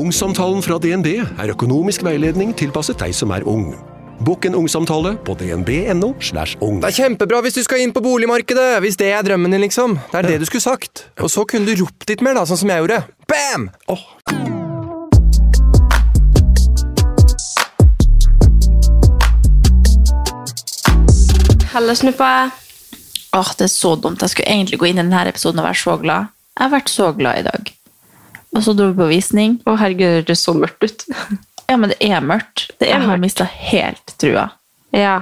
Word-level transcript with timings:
Ungsamtalen 0.00 0.62
fra 0.64 0.78
DNB 0.80 1.08
er 1.20 1.50
økonomisk 1.52 2.00
veiledning 2.06 2.54
tilpasset 2.56 2.96
deg 3.02 3.12
som 3.12 3.34
er 3.36 3.44
ung. 3.44 3.74
Bokk 4.24 4.46
en 4.48 4.54
ungsamtale 4.56 5.10
på 5.26 5.34
dnb.no. 5.36 6.14
slash 6.24 6.56
ung. 6.64 6.78
Det 6.80 6.88
er 6.88 6.96
kjempebra 7.02 7.42
hvis 7.44 7.58
du 7.58 7.60
skal 7.66 7.82
inn 7.84 7.92
på 7.92 8.00
boligmarkedet, 8.04 8.78
hvis 8.80 8.96
det 9.00 9.10
er 9.12 9.26
drømmen 9.26 9.52
din, 9.52 9.60
liksom. 9.66 9.98
Det 10.12 10.22
er 10.22 10.28
det 10.30 10.38
du 10.40 10.46
skulle 10.48 10.64
sagt. 10.64 11.04
Og 11.20 11.28
så 11.32 11.44
kunne 11.44 11.68
du 11.68 11.82
ropt 11.82 12.08
litt 12.08 12.24
mer, 12.24 12.38
da, 12.38 12.46
sånn 12.48 12.62
som 12.62 12.72
jeg 12.72 12.80
gjorde. 12.80 13.02
Bam! 13.28 13.68
Oh. 13.92 14.06
Halla, 21.74 21.98
snuppa. 21.98 22.30
Åh, 23.36 23.52
det 23.60 23.68
er 23.68 23.74
så 23.74 23.92
dumt. 24.00 24.24
Jeg 24.24 24.32
skulle 24.32 24.48
egentlig 24.48 24.80
gå 24.80 24.88
inn 24.88 24.96
i 24.96 25.04
denne 25.04 25.26
episoden 25.28 25.60
og 25.60 25.68
være 25.68 25.82
så 25.82 25.98
glad. 26.00 26.32
Jeg 26.56 26.64
har 26.64 26.74
vært 26.78 26.94
så 26.94 27.12
glad 27.20 27.42
i 27.42 27.46
dag. 27.50 27.74
Og 28.56 28.62
så 28.66 28.74
dro 28.74 28.88
vi 28.90 28.98
på 28.98 29.06
visning. 29.12 29.58
Å, 29.68 29.76
herregud, 29.78 30.24
det 30.30 30.36
så 30.40 30.54
mørkt 30.58 30.82
ut. 30.88 31.06
Ja, 31.70 31.76
men 31.78 31.92
det 31.92 32.00
er 32.02 32.18
mørkt. 32.26 32.64
Det 32.80 32.88
er 32.88 32.96
jeg 32.96 33.06
har 33.06 33.20
mista 33.22 33.44
helt 33.46 34.10
trua. 34.18 34.48
Ja. 34.90 35.20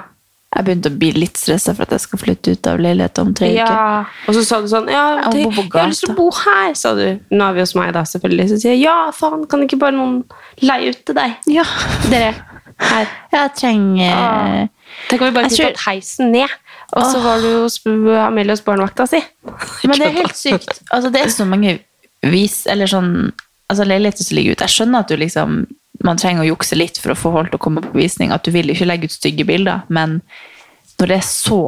Jeg 0.56 0.64
begynte 0.64 0.89
å 0.89 0.94
bli 0.97 1.11
litt 1.12 1.36
stressa 1.36 1.75
for 1.77 1.84
at 1.84 1.91
jeg 1.92 2.00
skal 2.06 2.20
flytte 2.22 2.55
ut 2.56 2.69
av 2.70 2.78
leiligheten 2.80 3.27
om 3.28 3.34
tre 3.36 3.50
uker. 3.53 3.58
ja. 3.69 4.06
Og 4.25 4.33
så 4.38 4.44
sa 4.48 4.62
du 4.64 4.69
sånn 4.72 4.88
Ja, 4.88 5.03
Jeg 5.28 5.42
jeg 5.44 5.66
har 5.75 5.91
lyst 5.92 6.06
til 6.06 6.14
å 6.14 6.16
bo 6.16 6.30
her, 6.33 6.72
sa 6.72 6.94
du. 6.97 7.19
Nå 7.36 7.50
er 7.50 7.58
vi 7.58 7.61
hos 7.66 7.75
meg, 7.77 7.91
da, 7.92 8.06
selvfølgelig. 8.08 8.47
Så 8.55 8.56
sier 8.62 8.72
jeg 8.78 8.86
ja, 8.86 8.94
faen, 9.12 9.44
kan 9.53 9.66
ikke 9.66 9.77
bare 9.83 9.92
noen 9.98 10.22
leie 10.64 10.94
ut 10.94 11.03
til 11.05 11.19
deg? 11.20 11.36
Ja. 11.53 11.66
Dere. 12.08 12.33
Her. 12.81 13.12
Jeg 13.36 13.53
trenger 13.60 14.16
Ah. 14.16 14.64
Tenk 15.10 15.20
om 15.20 15.28
vi 15.28 15.34
bare 15.36 15.50
kunne 15.50 15.58
tror- 15.58 15.75
tatt 15.77 15.84
heisen 15.84 16.33
ned, 16.33 16.56
og 16.97 17.05
så 17.12 17.20
var 17.20 17.44
du 17.44 17.48
hos 17.66 17.77
Amelie 17.84 18.55
hos 18.56 18.64
barnevakta 18.64 19.05
si. 19.10 19.20
Men 19.84 20.00
det 20.00 20.06
er 20.08 20.16
helt 20.22 20.36
sykt. 20.38 20.78
Altså, 20.88 21.12
det 21.12 21.27
er 21.27 21.28
så 21.34 21.44
mange 21.44 21.77
vis, 22.27 22.66
eller 22.66 22.91
sånn, 22.91 23.12
altså 23.70 23.86
leiligheter 23.86 24.27
som 24.27 24.38
ligger 24.38 24.56
ute. 24.56 24.66
Jeg 24.66 24.77
skjønner 24.77 25.05
at 25.05 25.12
du 25.12 25.19
liksom, 25.20 25.61
man 26.05 26.20
trenger 26.20 26.44
å 26.44 26.50
jukse 26.52 26.78
litt 26.78 26.98
for 27.02 27.14
å 27.14 27.19
få 27.19 27.33
folk 27.34 27.52
til 27.52 27.60
å 27.60 27.64
komme 27.69 27.84
på 27.84 27.98
visning, 27.98 28.33
at 28.34 28.47
du 28.47 28.52
vil 28.55 28.70
jo 28.70 28.77
ikke 28.77 28.91
legge 28.91 29.10
ut 29.10 29.16
stygge 29.16 29.47
bilder, 29.48 29.84
men 29.88 30.20
når 30.98 31.12
det 31.12 31.19
er 31.20 31.28
så 31.28 31.62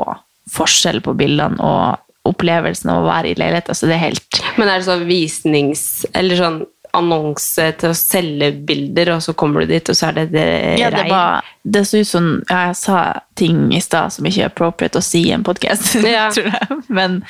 forskjell 0.51 0.99
på 1.05 1.15
bildene 1.19 1.63
og 1.63 2.31
opplevelsen 2.31 2.91
av 2.93 3.05
å 3.05 3.09
være 3.09 3.31
i 3.31 3.39
leilighet, 3.39 3.71
altså 3.73 3.89
det 3.89 3.97
er 3.97 4.05
helt... 4.11 4.43
Men 4.59 4.69
er 4.69 4.81
det 4.81 4.89
sånn 4.89 5.07
visnings... 5.09 5.85
Eller 6.13 6.39
sånn 6.39 6.61
annonse 6.97 7.69
til 7.79 7.93
å 7.93 7.97
selge 7.97 8.51
bilder, 8.67 9.13
og 9.15 9.23
så 9.25 9.35
kommer 9.39 9.63
du 9.63 9.71
dit, 9.71 9.91
og 9.93 9.97
så 9.97 10.09
er 10.11 10.21
det 10.21 10.27
det 10.35 10.47
Ja, 10.81 10.91
det, 10.91 11.05
var, 11.11 11.47
det 11.63 11.85
så 11.89 12.01
ut 12.03 12.09
som 12.09 12.29
ja, 12.49 12.71
jeg 12.71 12.79
sa 12.81 12.99
ting 13.39 13.69
i 13.77 13.83
stad 13.85 14.15
som 14.15 14.27
ikke 14.27 14.43
er 14.43 14.51
appropriate 14.51 14.99
å 15.01 15.05
si 15.05 15.27
i 15.29 15.35
en 15.37 15.47
podkast, 15.47 15.95
Ja. 16.07 16.29
tror 16.35 16.51
jeg. 16.51 16.81
Men 16.89 17.21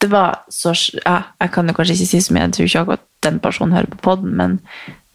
det 0.00 0.08
var 0.12 0.38
så 0.48 0.72
ja, 1.04 1.16
Jeg 1.42 1.52
kan 1.52 1.68
jo 1.68 1.74
kanskje 1.76 1.94
ikke 1.98 2.08
si 2.10 2.20
så 2.24 2.32
mye, 2.34 2.46
jeg 2.48 2.54
tror 2.56 2.68
ikke 2.70 2.82
akkurat 2.84 3.06
den 3.26 3.38
personen 3.44 3.74
hører 3.76 3.90
på 3.92 3.98
poden, 4.06 4.34
men 4.38 4.58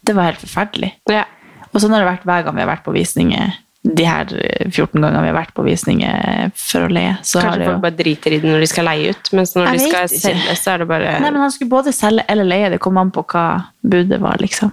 det 0.06 0.14
var 0.14 0.28
helt 0.30 0.42
forferdelig. 0.42 0.92
Ja. 1.10 1.24
Og 1.72 1.80
sånn 1.82 1.92
har 1.96 2.04
det 2.04 2.10
vært 2.12 2.26
hver 2.28 2.44
gang 2.46 2.54
vi 2.54 2.62
har 2.62 2.70
vært 2.70 2.84
på 2.86 2.94
visninger. 2.94 3.56
De 3.86 4.02
her 4.06 4.30
14 4.70 4.98
gangene 5.02 5.20
vi 5.24 5.28
har 5.32 5.36
vært 5.36 5.52
på 5.54 5.62
visninger 5.66 6.50
for 6.58 6.86
å 6.86 6.90
le. 6.90 7.02
Så 7.26 7.38
har 7.42 7.52
Kanskje 7.52 7.68
folk 7.72 7.82
bare 7.84 7.98
driter 7.98 8.34
i 8.34 8.38
det 8.42 8.48
når 8.50 8.62
de 8.64 8.68
skal 8.70 8.86
leie 8.88 9.10
ut, 9.14 9.30
mens 9.36 9.52
når 9.54 9.68
Jeg 9.68 9.78
de 9.78 9.84
skal 9.90 10.08
ikke. 10.08 10.22
selge, 10.22 10.56
så 10.62 10.72
er 10.72 10.82
det 10.82 10.88
bare 10.90 11.12
Nei, 11.22 11.30
men 11.34 11.42
han 11.42 11.52
skulle 11.54 11.70
både 11.74 11.92
selge 11.94 12.24
eller 12.30 12.48
leie. 12.48 12.70
Det 12.74 12.80
kom 12.82 12.98
an 13.02 13.12
på 13.14 13.22
hva 13.30 13.44
budet 13.82 14.18
var, 14.22 14.38
liksom. 14.42 14.72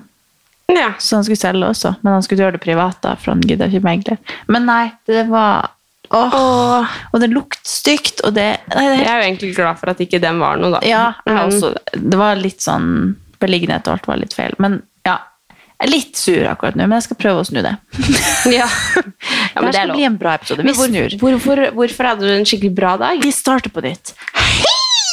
ja. 0.73 0.91
Så 1.01 1.17
han 1.19 1.25
skulle 1.27 1.41
selge 1.41 1.69
også, 1.73 1.95
men 2.01 2.13
han 2.17 2.25
skulle 2.25 2.45
gjøre 2.45 2.57
det 2.57 2.63
privat, 2.65 2.97
da, 3.05 3.13
for 3.17 3.33
han 3.35 3.41
gidda 3.45 3.69
ikke 3.69 3.83
megler. 3.85 4.17
Men 4.49 4.65
nei, 4.69 4.83
det 5.09 5.25
var 5.29 5.73
Åh, 6.11 6.85
Og 7.13 7.19
det 7.21 7.29
lukter 7.31 7.63
stygt, 7.63 8.21
og 8.27 8.33
det 8.35 8.59
Nei, 8.75 8.83
det 8.91 8.97
Jeg 8.99 9.07
er 9.07 9.19
jo 9.21 9.27
egentlig 9.27 9.55
glad 9.55 9.79
for 9.79 9.89
at 9.93 10.01
ikke 10.03 10.19
den 10.21 10.39
var 10.39 10.57
noe, 10.57 10.71
da. 10.75 10.79
Ja, 10.87 11.13
Men- 11.25 11.37
også. 11.47 11.73
Det 11.93 12.17
var 12.19 12.35
litt 12.35 12.61
sånn 12.61 13.15
Beliggenhet 13.39 13.87
og 13.87 13.93
alt 13.97 14.07
var 14.07 14.17
litt 14.21 14.33
feil. 14.33 14.53
Men 14.63 14.83
ja, 15.05 15.17
jeg 15.49 15.87
er 15.87 15.91
litt 15.91 16.15
sur 16.15 16.45
akkurat 16.47 16.75
nå, 16.79 16.85
men 16.87 16.95
jeg 17.01 17.03
skal 17.09 17.17
prøve 17.19 17.41
å 17.41 17.47
snu 17.47 17.61
det. 17.65 17.73
Ja. 18.59 18.67
Ja, 18.67 19.61
men 19.61 19.67
det 19.71 19.73
skal 19.75 19.91
bli 19.95 20.05
en 20.07 20.15
bra 20.17 20.35
episode. 20.39 20.63
Vi 20.63 20.71
hvor, 20.77 20.87
snur. 20.87 21.17
hvorfor, 21.19 21.63
hvorfor 21.75 22.07
hadde 22.11 22.27
du 22.29 22.31
en 22.37 22.45
skikkelig 22.47 22.71
bra 22.77 22.93
dag? 23.01 23.19
Vi 23.23 23.31
starter 23.35 23.73
på 23.73 23.83
nytt. 23.83 24.13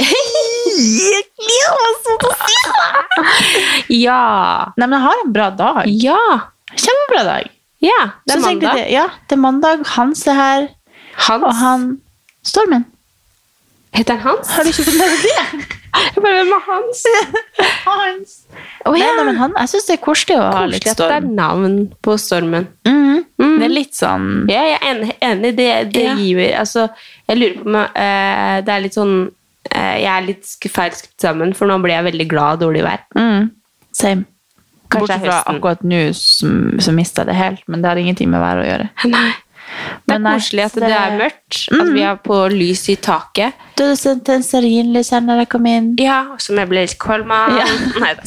Jeg 0.01 1.25
gleder 1.37 1.81
meg 1.83 1.95
sånn! 2.07 2.23
Ja. 3.99 4.21
Nei, 4.79 4.87
men 4.87 4.97
jeg 4.97 5.05
har 5.09 5.25
en 5.25 5.33
bra 5.35 5.49
dag. 5.59 5.83
Ja. 5.91 6.21
Kjempebra 6.71 7.25
dag. 7.27 7.51
Ja, 7.81 7.99
det 8.29 8.37
er 8.37 8.43
mandag. 8.45 8.77
Det, 8.77 8.87
ja, 8.93 9.07
det 9.29 9.37
er 9.37 9.41
mandag. 9.41 9.85
Hans 9.97 10.27
er 10.29 10.37
her. 10.37 10.69
Hans. 11.27 11.45
Og 11.45 11.55
han 11.61 11.85
Stormen. 12.47 12.85
Heter 13.93 14.17
han 14.17 14.37
Hans? 14.39 14.51
Har 14.55 14.65
du 14.65 14.71
ikke 14.71 14.87
fått 14.87 14.99
med 15.01 15.13
deg 15.13 15.23
det? 15.27 15.69
Jeg 15.91 16.23
bare, 16.23 16.35
Hvem 16.39 16.53
er 16.55 16.63
Hans? 16.69 17.01
Hans. 17.89 18.35
Oh, 18.87 18.95
ja. 18.97 19.09
nei, 19.17 19.25
men 19.27 19.37
han, 19.41 19.55
jeg 19.59 19.69
syns 19.73 19.89
det 19.89 19.95
er 19.97 20.03
koselig 20.05 20.37
å 20.39 20.45
ha 20.55 20.61
litt 20.71 20.85
Koselig 20.85 20.93
at 20.95 21.01
det 21.03 21.17
er 21.19 21.25
navn 21.35 21.75
på 22.07 22.15
stormen. 22.23 22.69
Mm. 22.87 23.25
Mm. 23.41 23.57
Det 23.59 23.67
er 23.67 23.73
litt 23.75 23.99
sånn 23.99 24.29
Ja, 24.49 24.63
jeg 24.69 24.79
er 24.79 25.03
enig. 25.33 25.51
Det, 25.59 25.67
det 25.97 26.05
Ja. 26.07 26.15
gir 26.17 26.41
Altså, 26.61 26.87
jeg 27.29 27.41
lurer 27.41 27.57
på 27.59 27.67
om 27.73 27.77
uh, 27.81 28.57
Det 28.65 28.75
er 28.77 28.85
litt 28.85 28.97
sånn 28.97 29.15
uh, 29.27 29.97
Jeg 29.99 30.09
er 30.15 30.27
litt 30.29 30.47
feil 30.71 30.95
skrevet 30.95 31.27
sammen, 31.27 31.55
for 31.59 31.69
nå 31.71 31.81
blir 31.83 31.97
jeg 31.97 32.07
veldig 32.13 32.29
glad 32.31 32.55
av 32.55 32.63
dårlig 32.69 32.87
vær. 32.87 33.03
mm, 33.19 33.51
Same. 33.91 34.25
Kanskje 34.91 35.01
Bortsett 35.01 35.27
fra 35.27 35.43
akkurat 35.53 35.83
nå 35.87 36.01
som, 36.19 36.55
som 36.83 36.97
mista 36.99 37.27
det 37.27 37.35
helt, 37.39 37.67
men 37.71 37.83
det 37.83 37.91
har 37.91 37.99
ingenting 38.01 38.31
med 38.31 38.43
været 38.43 38.63
å 38.65 38.69
gjøre. 38.71 38.89
Nei. 39.13 39.29
Det 40.07 40.15
er 40.17 40.25
koselig 40.25 40.65
at 40.65 40.73
det- 40.75 40.91
er 40.91 41.19
mørkt, 41.19 41.59
at 41.73 41.87
Mm. 41.87 41.93
vi 41.95 42.03
har 42.03 42.17
på 42.17 42.37
lys 42.51 42.89
i 42.89 42.97
taket. 42.97 43.53
Du 43.77 43.85
hadde 43.85 43.97
sendt 43.97 44.29
en 44.29 44.43
stearinlys 44.43 45.11
her 45.11 45.21
når 45.21 45.39
jeg 45.39 45.49
kom 45.49 45.67
inn. 45.67 45.95
Ja, 45.99 46.37
som 46.39 46.57
jeg 46.57 46.69
ble 46.69 46.81
litt 46.87 46.99
kvalm 46.99 47.31
av. 47.31 47.51
Ja. 47.57 47.65
Neida. 48.01 48.23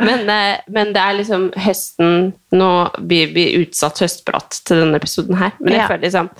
Men, 0.00 0.28
eh, 0.30 0.56
men 0.68 0.92
det 0.92 1.02
er 1.02 1.14
liksom 1.18 1.52
høsten 1.54 2.32
Nå 2.52 2.90
blir 3.08 3.32
vi 3.32 3.46
utsatt 3.64 3.98
høstprat 4.04 4.60
til 4.64 4.76
denne 4.76 4.96
episoden 5.00 5.36
her. 5.38 5.52
Men 5.58 5.72
jeg 5.72 5.80
Ja. 5.80 5.88
føler 5.88 6.02
liksom 6.02 6.30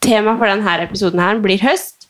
Temaet 0.00 0.38
for 0.38 0.46
denne 0.46 0.80
episoden 0.88 1.18
her 1.20 1.40
blir 1.40 1.58
høst 1.58 2.06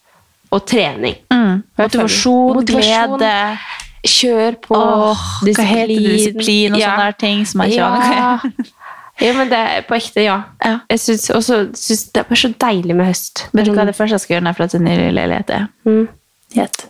og 0.53 0.67
trening. 0.67 1.17
Mm. 1.33 1.63
Motivasjon, 1.79 2.65
glede 2.67 3.59
Kjør 4.07 4.57
på. 4.63 4.77
Oh, 4.77 5.17
disiplin. 5.45 5.99
Disiplin 5.99 6.73
og 6.75 6.79
Ja. 6.81 6.97
sånne 6.97 7.19
ting 7.19 7.45
som 7.47 7.61
jeg 7.63 7.71
ikke 7.73 8.15
Ja. 8.17 8.39
ja, 9.21 9.33
men 9.37 9.51
det 9.51 9.59
er 9.59 9.87
på 9.89 9.97
ekte, 9.99 10.23
ja. 10.25 10.37
Ja. 10.65 10.79
Jeg 10.91 11.03
syns 11.03 11.31
også 11.35 11.61
synes 11.79 12.05
det 12.13 12.23
er 12.23 12.29
bare 12.31 12.41
så 12.43 12.53
deilig 12.67 12.97
med 12.97 13.11
høst. 13.11 13.47
Vet 13.53 13.69
du 13.69 13.75
hva 13.77 13.87
det 13.89 13.97
første 13.99 14.19
jeg 14.19 14.25
skal 14.27 14.37
gjøre 14.37 14.47
når 14.47 14.55
jeg 14.55 14.61
flytter 14.61 14.83
inn 14.83 14.93
i 14.93 15.11
leilighet 15.17 15.55
er? 15.57 15.67
Mm. 15.89 16.07
Gjett. 16.55 16.88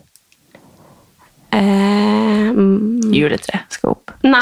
Eh, 1.53 2.51
mm, 2.53 3.13
Juletre 3.15 3.61
skal 3.73 3.91
opp. 3.95 4.11
Nei, 4.27 4.41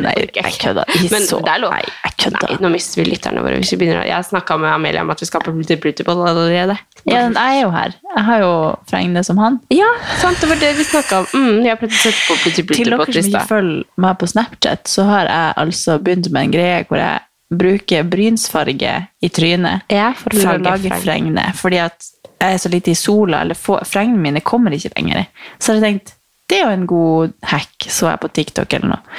Nei, 0.00 0.12
jeg 0.32 0.52
kødda. 0.62 0.84
Men 1.10 1.24
så. 1.26 1.40
det 1.44 1.52
er 1.52 1.60
lov. 1.60 1.72
Nei, 1.74 1.82
jeg 2.04 2.12
kødda. 2.22 2.40
Nei, 2.48 2.56
nå 2.64 2.70
mister 2.72 3.02
vi 3.02 3.06
lytterne 3.10 3.42
våre. 3.44 3.58
Hvis 3.60 3.72
vi 3.74 3.78
begynner. 3.82 4.02
å- 4.04 4.08
Jeg 4.08 4.24
snakka 4.30 4.56
med 4.60 4.70
Amelia 4.72 5.02
om 5.02 5.10
at 5.10 5.20
vi 5.20 5.26
skal 5.26 5.40
på 5.44 5.52
Plutti-podd 5.52 6.22
allerede. 6.28 6.78
Ja, 7.04 7.28
jeg 7.28 7.36
er 7.36 7.60
jo 7.62 7.70
her. 7.70 7.94
Jeg 8.16 8.24
har 8.24 8.38
jo 8.40 8.52
Fregne 8.88 9.24
som 9.24 9.38
han. 9.38 9.60
Ja, 9.70 9.90
sant, 10.18 10.40
det 10.40 10.48
var 10.48 10.56
det 10.56 10.76
vi 10.76 10.84
snakka 10.84 11.18
om. 11.20 11.26
Mm, 11.34 11.62
jeg 11.64 11.70
har 11.70 11.76
plutselig 11.76 12.12
sett 12.12 12.24
på 12.28 12.36
Plutti 12.42 12.66
Til 12.66 12.84
dere 12.90 13.06
som 13.12 13.32
ikke 13.32 13.46
følger 13.48 13.84
meg 13.96 14.18
på 14.18 14.28
Snapchat, 14.28 14.84
så 14.88 15.04
har 15.04 15.24
jeg 15.26 15.54
altså 15.56 15.98
begynt 16.02 16.30
med 16.32 16.42
en 16.44 16.50
greie 16.52 16.84
hvor 16.88 16.98
jeg 16.98 17.20
bruker 17.50 18.02
brynsfarge 18.04 19.08
i 19.22 19.28
trynet 19.28 19.82
Ja, 19.90 20.12
for 20.12 20.30
å 20.30 20.40
for 20.42 20.58
å 20.58 20.62
lage 20.62 20.90
fregne. 21.02 21.46
Fordi 21.56 21.78
at 21.84 22.04
jeg 22.40 22.54
er 22.54 22.58
så 22.58 22.70
lite 22.70 22.90
i 22.92 22.94
sola, 22.94 23.40
eller 23.40 23.54
få- 23.54 23.80
fregnene 23.84 24.18
mine 24.20 24.40
kommer 24.40 24.70
ikke 24.70 24.92
lenger. 24.96 25.26
Så 25.58 25.72
har 25.74 25.80
jeg 25.80 25.82
tenkt, 26.00 26.12
det 26.48 26.58
er 26.58 26.64
jo 26.64 26.72
en 26.78 26.88
god 26.88 27.36
hack, 27.50 27.88
så 27.92 28.08
jeg 28.08 28.20
på 28.22 28.32
TikTok 28.38 28.74
eller 28.78 28.94
noe. 28.94 29.18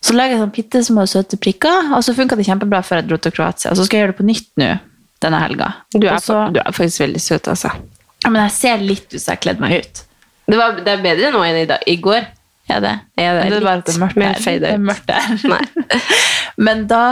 Så 0.00 0.14
lager 0.16 0.34
jeg 0.34 0.42
sånn 0.42 0.54
bitte 0.54 0.80
små 0.82 1.04
søte 1.10 1.38
prikker, 1.40 1.92
og 1.94 2.02
så 2.02 2.14
funka 2.16 2.38
det 2.38 2.46
kjempebra 2.48 2.80
før 2.84 3.02
jeg 3.02 3.10
dro 3.10 3.18
til 3.20 3.34
Kroatia. 3.36 3.74
Så 3.76 3.84
skal 3.86 3.98
jeg 3.98 4.06
gjøre 4.06 4.14
det 4.14 4.20
på 4.22 4.28
nytt 4.30 4.50
nå 4.60 4.70
denne 5.20 5.40
helga. 5.42 5.72
Du 5.92 6.06
er, 6.08 6.20
du 6.54 6.60
er 6.62 6.72
faktisk 6.72 7.02
veldig 7.04 7.20
søt, 7.20 7.50
altså. 7.52 7.74
ja, 8.24 8.30
men 8.30 8.40
jeg 8.46 8.54
ser 8.56 8.84
litt 8.84 9.10
ut 9.12 9.18
som 9.18 9.34
jeg 9.34 9.36
har 9.36 9.42
kledd 9.44 9.60
meg 9.62 9.74
ut. 9.82 10.00
Det, 10.50 10.56
var, 10.56 10.78
det 10.80 10.94
er 10.94 11.02
bedre 11.04 11.32
nå 11.34 11.42
enn 11.46 11.58
i, 11.60 11.66
dag, 11.68 11.84
i 11.86 11.98
går. 12.02 12.24
Ja, 12.70 12.78
det? 12.80 12.94
Ja, 13.18 13.34
det 13.34 13.42
er 13.42 13.44
Men 13.44 13.52
litt 13.52 13.66
bare 13.66 13.82
at 13.82 13.90
det 13.90 13.94
er 13.94 14.00
mørkt 14.00 14.18
der. 14.48 14.64
Det 14.64 14.72
er 14.72 14.82
mørkt 14.88 15.10
der. 15.12 16.16
Men 16.66 16.88
da 16.90 17.04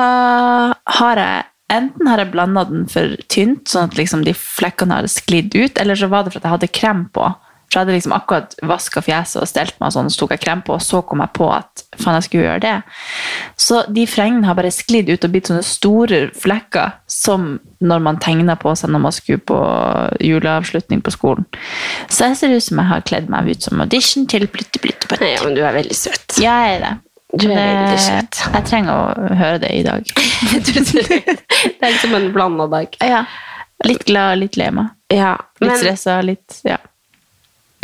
har 0.98 1.22
jeg 1.22 1.46
Enten 1.68 2.08
har 2.08 2.16
jeg 2.16 2.30
blanda 2.32 2.62
den 2.64 2.86
for 2.88 3.10
tynt, 3.28 3.66
sånn 3.68 3.90
at 3.90 3.98
liksom 3.98 4.22
de 4.24 4.32
flekkene 4.32 5.02
har 5.02 5.08
sklidd 5.12 5.52
ut, 5.52 5.76
eller 5.76 5.98
så 6.00 6.06
var 6.08 6.24
det 6.24 6.30
for 6.32 6.40
at 6.40 6.46
jeg 6.46 6.52
hadde 6.54 6.68
krem 6.72 7.02
på 7.12 7.26
For 7.68 7.76
jeg 7.76 7.84
hadde 7.84 7.96
liksom 7.98 8.14
akkurat 8.16 8.54
vaska 8.64 9.02
fjeset 9.04 9.42
og 9.42 9.48
stelt 9.50 9.74
meg, 9.76 9.90
og 9.90 9.92
sånn, 9.92 10.08
så 10.08 10.22
tok 10.22 10.30
jeg 10.32 10.40
krem 10.46 10.62
på, 10.64 10.76
og 10.78 10.84
så 10.84 11.02
kom 11.04 11.20
jeg 11.20 11.34
på 11.36 11.48
at 11.52 11.82
faen, 11.98 12.16
jeg 12.16 12.24
skulle 12.24 12.46
gjøre 12.46 12.62
det. 12.64 12.76
Så 13.60 13.82
de 13.92 14.06
fregnene 14.08 14.48
har 14.48 14.56
bare 14.56 14.72
sklidd 14.72 15.10
ut 15.12 15.26
og 15.26 15.34
blitt 15.34 15.50
sånne 15.50 15.66
store 15.66 16.20
flekker, 16.32 16.94
som 17.12 17.50
når 17.84 18.00
man 18.06 18.20
tegner 18.24 18.56
på 18.58 18.72
seg 18.74 18.90
når 18.90 19.02
man 19.04 19.14
skulle 19.14 19.44
på 19.46 19.58
juleavslutning 20.24 21.02
på 21.04 21.12
skolen. 21.14 21.44
Så 22.08 22.30
jeg 22.30 22.40
ser 22.40 22.56
ut 22.56 22.64
som 22.64 22.80
jeg 22.80 22.90
har 22.90 23.04
kledd 23.06 23.28
meg 23.32 23.52
ut 23.52 23.68
som 23.68 23.84
audition 23.84 24.24
til 24.30 24.48
Plutti 24.48 24.80
Plutti 24.82 25.10
Putt. 25.12 25.20
Ja, 25.22 25.44
men 25.44 25.54
du 25.58 25.62
er 25.62 25.76
veldig 25.76 25.96
søt. 25.96 26.40
Jeg 26.40 26.78
er 26.78 26.82
det. 26.86 26.94
Du 27.36 27.44
er 27.52 27.58
veldig 27.60 28.00
søt. 28.00 28.40
Jeg 28.54 28.64
trenger 28.70 28.94
å 28.96 29.32
høre 29.36 29.60
det 29.66 29.74
i 29.76 29.84
dag. 29.84 30.08
Det 30.68 31.84
er 31.84 31.92
liksom 31.92 32.14
en 32.16 32.30
blanda 32.32 32.66
dag. 32.72 32.96
Ja. 33.04 33.26
Litt 33.86 34.06
glad, 34.08 34.38
litt 34.40 34.56
lei 34.58 34.70
meg. 34.74 34.94
Ja, 35.12 35.36
Litt 35.60 35.70
men, 35.70 35.78
stressa, 35.80 36.18
litt 36.24 36.60
Ja. 36.66 36.80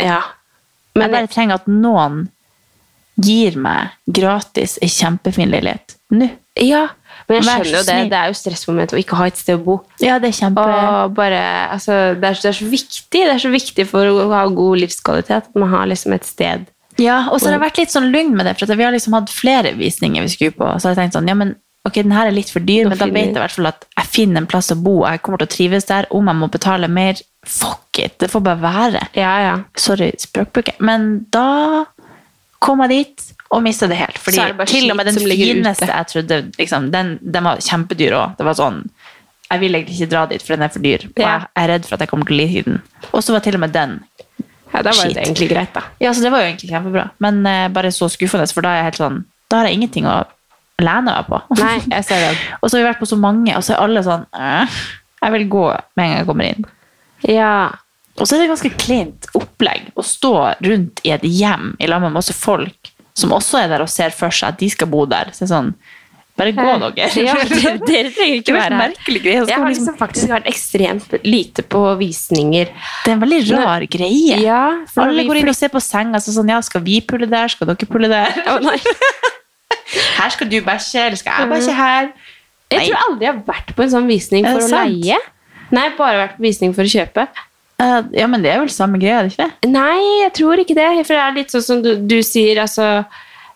Ja. 0.01 0.21
Jeg 0.95 1.11
bare 1.11 1.27
trenger 1.31 1.59
at 1.59 1.67
noen 1.67 2.27
gir 3.19 3.55
meg 3.59 3.95
gratis 4.11 4.77
ei 4.83 4.91
kjempefin 4.91 5.51
leilighet. 5.51 5.95
Nå. 6.15 6.29
Ja, 6.59 6.85
men 7.27 7.39
jeg 7.39 7.45
skjønner 7.47 7.71
jo 7.71 7.81
det. 7.87 7.95
Det 8.11 8.19
er 8.19 8.29
jo 8.31 8.37
stressmoment 8.37 8.93
å 8.95 8.99
ikke 8.99 9.17
ha 9.19 9.27
et 9.27 9.39
sted 9.39 9.57
å 9.57 9.63
bo. 9.65 9.75
Ja, 10.03 10.19
det 10.23 10.29
er 10.29 10.37
kjempe... 10.37 10.63
Bare, 11.17 11.41
altså, 11.73 11.97
det, 12.15 12.29
er, 12.29 12.39
det 12.43 12.51
er 12.51 12.57
så 12.59 12.67
viktig 12.69 13.23
Det 13.25 13.33
er 13.33 13.41
så 13.41 13.51
viktig 13.51 13.87
for 13.89 14.11
å 14.11 14.29
ha 14.31 14.45
god 14.51 14.83
livskvalitet 14.83 15.49
at 15.49 15.59
man 15.59 15.71
har 15.73 15.89
liksom 15.91 16.15
et 16.15 16.27
sted. 16.27 16.67
Ja, 17.01 17.25
og 17.27 17.41
så 17.41 17.49
har 17.49 17.57
det 17.57 17.65
vært 17.65 17.81
litt 17.81 17.91
sånn 17.91 18.07
lugn 18.13 18.37
med 18.37 18.47
det, 18.47 18.55
for 18.55 18.71
vi 18.71 18.85
har 18.85 18.93
liksom 18.95 19.17
hatt 19.17 19.31
flere 19.33 19.73
visninger 19.75 20.23
vi 20.23 20.31
skulle 20.31 20.55
på. 20.55 20.69
Så 20.79 20.87
har 20.87 20.95
jeg 20.95 21.01
tenkt 21.03 21.17
sånn, 21.17 21.27
ja, 21.27 21.35
men 21.35 21.57
ok, 21.85 21.93
den 22.01 22.11
her 22.15 22.27
er 22.29 22.35
litt 22.35 22.49
for 22.53 22.59
dyr, 22.65 22.83
Da 22.85 22.89
men 22.89 22.97
da 22.99 23.05
vet 23.07 23.27
jeg 23.29 23.35
i 23.35 23.41
hvert 23.43 23.55
fall 23.55 23.69
at 23.71 23.85
jeg 23.97 24.11
finner 24.11 24.41
en 24.41 24.47
plass 24.49 24.71
å 24.73 24.77
bo, 24.81 24.95
jeg 25.05 25.21
kommer 25.25 25.41
til 25.41 25.47
å 25.49 25.53
trives 25.55 25.85
der. 25.89 26.07
Om 26.11 26.31
jeg 26.31 26.39
må 26.41 26.49
betale 26.51 26.89
mer, 26.91 27.21
fuck 27.45 27.99
it, 28.01 28.17
det 28.19 28.31
får 28.33 28.43
bare 28.45 28.61
være. 28.63 29.03
Ja, 29.17 29.33
ja. 29.45 29.55
Sorry, 29.77 30.11
språkbruket. 30.19 30.81
Men 30.81 31.25
da 31.33 31.85
kom 32.59 32.81
jeg 32.85 32.89
dit 32.95 33.25
og 33.53 33.61
mista 33.63 33.87
det 33.87 33.99
helt. 33.99 34.17
Fordi 34.17 34.41
det 34.57 34.67
til 34.71 34.89
og 34.91 34.97
med 34.97 35.11
den 35.11 35.19
fineste 35.21 35.85
jeg 35.91 36.07
trodde, 36.11 36.39
liksom, 36.57 36.89
den, 36.91 37.17
den 37.21 37.45
var 37.45 37.61
kjempedyr 37.61 38.17
òg. 38.17 38.37
Det 38.39 38.47
var 38.47 38.57
sånn 38.57 38.81
Jeg 39.51 39.61
vil 39.61 39.75
egentlig 39.77 39.99
ikke 39.99 40.09
dra 40.09 40.23
dit, 40.25 40.41
for 40.41 40.55
den 40.55 40.65
er 40.65 40.71
for 40.73 40.81
dyr. 40.81 41.03
Og 41.05 41.19
Ja. 41.21 41.33
jeg 41.45 41.63
er 41.63 41.67
redd 41.75 41.85
for 41.85 41.93
at 41.95 42.01
jeg 42.01 42.09
kommer 42.09 42.25
til 42.25 42.35
å 42.35 42.39
like 42.41 42.63
den. 42.65 42.81
Og 43.13 43.21
så 43.21 43.31
var 43.35 43.43
til 43.45 43.55
og 43.55 43.61
med 43.61 43.73
den 43.73 43.99
ja 44.73 44.81
da 44.83 44.91
var 44.91 45.07
det 45.07 45.21
egentlig 45.21 45.47
greit, 45.53 45.71
da. 45.71 45.83
Ja, 46.01 46.11
så 46.11 46.21
det 46.25 46.31
var 46.33 46.41
jo 46.41 46.49
egentlig 46.49 46.69
kjempebra. 46.73 47.05
Men 47.23 47.45
eh, 47.47 47.67
bare 47.71 47.93
så 47.95 48.09
skuffende, 48.11 48.47
for 48.51 48.65
da 48.65 48.73
er 48.73 48.81
jeg 48.81 48.87
helt 48.89 48.99
sånn 48.99 49.21
Da 49.47 49.57
har 49.61 49.69
jeg 49.69 49.77
ingenting 49.77 50.07
å 50.09 50.25
lene 50.83 51.13
meg 51.13 51.29
på. 51.29 51.39
Nei, 51.61 51.77
jeg 51.95 52.07
ser 52.07 52.23
det. 52.25 52.35
og 52.59 52.69
så 52.69 52.77
har 52.77 52.83
vi 52.83 52.89
vært 52.89 53.01
på 53.03 53.09
så 53.09 53.19
mange, 53.19 53.55
og 53.55 53.63
så 53.65 53.75
er 53.75 53.83
alle 53.85 54.03
sånn 54.05 54.25
«Øh, 54.35 54.79
Jeg 55.23 55.35
vil 55.37 55.47
gå 55.49 55.65
med 55.95 56.03
en 56.03 56.11
gang 56.11 56.17
jeg 56.19 56.29
kommer 56.29 56.51
inn. 56.51 56.65
Ja. 57.31 57.53
Og 58.15 58.27
så 58.27 58.35
er 58.35 58.43
det 58.43 58.51
ganske 58.53 58.71
kleint 58.79 59.27
opplegg 59.35 59.89
å 59.97 60.03
stå 60.05 60.33
rundt 60.63 61.01
i 61.03 61.11
et 61.15 61.23
hjem 61.27 61.73
i 61.83 61.89
lag 61.89 62.03
med 62.03 62.13
masse 62.15 62.35
folk 62.35 62.91
som 63.15 63.31
også 63.35 63.61
er 63.63 63.71
der 63.71 63.83
og 63.83 63.91
ser 63.91 64.11
for 64.15 64.33
seg 64.35 64.53
at 64.53 64.59
de 64.59 64.67
skal 64.71 64.89
bo 64.91 65.05
der. 65.09 65.31
Så 65.35 65.47
sånn 65.49 65.73
Bare 66.35 66.51
gå, 66.51 66.63
dere. 66.83 67.05
Ja, 67.23 67.35
dere, 67.47 67.77
dere 67.87 68.09
trenger 68.11 68.41
ikke 68.41 68.55
være 68.57 68.79
her. 68.81 68.95
Jeg 69.23 69.55
har 69.55 69.69
liksom 69.71 69.95
faktisk 69.95 70.33
vært 70.33 70.49
ekstremt 70.51 71.13
lite 71.23 71.63
på 71.63 71.79
visninger. 71.95 72.73
Det 73.05 73.13
er 73.13 73.15
en 73.15 73.21
veldig 73.23 73.39
rar 73.53 73.85
greie. 73.87 74.41
Ja, 74.43 74.59
Alle 74.99 75.23
går 75.29 75.39
inn 75.39 75.51
og 75.53 75.55
ser 75.55 75.71
på 75.71 75.79
senga. 75.79 76.19
Så 76.19 76.35
sånn, 76.35 76.51
ja, 76.51 76.59
skal 76.59 76.83
vi 76.83 76.99
pulle 77.07 77.29
der? 77.31 77.47
Skal 77.53 77.71
dere 77.71 77.87
pulle 77.87 78.11
der? 78.11 78.35
Å. 78.51 78.59
Her 79.93 80.29
skal 80.33 80.49
du 80.49 80.57
bæsje, 80.65 81.07
eller 81.07 81.19
skal 81.19 81.43
jeg 81.43 81.51
bæsje 81.51 81.75
her? 81.77 82.07
Jeg 82.73 82.87
tror 82.89 83.01
aldri 83.09 83.27
jeg 83.27 83.33
har 83.33 83.43
vært 83.45 83.75
på 83.77 83.85
en 83.85 83.91
sånn 83.91 84.07
visning 84.09 84.47
for 84.47 84.63
å 84.63 84.69
sant? 84.69 84.95
leie. 84.95 85.19
Nei, 85.75 85.89
bare 85.97 86.23
vært 86.23 86.39
på 86.39 86.45
visning 86.45 86.73
for 86.77 86.87
å 86.87 86.89
kjøpe. 86.89 87.27
Uh, 87.75 88.01
ja, 88.15 88.25
men 88.31 88.43
det 88.43 88.53
er 88.53 88.61
vel 88.63 88.71
samme 88.71 88.97
greia, 89.01 89.19
er 89.19 89.27
det 89.27 89.35
ikke 89.35 89.45
det? 89.45 89.69
Nei, 89.73 90.01
jeg 90.23 90.33
tror 90.37 90.61
ikke 90.63 90.77
det. 90.77 90.89
For 91.03 91.13
det 91.13 91.21
er 91.21 91.37
litt 91.37 91.53
sånn 91.53 91.65
som 91.65 91.81
du, 91.83 91.91
du 92.07 92.21
sier, 92.23 92.61
altså 92.63 92.85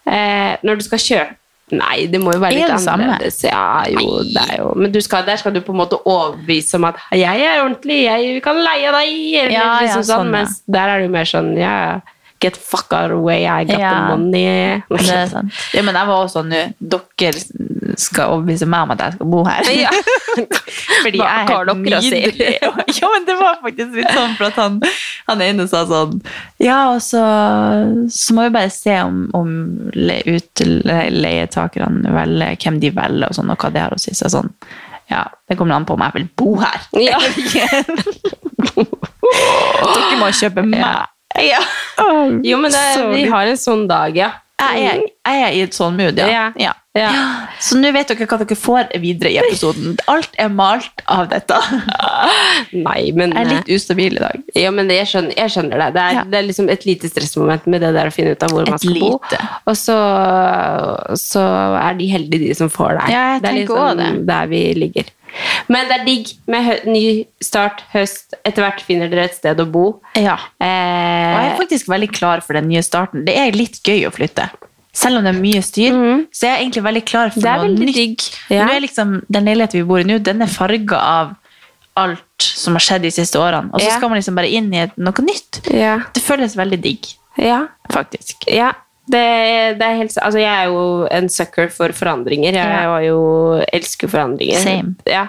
eh, 0.03 0.57
Når 0.65 0.81
du 0.81 0.83
skal 0.89 0.99
kjøpe 1.05 1.39
Nei, 1.69 2.07
det 2.09 2.17
må 2.17 2.33
jo 2.33 2.41
være 2.41 2.57
litt 2.57 2.71
annerledes. 2.73 3.43
Ja, 3.45 3.83
jo, 3.93 4.23
det 4.25 4.41
er 4.41 4.55
jo 4.57 4.71
Men 4.79 4.93
du 4.93 4.99
skal, 5.05 5.21
der 5.27 5.37
skal 5.37 5.53
du 5.53 5.59
på 5.61 5.73
en 5.75 5.81
måte 5.83 5.99
overbevise 6.01 6.79
om 6.79 6.87
at 6.89 6.97
'jeg 7.13 7.43
er 7.45 7.61
ordentlig, 7.61 7.99
jeg 8.07 8.41
kan 8.41 8.57
leie 8.57 8.89
deg', 8.95 9.19
eller 9.43 9.53
Ja, 9.53 9.65
ja, 9.65 9.75
liksom 9.83 10.01
sånn. 10.01 10.09
sånn, 10.09 10.25
ja. 10.25 10.31
Mens 10.31 10.63
der 10.65 10.93
er 10.95 11.03
du 11.03 11.13
mer 11.13 11.29
sånn 11.29 11.51
'ja, 11.53 11.73
ja, 11.85 11.99
Get 12.39 12.55
fuck 12.55 12.93
out 12.95 13.11
of 13.11 13.19
way, 13.25 13.41
I 13.43 13.65
got 13.67 13.79
Ja. 13.79 13.89
the 13.91 14.15
money. 14.15 14.81
Det 14.89 15.09
er 15.11 15.25
sant. 15.27 15.51
Ja, 15.75 15.81
men 15.83 15.95
jeg 15.99 16.07
var 16.07 16.21
også 16.23 16.39
sånn 16.39 16.53
Dere 16.79 17.41
skal 17.99 18.29
overbevise 18.31 18.67
meg 18.69 18.85
om 18.85 18.91
at 18.93 19.01
jeg 19.03 19.13
skal 19.17 19.27
bo 19.33 19.41
her. 19.43 19.67
Ja. 19.75 19.89
Fordi 21.03 21.19
jeg 21.19 21.27
er 21.27 21.47
helt 21.51 21.73
nydelig. 21.83 22.53
Ja, 22.99 23.07
men 23.11 23.25
det 23.27 23.35
var 23.39 23.59
faktisk 23.63 23.91
litt 23.97 24.11
sånn, 24.15 24.33
for 24.39 24.47
at 24.47 24.57
han, 24.59 24.79
han 25.27 25.41
ene 25.43 25.67
sa 25.71 25.83
sånn 25.89 26.21
Ja, 26.63 26.79
og 26.93 27.01
så, 27.03 27.21
så 28.11 28.33
må 28.37 28.47
vi 28.47 28.55
bare 28.55 28.71
se 28.73 28.95
om, 29.03 29.19
om 29.35 29.51
le, 29.95 30.19
utleietakerne 30.37 32.13
velger 32.15 32.55
hvem 32.63 32.79
de 32.83 32.93
velger, 32.95 33.27
og 33.29 33.35
sånn, 33.37 33.51
og 33.51 33.59
hva 33.59 33.69
det 33.75 33.83
har 33.83 33.95
å 33.95 33.99
si. 34.01 34.15
Så 34.17 34.31
sånn, 34.31 34.49
ja, 35.11 35.25
det 35.49 35.57
kommer 35.59 35.75
an 35.75 35.85
på 35.89 35.95
om 35.97 36.03
jeg 36.07 36.15
vil 36.21 36.27
bo 36.39 36.55
her. 36.63 36.79
Ja. 37.03 37.19
Dere 38.79 40.19
må 40.19 40.29
kjøpe 40.35 40.63
meg. 40.65 40.81
Ja. 40.83 41.05
Jo, 41.37 42.57
men 42.57 42.71
det, 42.73 42.85
vi 43.13 43.25
har 43.29 43.47
en 43.51 43.57
sånn 43.59 43.87
dag, 43.89 44.15
ja. 44.17 44.31
Jeg 44.59 44.85
er, 44.91 45.01
jeg 45.23 45.41
er 45.45 45.53
i 45.55 45.59
et 45.63 45.75
sånn 45.77 45.95
mood, 45.95 46.17
ja. 46.19 46.27
Ja. 46.27 46.45
ja. 46.59 46.73
Ja. 46.97 47.11
Så 47.63 47.77
nå 47.79 47.91
vet 47.95 48.09
dere 48.09 48.25
hva 48.27 48.37
dere 48.41 48.55
får 48.59 48.89
videre 48.99 49.29
i 49.31 49.37
episoden. 49.39 49.93
Alt 50.11 50.33
er 50.41 50.49
malt 50.51 51.03
av 51.07 51.29
dette. 51.31 51.55
Nei, 52.87 53.11
men 53.15 53.31
Jeg 53.37 53.45
er 53.45 53.51
litt 53.53 53.69
ustabil 53.71 54.17
i 54.17 54.23
dag. 54.23 54.41
Ja, 54.57 54.71
men 54.75 54.89
jeg, 54.91 55.07
skjønner, 55.07 55.35
jeg 55.37 55.53
skjønner 55.53 55.79
det. 55.83 55.87
Det 55.95 56.01
er, 56.03 56.17
Ja. 56.17 56.23
det 56.33 56.39
er 56.41 56.47
liksom 56.49 56.67
et 56.73 56.83
lite 56.89 57.11
stressmoment 57.11 57.69
med 57.71 57.85
det 57.85 57.93
der 57.95 58.09
å 58.09 58.15
finne 58.15 58.33
ut 58.35 58.43
av 58.43 58.51
hvor 58.51 58.65
Et 58.67 58.73
man 58.73 58.81
skal 58.83 58.99
bo. 58.99 59.11
Og 59.69 59.77
så, 59.79 59.97
så 61.21 61.45
er 61.79 61.95
de 62.01 62.09
heldige, 62.11 62.49
de 62.49 62.57
som 62.57 62.73
får 62.73 62.97
deg. 62.99 63.13
Ja, 63.15 63.23
jeg 63.35 63.45
det 63.45 63.49
er 63.53 63.57
tenker 63.61 63.79
også 63.85 63.97
det. 64.01 64.11
der 64.33 64.51
vi 64.51 64.61
ligger. 64.81 65.13
Men 65.69 65.87
det 65.89 65.99
er 65.99 66.05
digg 66.05 66.31
med 66.47 66.85
ny 66.87 67.25
start, 67.41 67.83
høst. 67.93 68.33
Etter 68.45 68.63
hvert 68.65 68.81
finner 68.81 69.09
dere 69.11 69.25
et 69.29 69.35
sted 69.37 69.59
å 69.59 69.65
bo. 69.69 70.01
Ja. 70.15 70.35
Og 70.59 70.65
jeg 70.65 71.45
er 71.45 71.51
Eh, 71.53 71.57
faktisk 71.59 71.87
veldig 71.87 72.11
klar 72.11 72.41
for 72.41 72.53
den 72.53 72.67
nye 72.69 72.81
starten. 72.83 73.25
Det 73.25 73.35
er 73.37 73.51
litt 73.55 73.81
gøy 73.83 74.07
å 74.07 74.11
flytte. 74.11 74.49
Selv 74.93 75.17
om 75.19 75.23
det 75.23 75.35
er 75.35 75.39
mye 75.41 75.61
styr, 75.63 75.93
så 76.33 76.47
er 76.47 76.55
jeg 76.57 76.63
egentlig 76.65 76.83
veldig 76.83 77.03
klar 77.05 77.29
for 77.31 77.39
Det 77.41 77.49
er 77.49 77.67
noe 77.67 77.85
nytt. 77.85 78.25
Ja. 78.49 78.65
Er 78.67 78.81
liksom, 78.81 79.21
den 79.31 79.45
leiligheten 79.45 79.79
vi 79.79 79.87
bor 79.87 79.99
i 80.01 80.03
nå, 80.03 80.17
den 80.23 80.41
er 80.41 80.47
farga 80.51 80.97
av 80.97 81.35
alt 81.95 82.41
som 82.41 82.73
har 82.73 82.83
skjedd 82.83 83.01
de 83.03 83.11
siste 83.11 83.35
årene. 83.39 83.69
Og 83.73 83.79
så 83.79 83.85
Ja. 83.87 83.95
skal 83.97 84.09
man 84.09 84.17
liksom 84.19 84.35
bare 84.35 84.49
inn 84.49 84.73
i 84.73 84.85
noe 84.97 85.21
nytt. 85.23 85.61
ja. 85.71 85.99
Det 86.13 86.21
føles 86.23 86.55
veldig 86.55 86.81
digg, 86.81 87.05
ja. 87.37 87.67
faktisk. 87.91 88.43
Ja, 88.47 88.73
det, 89.11 89.25
det 89.79 89.85
er 89.87 89.97
helt 89.99 90.15
Altså, 90.21 90.39
jeg 90.41 90.49
er 90.53 90.69
jo 90.71 90.83
en 91.11 91.29
sucker 91.33 91.69
for 91.73 91.93
forandringer. 91.97 92.53
Jeg 92.53 92.85
Ja. 92.85 92.99
jo 93.07 93.19
elsker 93.73 94.07
forandringer. 94.11 94.61
Same. 94.63 94.95
Ja. 95.09 95.27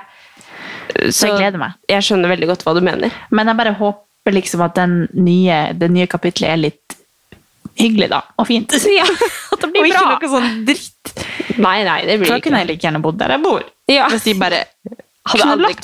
Så 1.10 1.28
jeg 1.30 1.38
gleder 1.38 1.58
meg. 1.62 1.76
Jeg 1.88 2.02
skjønner 2.02 2.32
veldig 2.32 2.48
godt 2.50 2.64
hva 2.66 2.74
du 2.76 2.80
mener. 2.84 3.12
Men 3.30 3.46
jeg 3.50 3.56
bare 3.60 3.74
håper 3.78 4.34
liksom 4.34 4.64
at 4.66 4.74
den 4.74 4.96
nye, 5.14 5.72
det 5.78 5.90
nye 5.90 6.06
kapitlet 6.10 6.50
er 6.50 6.56
litt 6.60 6.96
hyggelig, 7.80 8.10
da. 8.12 8.22
Og 8.38 8.46
fint. 8.50 8.72
Ja, 9.00 9.06
at 9.06 9.60
det 9.60 9.68
Og 9.70 9.72
blir 9.76 9.86
ikke 9.92 10.18
noe 10.20 10.32
sånn 10.34 10.64
dritt. 10.66 11.14
Nei, 11.60 11.78
nei, 11.86 12.00
det 12.08 12.18
blir 12.20 12.28
da 12.30 12.36
ikke 12.40 12.48
kunne 12.48 12.60
jeg 12.64 12.68
like 12.72 12.84
gjerne 12.86 13.00
bodd 13.04 13.18
der 13.20 13.34
jeg 13.36 13.42
bor. 13.44 13.64
Ja. 13.90 14.08
Hvis 14.12 14.26
de 14.28 14.34
bare 14.40 14.64
Hadde 15.28 15.44
aldri-. 15.52 15.74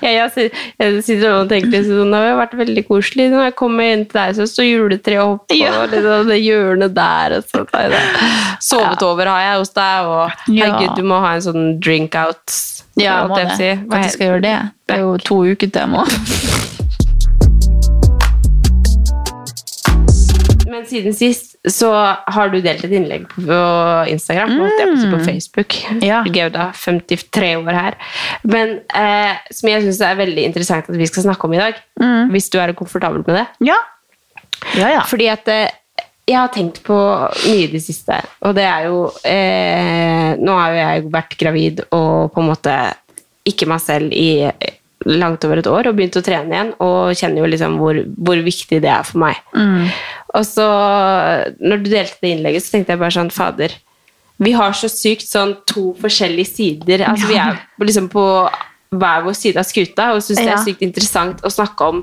Ja, 0.00 0.10
jeg, 0.24 1.02
sitter 1.04 1.34
og 1.34 1.50
tenker 1.50 1.82
sånn, 1.84 2.10
det 2.14 2.20
har 2.22 2.38
vært 2.40 2.54
veldig 2.56 2.84
koselig. 2.88 3.26
Når 3.30 3.44
jeg 3.50 3.54
kommer 3.58 3.90
inn 3.92 4.06
til 4.08 4.16
deg, 4.16 4.36
så 4.38 4.46
står 4.48 4.64
juletreet 4.70 5.20
oppe, 5.20 5.58
Ja. 5.58 5.74
og 5.82 5.92
liksom 5.92 6.30
det 6.32 6.38
hjørnet 6.40 6.94
der. 6.96 7.36
Og 7.36 7.44
så. 7.44 7.66
Sovet 8.70 9.02
over 9.04 9.26
har 9.34 9.42
jeg 9.44 9.58
hos 9.60 9.74
deg, 9.76 10.08
og 10.08 10.30
herregud, 10.48 10.96
du 10.96 11.02
må 11.04 11.20
ha 11.20 11.34
en 11.36 11.44
sånn 11.44 11.68
drink 11.78 12.16
out. 12.16 12.56
Ja, 12.96 13.20
jeg 13.20 13.28
må 13.28 13.36
det. 13.36 13.56
si. 13.60 13.70
Hva 13.84 14.02
skal 14.08 14.24
jeg 14.24 14.32
gjøre 14.32 14.42
det. 14.48 14.56
Det 14.88 14.96
er 14.96 15.00
jo 15.04 15.16
to 15.28 15.42
uker 15.44 15.68
til 15.68 15.80
jeg 15.84 15.90
må. 15.92 16.06
Men 20.66 20.84
siden 20.88 21.14
sist 21.14 21.55
så 21.66 21.90
har 21.90 22.52
du 22.52 22.60
delt 22.62 22.84
et 22.86 22.92
innlegg 22.94 23.24
på 23.32 23.56
Instagram, 24.12 24.52
og 24.62 24.76
det 24.78 24.84
er 24.84 25.10
på 25.10 25.22
Facebook. 25.26 25.78
Ja. 26.04 26.20
Gauda, 26.36 26.68
53 26.78 27.56
år 27.58 27.72
her. 27.74 27.96
Men 28.46 28.78
eh, 28.94 29.34
som 29.50 29.72
jeg 29.72 29.82
syns 29.86 30.02
er 30.06 30.20
veldig 30.20 30.46
interessant 30.46 30.90
at 30.92 31.00
vi 31.00 31.08
skal 31.10 31.26
snakke 31.26 31.48
om 31.48 31.56
i 31.56 31.62
dag. 31.62 31.80
Hvis 32.30 32.50
du 32.52 32.60
er 32.62 32.74
komfortabel 32.76 33.24
med 33.26 33.40
det. 33.40 33.46
Ja. 33.72 33.80
Ja, 34.76 34.92
ja. 34.94 35.02
Fordi 35.08 35.26
at 35.32 35.50
eh, 35.52 35.74
jeg 36.26 36.38
har 36.38 36.50
tenkt 36.54 36.80
på 36.86 36.96
mye 36.96 37.66
i 37.66 37.68
det 37.70 37.82
siste, 37.84 38.18
og 38.42 38.56
det 38.58 38.64
er 38.66 38.88
jo 38.88 39.02
eh, 39.26 40.32
Nå 40.42 40.56
har 40.58 40.72
jo 40.72 40.80
jeg 40.80 41.04
vært 41.14 41.36
gravid 41.38 41.82
og 41.94 42.32
på 42.34 42.42
en 42.42 42.50
måte 42.50 42.74
ikke 43.46 43.68
meg 43.70 43.82
selv 43.82 44.14
i 44.14 44.48
langt 45.06 45.44
over 45.46 45.62
et 45.62 45.70
år 45.70 45.88
og 45.88 45.96
begynt 45.98 46.18
å 46.18 46.24
trene 46.26 46.52
igjen, 46.52 46.74
og 46.82 47.14
kjenner 47.16 47.44
jo 47.44 47.50
liksom 47.52 47.78
hvor, 47.80 48.02
hvor 48.18 48.44
viktig 48.46 48.82
det 48.84 48.90
er 48.92 49.06
for 49.06 49.22
meg. 49.22 49.40
Og 50.36 50.44
så, 50.44 50.68
når 51.62 51.82
du 51.82 51.90
delte 51.92 52.20
det 52.22 52.32
innlegget, 52.34 52.66
så 52.66 52.74
tenkte 52.76 52.94
jeg 52.94 53.02
bare 53.04 53.16
sånn 53.16 53.32
Fader, 53.34 53.76
vi 54.42 54.52
har 54.52 54.74
så 54.76 54.88
sykt 54.92 55.24
sånn 55.28 55.54
to 55.68 55.94
forskjellige 56.00 56.50
sider. 56.50 57.06
Altså 57.08 57.30
Vi 57.30 57.38
er 57.40 57.60
liksom 57.80 58.10
på 58.12 58.24
hver 58.96 59.22
vår 59.24 59.36
side 59.36 59.60
av 59.60 59.68
skuta, 59.68 60.10
og 60.14 60.24
syns 60.24 60.42
det 60.42 60.52
er 60.52 60.64
sykt 60.64 60.84
interessant 60.84 61.40
å 61.44 61.52
snakke 61.52 61.88
om 61.88 62.02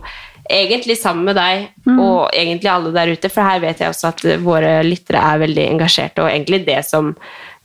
egentlig 0.51 0.97
sammen 0.99 1.29
med 1.29 1.37
deg 1.39 1.69
og 1.93 2.33
egentlig 2.35 2.67
alle 2.67 2.91
der 2.95 3.13
ute, 3.15 3.29
for 3.31 3.47
her 3.47 3.61
vet 3.63 3.79
jeg 3.79 3.93
også 3.93 4.09
at 4.09 4.23
våre 4.43 4.73
lyttere 4.83 5.21
er 5.23 5.39
veldig 5.45 5.67
engasjerte, 5.75 6.25
og 6.25 6.31
egentlig 6.31 6.65
det 6.67 6.81
som 6.87 7.13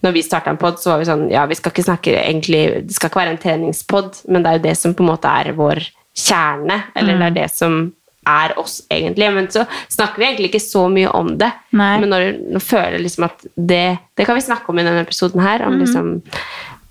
når 0.04 0.14
vi 0.14 0.22
starta 0.22 0.52
en 0.52 0.60
pod, 0.60 0.78
så 0.78 0.92
var 0.92 1.02
vi 1.02 1.08
sånn 1.08 1.26
Ja, 1.32 1.44
vi 1.50 1.56
skal 1.58 1.72
ikke 1.74 1.86
snakke 1.86 2.12
egentlig 2.20 2.62
Det 2.86 2.94
skal 2.94 3.10
ikke 3.10 3.18
være 3.18 3.32
en 3.34 3.40
treningspod, 3.42 4.20
men 4.30 4.44
det 4.44 4.50
er 4.50 4.58
jo 4.58 4.66
det 4.68 4.74
som 4.78 4.94
på 4.94 5.02
en 5.04 5.10
måte 5.10 5.30
er 5.40 5.54
vår 5.58 5.82
kjerne. 6.18 6.76
Eller 6.98 7.18
det 7.18 7.26
er 7.28 7.36
det 7.36 7.48
som 7.54 7.80
er 8.28 8.54
oss, 8.60 8.80
egentlig. 8.92 9.28
Men 9.34 9.46
så 9.50 9.64
snakker 9.88 10.20
vi 10.20 10.26
egentlig 10.26 10.50
ikke 10.52 10.62
så 10.62 10.84
mye 10.92 11.10
om 11.14 11.32
det. 11.40 11.50
Nei. 11.78 11.92
Men 12.02 12.12
når, 12.12 12.26
nå 12.54 12.62
føler 12.62 12.98
liksom 13.02 13.26
at 13.28 13.46
det 13.54 13.98
Det 14.18 14.26
kan 14.26 14.38
vi 14.38 14.44
snakke 14.44 14.70
om 14.70 14.78
i 14.78 14.84
denne 14.86 15.06
episoden 15.06 15.42
her, 15.42 15.64
om 15.66 15.78
liksom 15.80 16.12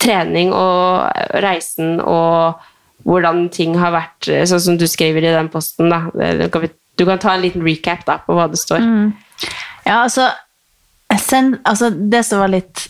trening 0.01 0.51
og 0.53 1.07
reisen 1.43 1.97
og 2.03 2.59
hvordan 3.07 3.47
ting 3.53 3.77
har 3.79 3.93
vært, 3.95 4.27
sånn 4.49 4.61
som 4.61 4.77
du 4.79 4.83
skriver 4.89 5.23
i 5.23 5.31
den 5.31 5.47
posten, 5.51 5.87
da. 5.93 6.09
Du 6.11 6.49
kan 6.51 6.67
du 6.97 7.05
kan 7.05 7.19
ta 7.21 7.33
en 7.33 7.41
liten 7.41 7.63
recap 7.65 8.05
da, 8.07 8.17
på 8.25 8.35
hva 8.35 8.47
det 8.49 8.59
står. 8.59 8.81
Ja, 9.85 10.01
altså, 10.01 10.31
send, 11.21 11.59
altså 11.63 11.91
Det 11.93 12.23
som 12.25 12.41
var 12.41 12.51
litt 12.51 12.87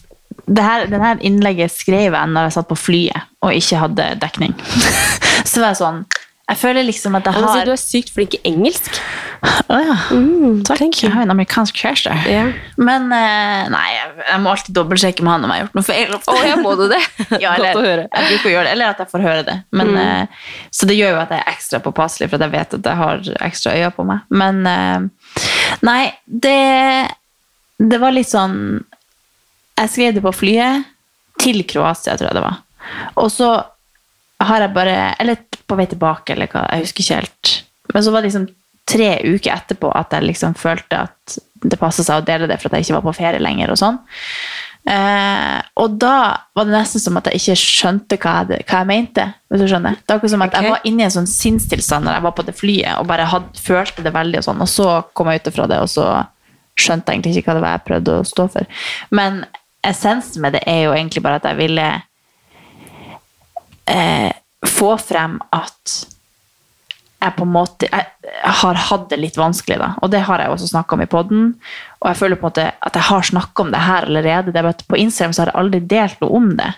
her, 0.56 0.88
denne 0.88 1.18
innlegget 1.26 1.74
skrev 1.74 2.16
jeg 2.16 2.32
når 2.32 2.48
jeg 2.48 2.58
satt 2.58 2.70
på 2.70 2.80
flyet 2.80 3.28
og 3.44 3.56
ikke 3.56 3.82
hadde 3.84 4.12
dekning. 4.22 4.56
så 5.50 5.62
var 5.62 5.74
jeg 5.74 5.82
sånn 5.82 6.06
Jeg 6.48 6.60
føler 6.62 6.86
liksom 6.88 7.18
at 7.20 7.28
jeg 7.28 7.36
har 7.36 7.66
du 7.68 7.74
er 7.74 7.82
sykt 7.82 8.14
flink 8.16 8.38
i 8.38 8.40
engelsk. 8.48 8.88
Å 9.44 9.80
ja. 9.84 9.96
Takk. 10.66 10.86
Jeg 10.96 11.12
har 11.12 11.26
en 11.26 11.34
amerikansk 11.34 11.76
kjæreste. 11.76 12.14
Yeah. 12.24 12.54
Men 12.80 13.12
eh, 13.12 13.68
nei, 13.74 13.84
jeg, 13.98 14.40
må 14.42 14.54
alltid 14.54 14.78
dobbeltsjekke 14.78 15.26
med 15.28 15.34
han 15.34 15.44
om 15.44 15.52
jeg 15.52 15.60
har 15.60 15.66
gjort 15.66 15.78
noe 15.78 15.88
feil. 15.90 16.16
Å, 16.16 16.38
ja, 16.48 16.56
må 16.64 16.74
du 16.80 16.86
det? 16.94 17.02
ja, 17.44 17.52
eller, 17.52 17.76
Godt 17.76 17.82
å 17.82 17.84
høre. 17.84 18.08
Jeg 18.08 18.32
bruker 18.32 18.50
å 18.50 18.56
gjøre 18.56 18.66
det, 18.70 18.74
eller 18.78 18.96
at 18.96 19.04
jeg 19.04 19.12
får 19.12 19.26
høre 19.28 19.46
det. 19.50 19.58
Men, 19.76 19.94
mm. 20.00 20.42
så 20.80 20.90
det 20.90 20.98
gjør 20.98 21.16
jo 21.18 21.22
at 21.26 21.36
jeg 21.36 21.44
er 21.44 21.54
ekstra 21.54 21.84
påpasselig, 21.84 22.32
for 22.32 22.40
at 22.40 22.48
jeg 22.48 22.56
vet 22.56 22.78
at 22.80 22.92
jeg 22.92 23.02
har 23.04 23.32
ekstra 23.52 23.76
øyne 23.76 23.94
på 24.00 24.08
meg. 24.08 24.36
Men 24.44 24.64
eh, 24.72 25.44
nei, 25.92 26.02
det, 26.48 26.60
det 27.92 28.02
var 28.02 28.16
litt 28.16 28.32
sånn 28.32 28.62
Jeg 29.78 29.94
skrev 29.94 30.16
det 30.16 30.24
på 30.26 30.34
flyet 30.36 30.88
til 31.42 31.64
Kroatia, 31.70 32.18
tror 32.18 32.32
jeg 32.32 32.38
det 32.40 32.46
var. 32.46 32.62
Og 33.22 33.30
så 33.32 33.50
har 34.48 34.64
jeg 34.64 34.74
bare 34.74 35.16
Eller 35.20 35.42
på 35.68 35.76
vei 35.76 35.88
tilbake, 35.90 36.34
eller 36.34 36.50
hva, 36.52 36.68
jeg 36.72 36.86
husker 36.86 37.04
ikke 37.04 37.20
helt. 37.22 37.54
Men 37.94 38.04
så 38.06 38.14
var 38.14 38.22
det 38.22 38.30
liksom 38.32 38.48
tre 38.88 39.10
uker 39.26 39.52
etterpå 39.52 39.90
at 40.00 40.14
jeg 40.16 40.30
liksom 40.30 40.56
følte 40.56 41.02
at 41.10 41.38
det 41.68 41.80
passet 41.82 42.08
seg 42.08 42.22
å 42.22 42.26
dele 42.26 42.48
det 42.48 42.60
for 42.62 42.70
at 42.70 42.78
jeg 42.78 42.88
ikke 42.88 42.98
var 43.00 43.06
på 43.10 43.18
ferie 43.18 43.42
lenger 43.44 43.74
og 43.74 43.80
sånn. 43.82 43.98
Eh, 44.88 45.58
og 45.84 45.98
da 46.00 46.14
var 46.56 46.68
det 46.68 46.72
nesten 46.78 47.04
som 47.04 47.18
at 47.20 47.28
jeg 47.28 47.42
ikke 47.42 47.58
skjønte 47.60 48.20
hva 48.24 48.36
jeg, 48.48 48.64
hva 48.70 48.80
jeg 48.80 48.88
mente. 48.88 49.26
hvis 49.50 49.64
du 49.64 49.68
skjønner. 49.68 50.00
Det 50.00 50.14
var 50.14 50.22
akkurat 50.22 50.36
som 50.38 50.46
at 50.46 50.54
okay. 50.54 50.64
Jeg 50.64 50.76
var 50.78 50.88
inne 50.88 51.04
i 51.04 51.08
en 51.10 51.16
sånn 51.18 51.30
sinnstilstand 51.32 52.08
når 52.08 52.18
jeg 52.18 52.26
var 52.28 52.36
på 52.38 52.48
det 52.48 52.56
flyet 52.56 53.02
og 53.02 53.10
bare 53.10 53.28
had, 53.28 53.50
følte 53.60 54.06
det 54.06 54.16
veldig, 54.16 54.40
og 54.40 54.48
sånn, 54.48 54.64
og 54.64 54.72
så 54.72 54.90
kom 55.18 55.32
jeg 55.32 55.44
ut 55.44 55.52
fra 55.58 55.68
det, 55.68 55.82
og 55.84 55.92
så 55.92 56.08
skjønte 56.78 57.12
jeg 57.12 57.20
egentlig 57.20 57.42
ikke 57.42 57.52
hva 57.52 57.58
det 57.58 57.66
var 57.66 57.76
jeg 57.76 57.88
prøvde 57.90 58.16
å 58.22 58.28
stå 58.32 58.48
for. 58.54 58.84
Men 59.20 59.42
essensen 59.90 60.44
med 60.44 60.58
det 60.58 60.64
er 60.68 60.84
jo 60.88 60.94
egentlig 60.96 61.24
bare 61.26 61.40
at 61.42 61.48
jeg 61.50 61.60
ville 61.62 61.88
eh, 63.88 64.32
få 64.68 64.94
frem 65.02 65.40
at 65.56 65.98
jeg 67.18 67.34
på 67.34 67.46
en 67.48 67.54
måte 67.54 67.88
har 67.90 68.78
hatt 68.78 69.08
det 69.10 69.18
litt 69.18 69.38
vanskelig, 69.40 69.80
da. 69.82 69.88
Og 70.06 70.12
det 70.14 70.20
har 70.28 70.42
jeg 70.42 70.54
også 70.54 70.68
snakka 70.70 70.96
om 70.96 71.02
i 71.02 71.10
poden. 71.10 71.48
Og 71.98 72.12
jeg 72.12 72.20
føler 72.20 72.38
på 72.38 72.46
en 72.46 72.52
måte 72.52 72.66
at 72.70 73.00
jeg 73.00 73.08
har 73.08 73.26
snakka 73.32 73.64
om 73.64 73.72
det 73.74 73.82
her 73.82 74.06
allerede. 74.06 74.52
Det 74.52 74.60
er 74.60 74.68
bare 74.68 74.76
at 74.78 74.86
På 74.88 75.00
Instagram 75.02 75.34
så 75.34 75.42
har 75.42 75.52
jeg 75.52 75.60
aldri 75.64 75.80
delt 75.96 76.22
noe 76.22 76.38
om 76.38 76.52
det. 76.60 76.70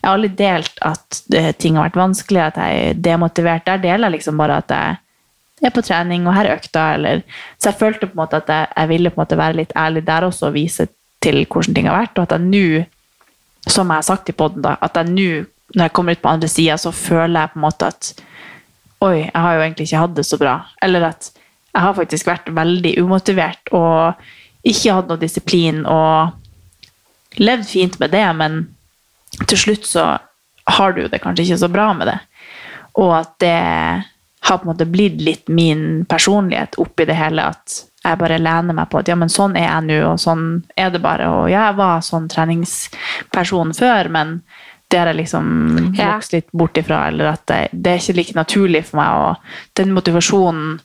Jeg 0.00 0.08
har 0.08 0.16
aldri 0.16 0.32
delt 0.40 0.82
at 0.82 1.20
ting 1.62 1.78
har 1.78 1.86
vært 1.86 2.00
vanskelig, 2.00 2.42
at 2.42 2.58
jeg 2.58 2.82
er 2.88 3.00
demotivert. 3.06 3.66
Der 3.68 3.82
deler 3.86 4.08
jeg 4.08 4.16
liksom 4.18 4.42
bare 4.42 4.58
at 4.64 4.74
jeg 4.74 5.70
er 5.70 5.76
på 5.78 5.86
trening, 5.86 6.26
og 6.26 6.34
her 6.34 6.50
er 6.50 6.58
økta, 6.58 6.88
eller 6.98 7.22
Så 7.58 7.70
jeg 7.70 7.78
følte 7.78 8.06
på 8.10 8.18
en 8.18 8.22
måte 8.24 8.42
at 8.42 8.50
jeg, 8.50 8.68
jeg 8.76 8.88
ville 8.88 9.10
på 9.10 9.20
en 9.20 9.22
måte 9.22 9.38
være 9.38 9.60
litt 9.62 9.72
ærlig 9.78 10.06
der 10.06 10.26
også, 10.26 10.50
og 10.50 10.58
vise 10.58 10.88
til 11.24 11.40
hvordan 11.44 11.76
ting 11.76 11.88
har 11.88 12.02
vært, 12.02 12.18
og 12.18 12.26
at 12.26 12.36
jeg 12.36 12.44
nå, 12.50 12.84
som 13.66 13.90
jeg 13.90 14.02
har 14.02 14.06
sagt 14.06 14.30
i 14.30 14.36
poden, 14.36 14.64
at 14.64 15.00
jeg 15.00 15.10
nå, 15.10 15.28
når 15.74 15.88
jeg 15.88 15.94
kommer 15.96 16.14
ut 16.14 16.22
på 16.22 16.32
andre 16.32 16.50
sida, 16.50 16.76
så 16.78 16.92
føler 16.94 17.40
jeg 17.40 17.52
på 17.54 17.60
en 17.60 17.66
måte 17.66 17.90
at 17.90 18.14
Oi, 19.04 19.18
jeg 19.26 19.36
har 19.36 19.56
jo 19.56 19.60
egentlig 19.60 19.84
ikke 19.84 20.00
hatt 20.00 20.12
det 20.16 20.22
så 20.24 20.36
bra. 20.40 20.52
Eller 20.80 21.02
at 21.10 21.26
jeg 21.74 21.82
har 21.82 21.96
faktisk 21.98 22.28
vært 22.30 22.46
veldig 22.56 22.92
umotivert 23.02 23.72
og 23.76 24.22
ikke 24.64 24.94
hatt 24.96 25.10
noe 25.10 25.20
disiplin 25.20 25.82
og 25.90 27.42
levd 27.42 27.66
fint 27.68 27.98
med 28.00 28.14
det, 28.14 28.24
men 28.38 28.60
til 29.50 29.60
slutt 29.60 29.88
så 29.90 30.06
har 30.78 30.94
du 30.96 31.02
det 31.10 31.20
kanskje 31.20 31.48
ikke 31.48 31.60
så 31.66 31.70
bra 31.74 31.90
med 31.98 32.08
det. 32.08 32.16
Og 33.02 33.12
at 33.18 33.34
det 33.42 33.58
har 34.44 34.60
på 34.60 34.64
en 34.64 34.72
måte 34.72 34.88
blitt 34.88 35.20
litt 35.24 35.50
min 35.52 36.04
personlighet 36.08 36.78
oppi 36.80 37.06
det 37.08 37.18
hele, 37.18 37.50
at 37.50 37.82
jeg 38.04 38.18
bare 38.20 38.38
lener 38.38 38.76
meg 38.76 38.90
på 38.92 38.98
at 39.00 39.08
ja, 39.08 39.14
men 39.16 39.32
sånn 39.32 39.56
er 39.56 39.64
jeg 39.68 39.86
nå, 39.88 39.98
og 40.12 40.18
sånn 40.20 40.44
er 40.76 40.90
det 40.92 41.00
bare. 41.04 41.28
Og 41.30 41.48
ja, 41.50 41.70
jeg 41.70 41.76
var 41.80 42.00
sånn 42.04 42.28
treningsperson 42.28 43.72
før, 43.76 44.10
men 44.12 44.42
det 44.92 44.98
har 45.00 45.08
jeg 45.10 45.16
liksom 45.22 45.94
Ja. 45.96 46.12
vokst 46.14 46.32
litt 46.36 46.50
bort 46.52 46.76
ifra, 46.78 47.06
eller 47.08 47.32
at 47.32 47.46
det, 47.46 47.68
det 47.72 47.90
er 47.94 47.98
ikke 48.02 48.16
like 48.18 48.34
naturlig 48.36 48.84
for 48.84 49.00
meg, 49.00 49.14
og 49.16 49.36
den 49.80 49.94
motivasjonen 49.96 50.80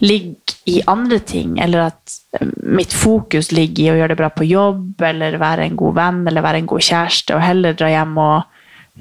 ligger 0.00 0.36
i 0.68 0.82
andre 0.86 1.18
ting, 1.18 1.58
eller 1.60 1.88
at 1.88 2.18
mitt 2.62 2.92
fokus 2.94 3.50
ligger 3.52 3.84
i 3.84 3.90
å 3.92 3.98
gjøre 3.98 4.14
det 4.14 4.20
bra 4.20 4.30
på 4.30 4.46
jobb, 4.48 5.02
eller 5.02 5.38
være 5.40 5.66
en 5.66 5.76
god 5.76 5.94
venn, 5.98 6.26
eller 6.28 6.44
være 6.44 6.62
en 6.62 6.70
god 6.70 6.80
kjæreste, 6.86 7.34
og 7.34 7.42
heller 7.42 7.76
dra 7.76 7.90
hjem 7.92 8.16
og 8.22 8.42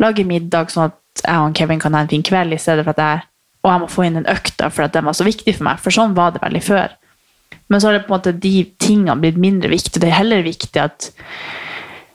lage 0.01 0.25
middag, 0.27 0.71
sånn 0.73 0.89
at 0.89 1.23
jeg 1.23 1.37
og 1.41 1.55
Kevin 1.57 1.79
kan 1.81 1.93
ha 1.93 2.01
en 2.05 2.11
fin 2.11 2.23
kveld, 2.25 2.53
i 2.53 2.61
stedet 2.61 2.83
for 2.85 2.93
at 2.97 3.03
jeg, 3.03 3.25
og 3.63 3.71
jeg 3.71 3.81
må 3.83 3.87
få 3.91 4.05
inn 4.07 4.17
en 4.21 4.29
økta, 4.31 4.69
for 4.73 4.83
at 4.87 4.93
den 4.93 5.05
var 5.05 5.13
så 5.17 5.25
viktig 5.27 5.55
for 5.57 5.63
meg, 5.69 5.79
for 5.83 5.91
sånn 5.93 6.15
var 6.17 6.31
det 6.35 6.41
veldig 6.43 6.63
før. 6.63 6.93
Men 7.67 7.81
så 7.81 7.89
har 7.89 7.97
det 7.97 8.05
på 8.07 8.13
en 8.13 8.17
måte 8.17 8.35
de 8.35 8.55
tingene 8.79 9.17
blitt 9.21 9.39
mindre 9.41 9.71
viktige. 9.71 10.01
Det 10.01 10.11
er 10.11 10.21
heller 10.21 10.45
viktig 10.45 10.83
at 10.83 11.09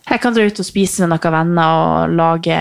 jeg 0.03 0.21
kan 0.21 0.35
dra 0.35 0.45
ut 0.45 0.59
og 0.59 0.67
spise 0.67 1.05
med 1.05 1.13
noen 1.13 1.33
venner 1.33 1.75
og 1.79 2.15
lage 2.19 2.57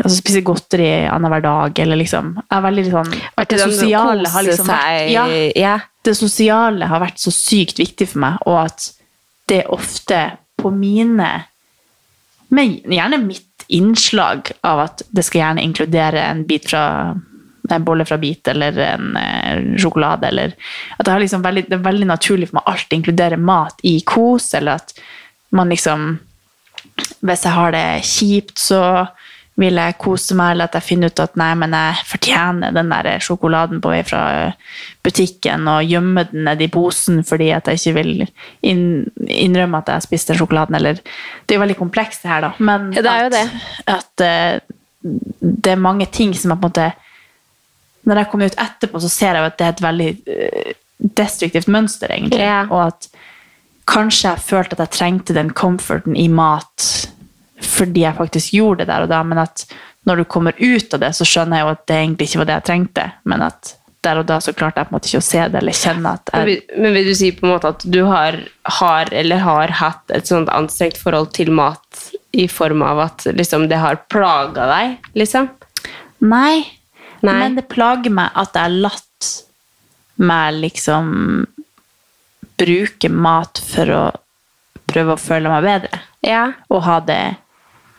altså 0.00 0.14
spise 0.16 0.40
godteri 0.46 0.88
annenhver 1.06 1.44
dag, 1.44 1.80
eller 1.84 2.00
liksom 2.00 2.32
Jeg 2.40 2.56
er 2.56 2.64
veldig 2.64 2.84
sånn 2.88 3.10
At 3.42 3.52
det 3.52 3.58
sosiale 3.60 4.32
har 4.32 4.46
liksom 4.46 4.70
vært 4.70 5.58
ja, 5.60 5.74
det 6.04 6.14
sosiale 6.16 6.88
har 6.90 7.02
vært 7.04 7.20
så 7.20 7.32
sykt 7.34 7.82
viktig 7.82 8.08
for 8.14 8.24
meg, 8.24 8.40
og 8.48 8.64
at 8.64 8.88
det 9.50 9.60
er 9.62 9.74
ofte 9.76 10.20
på 10.60 10.72
mine 10.72 11.28
Men 12.48 12.78
gjerne 12.88 13.20
mitt 13.20 13.68
innslag 13.68 14.50
av 14.64 14.82
at 14.88 15.04
det 15.14 15.24
skal 15.24 15.40
gjerne 15.40 15.64
inkludere 15.64 16.24
en 16.30 16.42
bit 16.48 16.68
fra 16.72 16.84
en 17.70 17.84
bolle 17.84 18.04
fra 18.04 18.18
Bit 18.20 18.48
eller 18.48 18.78
en 18.78 19.16
eh, 19.16 19.78
sjokolade, 19.80 20.28
eller 20.28 20.54
at 20.98 21.04
det, 21.06 21.12
har 21.12 21.22
liksom 21.22 21.44
veldig, 21.44 21.66
det 21.68 21.78
er 21.78 21.88
veldig 21.88 22.08
naturlig 22.10 22.50
for 22.50 22.58
meg 22.58 22.66
å 22.66 22.74
alltid 22.74 22.98
inkludere 22.98 23.40
mat 23.40 23.84
i 23.86 23.98
kos, 24.06 24.52
eller 24.54 24.80
at 24.82 24.96
man 25.54 25.70
liksom 25.72 26.18
Hvis 27.24 27.42
jeg 27.42 27.56
har 27.56 27.72
det 27.74 28.04
kjipt, 28.06 28.58
så 28.60 29.06
vil 29.58 29.78
jeg 29.78 29.96
kose 29.98 30.34
meg, 30.38 30.52
eller 30.52 30.68
at 30.68 30.76
jeg 30.78 30.86
finner 30.86 31.10
ut 31.10 31.22
at 31.22 31.36
nei, 31.38 31.48
men 31.58 31.74
jeg 31.74 32.06
fortjener 32.06 32.74
den 32.74 32.90
der 32.90 33.08
sjokoladen 33.22 33.80
på 33.82 33.90
vei 33.90 34.00
fra 34.06 34.22
butikken, 35.06 35.66
og 35.70 35.86
gjemme 35.86 36.26
den 36.30 36.46
nedi 36.48 36.68
posen 36.70 37.22
fordi 37.26 37.50
at 37.54 37.70
jeg 37.70 37.80
ikke 37.80 37.94
vil 38.00 38.24
innrømme 38.62 39.80
at 39.80 39.92
jeg 39.94 40.06
spiste 40.06 40.34
den 40.34 40.42
sjokoladen, 40.42 40.78
eller 40.78 40.98
Det 41.02 41.54
er 41.54 41.58
jo 41.58 41.64
veldig 41.64 41.78
komplekst, 41.78 42.22
det 42.22 42.30
her, 42.30 42.48
da. 42.48 42.52
Men 42.58 42.92
Ja, 42.94 43.02
det 43.02 43.14
er 43.14 43.26
at, 43.26 43.32
det. 43.32 43.46
at 43.86 44.26
eh, 44.26 44.60
det 45.40 45.72
er 45.72 45.86
mange 45.88 46.06
ting 46.06 46.34
som 46.34 46.50
jeg 46.50 46.60
på 46.60 46.70
en 46.70 46.72
måte 46.72 46.92
Når 48.04 48.20
jeg 48.20 48.30
kommer 48.30 48.50
ut 48.50 48.58
etterpå, 48.60 49.00
så 49.00 49.10
ser 49.12 49.38
jeg 49.38 49.48
at 49.48 49.58
det 49.60 49.66
er 49.66 49.74
et 49.74 49.84
veldig 49.84 50.08
eh, 50.34 50.72
destruktivt 50.98 51.70
mønster, 51.72 52.12
egentlig. 52.12 52.42
Ja. 52.44 52.64
Og 52.70 52.90
at 52.90 53.08
kanskje 53.90 54.30
jeg 54.32 54.44
følte 54.46 54.76
at 54.76 54.86
jeg 54.86 54.96
trengte 54.98 55.36
den 55.36 55.52
comforten 55.56 56.16
i 56.16 56.28
mat 56.32 57.10
fordi 57.64 58.02
jeg 58.02 58.18
faktisk 58.18 58.52
gjorde 58.56 58.82
det 58.82 58.90
der 58.90 59.06
og 59.06 59.08
da, 59.12 59.22
men 59.24 59.40
at 59.40 59.62
når 60.04 60.20
du 60.20 60.24
kommer 60.28 60.56
ut 60.58 60.94
av 60.94 61.00
det, 61.00 61.14
så 61.16 61.24
skjønner 61.28 61.58
jeg 61.60 61.64
jo 61.64 61.72
at 61.72 61.82
det 61.88 61.96
egentlig 61.96 62.28
ikke 62.28 62.40
var 62.42 62.48
det 62.48 62.56
jeg 62.58 62.66
trengte, 62.68 63.06
men 63.30 63.44
at 63.46 63.72
der 64.04 64.20
og 64.20 64.26
da 64.28 64.36
så 64.42 64.52
klarte 64.52 64.82
jeg 64.82 64.88
på 64.88 64.92
en 64.92 64.96
måte 64.98 65.08
ikke 65.08 65.22
å 65.22 65.24
se 65.24 65.40
det 65.48 65.60
eller 65.62 65.78
kjenne 65.78 66.12
at 66.18 66.32
Men 66.34 66.50
jeg, 66.50 66.62
men 66.76 66.96
vil 66.98 67.08
du 67.08 67.14
si 67.16 67.30
på 67.32 67.46
en 67.46 67.52
måte 67.54 67.70
at 67.72 67.86
du 67.88 68.00
har, 68.04 68.36
har 68.80 69.12
eller 69.16 69.40
har 69.46 69.72
hatt 69.80 70.12
et 70.12 70.28
sånt 70.28 70.52
anstrengt 70.52 71.00
forhold 71.00 71.32
til 71.36 71.52
mat 71.56 72.04
i 72.36 72.44
form 72.50 72.84
av 72.84 73.00
at 73.06 73.24
liksom, 73.32 73.68
det 73.70 73.80
har 73.80 74.02
plaga 74.12 74.68
deg, 74.68 75.10
liksom? 75.16 75.48
Nei, 76.24 76.64
Nei. 77.24 77.38
men 77.40 77.54
det 77.56 77.68
plager 77.72 78.10
meg 78.10 78.30
at 78.34 78.52
jeg 78.54 78.62
har 78.62 78.76
latt 78.84 79.30
meg 80.16 80.54
liksom 80.62 81.46
bruke 82.60 83.08
mat 83.10 83.58
for 83.64 83.90
å 83.90 84.02
prøve 84.86 85.16
å 85.16 85.20
føle 85.20 85.50
meg 85.50 85.64
bedre. 85.66 86.00
Ja. 86.22 86.44
Og 86.70 86.82
ha 86.86 87.00
det 87.00 87.36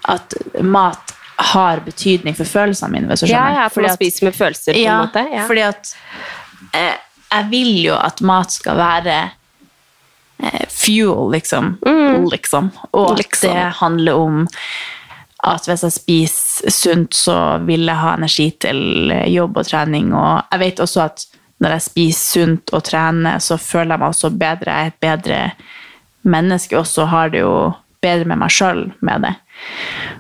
At 0.08 0.36
mat 0.62 1.12
har 1.38 1.80
betydning 1.82 2.36
for 2.38 2.46
følelsene 2.46 2.92
mine, 2.94 3.08
hvis 3.10 3.24
du 3.24 3.26
Ja, 3.26 3.40
skjønner. 3.42 3.56
ja, 3.56 3.68
for 3.70 3.74
Fordi 3.74 3.88
man 3.88 3.92
at- 3.92 3.98
spiser 4.00 4.26
med 4.28 4.36
følelser, 4.38 4.74
på 4.74 4.84
ja, 4.84 4.94
en 5.02 5.08
måte. 5.08 5.24
Ja. 5.34 5.48
fordi 5.48 5.62
at 5.66 5.96
eh, 6.74 6.98
jeg 7.32 7.50
vil 7.50 7.72
jo 7.88 7.96
at 7.96 8.22
mat 8.22 8.52
skal 8.52 8.78
være 8.78 9.32
eh, 10.44 10.66
fuel, 10.70 11.32
liksom. 11.34 11.80
liksom. 12.30 12.72
Og 12.94 13.12
at 13.14 13.18
Liksom. 13.26 13.50
det 13.54 13.74
handler 13.82 14.14
om 14.14 14.48
at 15.46 15.68
hvis 15.70 15.86
jeg 15.86 15.94
spiser 15.94 16.74
sunt, 16.74 17.16
så 17.16 17.38
vil 17.66 17.86
jeg 17.86 18.02
ha 18.02 18.16
energi 18.18 18.50
til 18.66 19.14
jobb 19.30 19.62
og 19.62 19.68
trening. 19.70 20.12
Og 20.18 20.42
jeg 20.52 20.64
vet 20.64 20.84
også 20.84 21.06
at 21.06 21.26
når 21.64 21.78
jeg 21.78 21.86
spiser 21.86 22.26
sunt 22.26 22.74
og 22.76 22.84
trener, 22.88 23.40
så 23.40 23.58
føler 23.62 23.96
jeg 23.96 24.04
meg 24.04 24.14
også 24.14 24.32
bedre. 24.36 24.74
Jeg 24.74 24.90
er 24.90 24.94
et 24.94 25.02
bedre 25.06 25.40
menneske, 26.26 26.78
og 26.80 26.88
så 26.90 27.06
har 27.10 27.32
det 27.34 27.44
jo 27.46 27.56
bedre 28.04 28.28
med 28.30 28.42
meg 28.42 28.54
sjøl 28.54 28.88
med 29.06 29.26
det. 29.26 29.34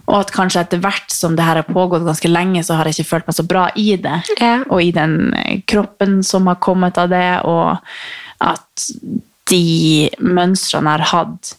Og 0.05 0.19
at 0.19 0.31
kanskje 0.33 0.61
etter 0.63 0.81
hvert 0.83 1.11
som 1.11 1.35
det 1.35 1.45
her 1.45 1.59
har 1.59 1.67
pågått 1.67 2.05
ganske 2.05 2.29
lenge, 2.29 2.63
så 2.63 2.77
har 2.77 2.87
jeg 2.87 2.99
ikke 2.99 3.11
følt 3.15 3.29
meg 3.29 3.37
så 3.37 3.47
bra 3.49 3.65
i 3.75 3.87
det. 4.01 4.21
Ja. 4.39 4.55
Og 4.69 4.81
i 4.85 4.93
den 4.95 5.33
kroppen 5.69 6.21
som 6.25 6.47
har 6.51 6.61
kommet 6.63 6.97
av 7.01 7.11
det, 7.11 7.27
og 7.49 7.77
at 8.45 8.87
de 9.49 10.09
mønstrene 10.21 10.93
jeg 10.93 11.01
har 11.01 11.09
hatt, 11.11 11.55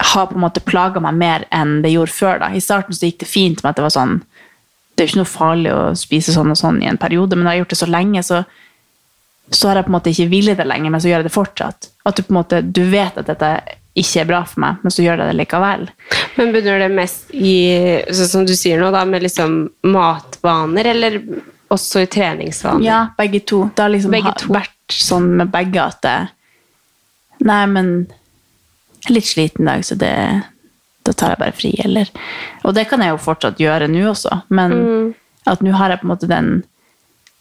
har 0.00 0.26
på 0.30 0.34
en 0.34 0.44
måte 0.44 0.62
plaga 0.64 1.00
meg 1.02 1.18
mer 1.20 1.44
enn 1.54 1.80
det 1.84 1.92
gjorde 1.92 2.14
før. 2.14 2.40
da. 2.40 2.50
I 2.52 2.62
starten 2.64 2.96
så 2.96 3.08
gikk 3.08 3.20
det 3.22 3.28
fint 3.28 3.62
med 3.62 3.72
at 3.72 3.80
det 3.80 3.86
var 3.86 3.94
sånn 3.94 4.20
Det 4.94 5.04
er 5.04 5.06
jo 5.06 5.12
ikke 5.12 5.20
noe 5.20 5.32
farlig 5.32 5.70
å 5.72 5.82
spise 5.96 6.32
sånn 6.34 6.52
og 6.52 6.58
sånn 6.60 6.82
i 6.82 6.88
en 6.90 6.98
periode, 7.00 7.36
men 7.36 7.46
når 7.46 7.52
jeg 7.52 7.58
har 7.58 7.62
gjort 7.62 7.70
det 7.72 7.78
så 7.80 7.86
lenge, 7.88 8.22
så, 8.26 8.40
så 9.48 9.68
har 9.68 9.78
jeg 9.78 9.86
på 9.86 9.92
en 9.92 9.96
måte 9.96 10.12
ikke 10.12 10.26
villet 10.28 10.58
det 10.60 10.66
lenger, 10.68 10.92
men 10.92 11.00
så 11.00 11.08
gjør 11.08 11.22
jeg 11.22 11.28
det 11.28 11.32
fortsatt. 11.32 11.88
At 12.04 12.18
du 12.18 12.22
på 12.26 12.34
en 12.34 12.36
måte, 12.36 12.58
du 12.60 12.82
vet 12.92 13.16
at 13.16 13.30
dette 13.30 13.52
ikke 13.96 14.20
er 14.20 14.28
bra 14.28 14.42
for 14.50 14.60
meg, 14.66 14.82
men 14.82 14.92
så 14.92 15.06
gjør 15.06 15.22
jeg 15.22 15.30
det 15.30 15.38
likevel. 15.38 15.86
Men 16.36 16.52
begynner 16.52 16.84
det 16.84 16.90
mest 16.98 17.32
i, 17.32 17.54
sånn 18.12 18.30
som 18.34 18.44
du 18.50 18.52
sier 18.58 18.82
nå, 18.82 18.90
da, 18.92 19.06
med 19.08 19.24
liksom 19.24 19.56
matvaner, 19.88 20.92
eller 20.92 21.16
også 21.72 22.04
i 22.04 22.10
treningsvaner? 22.10 22.84
Ja, 22.84 23.00
begge 23.16 23.40
to. 23.46 23.62
Det 23.72 23.86
har 23.86 23.94
liksom 23.94 24.14
Begge 24.18 24.36
vært 24.52 25.00
sånn 25.00 25.32
med 25.40 25.54
begge 25.54 25.86
at 25.86 26.04
det, 26.04 26.18
Nei, 27.40 27.62
men 27.72 27.92
litt 29.08 29.26
sliten 29.26 29.68
dag, 29.68 29.84
så 29.86 29.96
det, 29.98 30.12
da 31.06 31.12
tar 31.12 31.34
jeg 31.34 31.40
bare 31.40 31.56
fri, 31.56 31.70
eller 31.84 32.10
Og 32.64 32.74
det 32.76 32.86
kan 32.90 33.00
jeg 33.00 33.14
jo 33.14 33.22
fortsatt 33.22 33.60
gjøre 33.60 33.88
nå 33.88 34.02
også, 34.10 34.42
men 34.48 35.14
at 35.48 35.62
nå 35.64 35.72
har 35.72 35.90
jeg 35.90 36.02
på 36.02 36.08
en 36.08 36.14
måte 36.14 36.30
den 36.30 36.50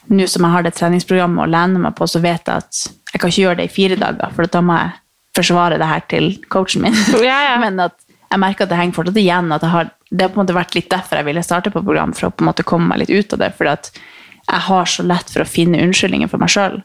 Nå 0.10 0.26
som 0.26 0.42
jeg 0.42 0.56
har 0.56 0.64
det 0.66 0.72
treningsprogrammet 0.74 1.44
å 1.44 1.52
lene 1.52 1.82
meg 1.84 1.94
på, 1.94 2.08
så 2.10 2.18
vet 2.24 2.48
jeg 2.48 2.64
at 2.64 2.78
jeg 3.14 3.20
kan 3.22 3.30
ikke 3.30 3.44
gjøre 3.44 3.58
det 3.60 3.66
i 3.68 3.74
fire 3.74 3.98
dager, 4.00 4.32
for 4.34 4.50
da 4.50 4.62
må 4.66 4.78
jeg 4.80 4.96
forsvare 5.38 5.78
det 5.78 5.90
her 5.90 6.02
til 6.10 6.32
coachen 6.50 6.82
min. 6.82 6.98
Ja, 7.30 7.36
ja. 7.46 7.60
Men 7.62 7.78
at 7.84 7.94
jeg 8.30 8.42
merker 8.42 8.66
at 8.66 8.72
det 8.72 8.80
henger 8.80 8.98
fortsatt 8.98 9.20
igjen. 9.22 9.52
at 9.54 9.66
har, 9.70 9.92
Det 10.10 10.26
har 10.26 10.32
på 10.34 10.40
en 10.40 10.44
måte 10.46 10.58
vært 10.58 10.74
litt 10.74 10.90
derfor 10.90 11.20
jeg 11.20 11.28
ville 11.30 11.46
starte 11.46 11.70
på 11.74 11.84
program, 11.86 12.14
for 12.18 12.30
å 12.30 12.34
på 12.34 12.42
en 12.42 12.50
måte 12.50 12.66
komme 12.66 12.90
meg 12.90 13.04
litt 13.04 13.14
ut 13.14 13.34
av 13.38 13.44
det. 13.44 13.52
fordi 13.58 13.70
at 13.76 13.92
jeg 14.50 14.66
har 14.66 14.86
så 14.90 15.06
lett 15.06 15.30
for 15.30 15.44
å 15.44 15.50
finne 15.50 15.82
unnskyldninger 15.84 16.30
for 16.32 16.42
meg 16.42 16.50
sjøl. 16.50 16.80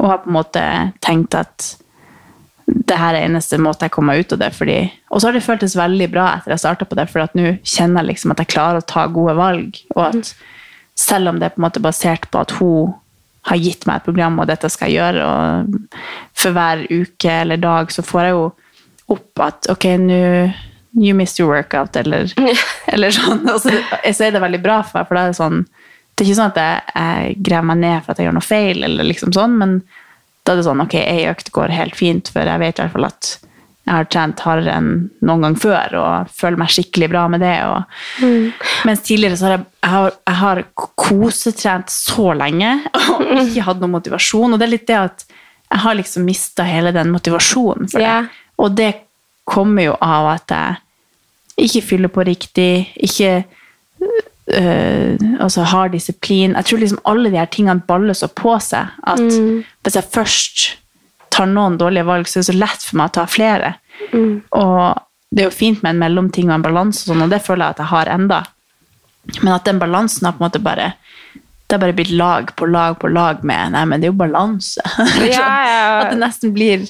Og 0.00 0.08
har 0.08 0.22
på 0.24 0.30
en 0.32 0.38
måte 0.38 0.64
tenkt 1.04 1.36
at 1.36 1.74
det 2.66 2.96
her 2.96 3.16
er 3.16 3.26
eneste 3.26 3.58
måte 3.60 3.86
jeg 3.86 3.94
kommer 3.94 4.18
ut 4.18 4.32
av 4.34 4.40
det. 4.40 4.50
Fordi, 4.56 4.78
og 5.10 5.20
så 5.20 5.28
har 5.28 5.36
det 5.36 5.44
føltes 5.44 5.76
veldig 5.78 6.08
bra 6.12 6.30
etter 6.38 6.54
jeg 6.54 6.64
starta 6.64 6.88
på 6.88 6.98
det, 6.98 7.06
for 7.12 7.24
at 7.24 7.36
nå 7.38 7.56
kjenner 7.60 8.02
jeg 8.02 8.14
liksom 8.14 8.34
at 8.34 8.42
jeg 8.42 8.52
klarer 8.54 8.80
å 8.80 8.88
ta 8.88 9.06
gode 9.12 9.36
valg. 9.38 9.80
Og 9.96 10.04
at 10.08 10.34
selv 10.98 11.32
om 11.32 11.40
det 11.40 11.48
er 11.48 11.56
på 11.56 11.62
en 11.62 11.66
måte 11.68 11.82
basert 11.84 12.28
på 12.32 12.42
at 12.44 12.54
hun 12.60 12.94
har 13.44 13.60
gitt 13.60 13.84
meg 13.84 14.00
et 14.00 14.06
program, 14.06 14.38
og 14.40 14.48
dette 14.48 14.70
skal 14.72 14.88
jeg 14.88 15.02
gjøre, 15.02 15.24
og 15.28 16.04
for 16.32 16.56
hver 16.56 16.86
uke 16.88 17.40
eller 17.42 17.60
dag 17.60 17.90
så 17.92 18.04
får 18.06 18.22
jeg 18.24 18.36
jo 18.38 18.46
opp 19.14 19.44
at 19.44 19.72
ok, 19.72 19.90
nå 20.00 20.22
You 20.94 21.10
missed 21.12 21.40
your 21.40 21.50
workout, 21.50 21.96
eller, 21.96 22.30
eller 22.94 23.10
sånn. 23.10 23.40
Og 23.50 23.56
så, 23.64 23.72
så 24.14 24.28
er 24.28 24.36
det 24.36 24.42
veldig 24.44 24.60
bra 24.62 24.76
for 24.86 25.00
meg, 25.00 25.08
for 25.08 25.18
da 25.18 25.24
er 25.24 25.32
det 25.32 25.38
sånn 25.40 25.64
Det 25.66 26.22
er 26.22 26.28
ikke 26.28 26.36
sånn 26.38 26.52
at 26.52 26.60
jeg, 26.60 26.84
jeg 26.94 27.32
graver 27.48 27.66
meg 27.72 27.80
ned 27.80 28.04
for 28.04 28.12
at 28.12 28.20
jeg 28.20 28.28
gjør 28.28 28.36
noe 28.36 28.46
feil, 28.46 28.84
eller 28.86 29.08
liksom 29.08 29.32
sånn, 29.34 29.56
men 29.58 29.72
da 30.44 30.52
er 30.52 30.60
det 30.60 30.66
sånn 30.66 30.84
ok, 30.84 30.94
ei 31.00 31.24
økt 31.30 31.50
går 31.56 31.72
helt 31.72 31.96
fint, 31.96 32.28
for 32.32 32.46
jeg 32.48 32.60
vet 32.60 32.78
i 32.78 32.84
hvert 32.84 32.94
fall 32.94 33.08
at 33.08 33.30
jeg 33.84 33.92
har 33.92 34.06
trent 34.08 34.40
hardere 34.40 34.74
enn 34.78 34.90
noen 35.28 35.42
gang 35.44 35.56
før, 35.60 35.94
og 36.00 36.30
føler 36.32 36.60
meg 36.60 36.72
skikkelig 36.72 37.08
bra 37.12 37.24
med 37.32 37.42
det. 37.44 37.56
Og, 37.68 38.28
Mens 38.88 39.02
tidligere 39.04 39.36
så 39.36 39.48
har 39.48 39.54
jeg, 39.58 39.64
jeg, 39.82 39.90
har, 39.92 40.14
jeg 40.24 40.38
har 40.40 40.60
kosetrent 41.04 41.92
så 41.92 42.30
lenge, 42.36 42.70
og 43.12 43.42
ikke 43.42 43.66
hatt 43.66 43.82
noen 43.82 43.96
motivasjon. 43.98 44.56
Og 44.56 44.60
det 44.60 44.68
er 44.68 44.72
litt 44.72 44.86
det 44.88 45.00
at 45.02 45.26
jeg 45.28 45.82
har 45.84 45.98
liksom 45.98 46.24
mista 46.24 46.64
hele 46.64 46.94
den 46.96 47.12
motivasjonen 47.12 47.90
for 47.92 48.00
det. 48.00 48.08
Yeah. 48.08 48.32
Og 48.62 48.76
det 48.78 48.90
kommer 49.44 49.90
jo 49.90 49.98
av 50.00 50.30
at 50.32 50.54
jeg 50.54 51.68
ikke 51.68 51.84
fyller 51.90 52.12
på 52.12 52.24
riktig, 52.24 52.70
ikke 53.04 53.42
øh, 54.52 55.16
altså 55.40 55.62
har 55.70 55.88
disiplin. 55.92 56.54
Jeg 56.56 56.64
tror 56.64 56.78
liksom 56.82 57.02
alle 57.04 57.30
de 57.30 57.40
her 57.40 57.50
tingene 57.52 57.84
baller 57.88 58.16
så 58.18 58.28
på 58.28 58.56
seg 58.60 58.92
at 59.02 59.22
hvis 59.24 59.96
jeg 59.96 60.10
først 60.12 60.66
tar 61.34 61.48
noen 61.50 61.78
dårlige 61.80 62.06
valg, 62.06 62.28
så 62.28 62.38
er 62.38 62.44
det 62.44 62.50
så 62.52 62.58
lett 62.58 62.84
for 62.86 63.00
meg 63.00 63.10
å 63.10 63.14
ta 63.16 63.24
flere. 63.26 63.74
Og 64.54 65.00
det 65.34 65.42
er 65.42 65.48
jo 65.48 65.54
fint 65.54 65.82
med 65.82 65.96
en 65.96 66.02
mellomting 66.04 66.50
og 66.50 66.58
en 66.58 66.66
balanse, 66.66 67.02
og 67.02 67.10
sånn, 67.10 67.24
og 67.26 67.32
det 67.32 67.42
føler 67.42 67.64
jeg 67.64 67.74
at 67.74 67.82
jeg 67.82 67.90
har 67.90 68.10
enda. 68.14 68.42
Men 69.40 69.54
at 69.56 69.64
den 69.66 69.80
balansen 69.82 70.28
har 70.28 70.36
på 70.36 70.42
en 70.44 70.46
måte 70.46 70.62
bare 70.62 70.92
det 71.64 71.78
har 71.78 71.80
bare 71.80 71.96
blitt 71.96 72.12
lag 72.12 72.50
på 72.56 72.66
lag 72.68 72.98
på 73.00 73.08
lag 73.08 73.40
med 73.42 73.72
Nei, 73.72 73.84
men 73.88 74.00
det 74.02 74.10
er 74.10 74.12
jo 74.12 74.20
balanse. 74.20 74.84
Ja, 75.32 75.48
ja. 75.64 75.86
At 76.02 76.12
det 76.12 76.20
nesten 76.20 76.52
blir 76.54 76.84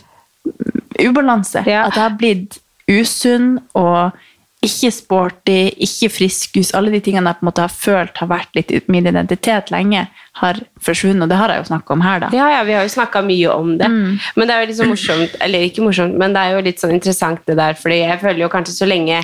ubalanse. 0.99 1.63
Ja. 1.67 1.87
At 1.87 1.97
jeg 1.97 2.03
har 2.03 2.17
blitt 2.19 2.59
usunn 2.91 3.61
og 3.79 4.17
ikke 4.65 4.91
sporty, 4.95 5.59
ikke 5.87 6.11
friskus. 6.13 6.73
Alle 6.77 6.93
de 6.95 7.01
tingene 7.05 7.31
jeg 7.31 7.41
på 7.41 7.45
en 7.45 7.51
måte 7.51 7.65
har 7.65 7.73
følt 7.73 8.21
har 8.23 8.31
vært 8.31 8.59
litt 8.59 8.73
min 8.93 9.07
identitet 9.11 9.73
lenge, 9.75 10.07
har 10.41 10.61
forsvunnet. 10.85 11.27
Og 11.27 11.33
det 11.33 11.39
har 11.41 11.53
jeg 11.53 11.63
jo 11.63 11.71
snakka 11.71 11.97
om 11.97 12.05
her, 12.05 12.25
da. 12.25 12.31
Ja, 12.37 12.51
ja, 12.57 12.63
vi 12.67 12.77
har 12.77 12.87
jo 12.87 12.95
snakka 12.97 13.25
mye 13.27 13.55
om 13.55 13.75
det. 13.81 13.91
Men 14.35 14.49
det 14.49 14.57
er 14.57 14.65
jo 14.65 14.71
litt 14.71 14.81
så 14.81 14.91
morsomt, 14.91 15.37
eller 15.45 15.69
ikke 15.69 15.85
morsomt, 15.87 16.17
men 16.21 16.37
det 16.37 16.43
er 16.45 16.57
jo 16.57 16.65
litt 16.69 16.83
sånn 16.83 16.97
interessant 16.97 17.45
det 17.49 17.59
der, 17.61 17.77
fordi 17.79 18.03
jeg 18.03 18.23
føler 18.23 18.47
jo 18.47 18.53
kanskje 18.53 18.79
så 18.79 18.89
lenge 18.89 19.21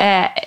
eh, 0.00 0.46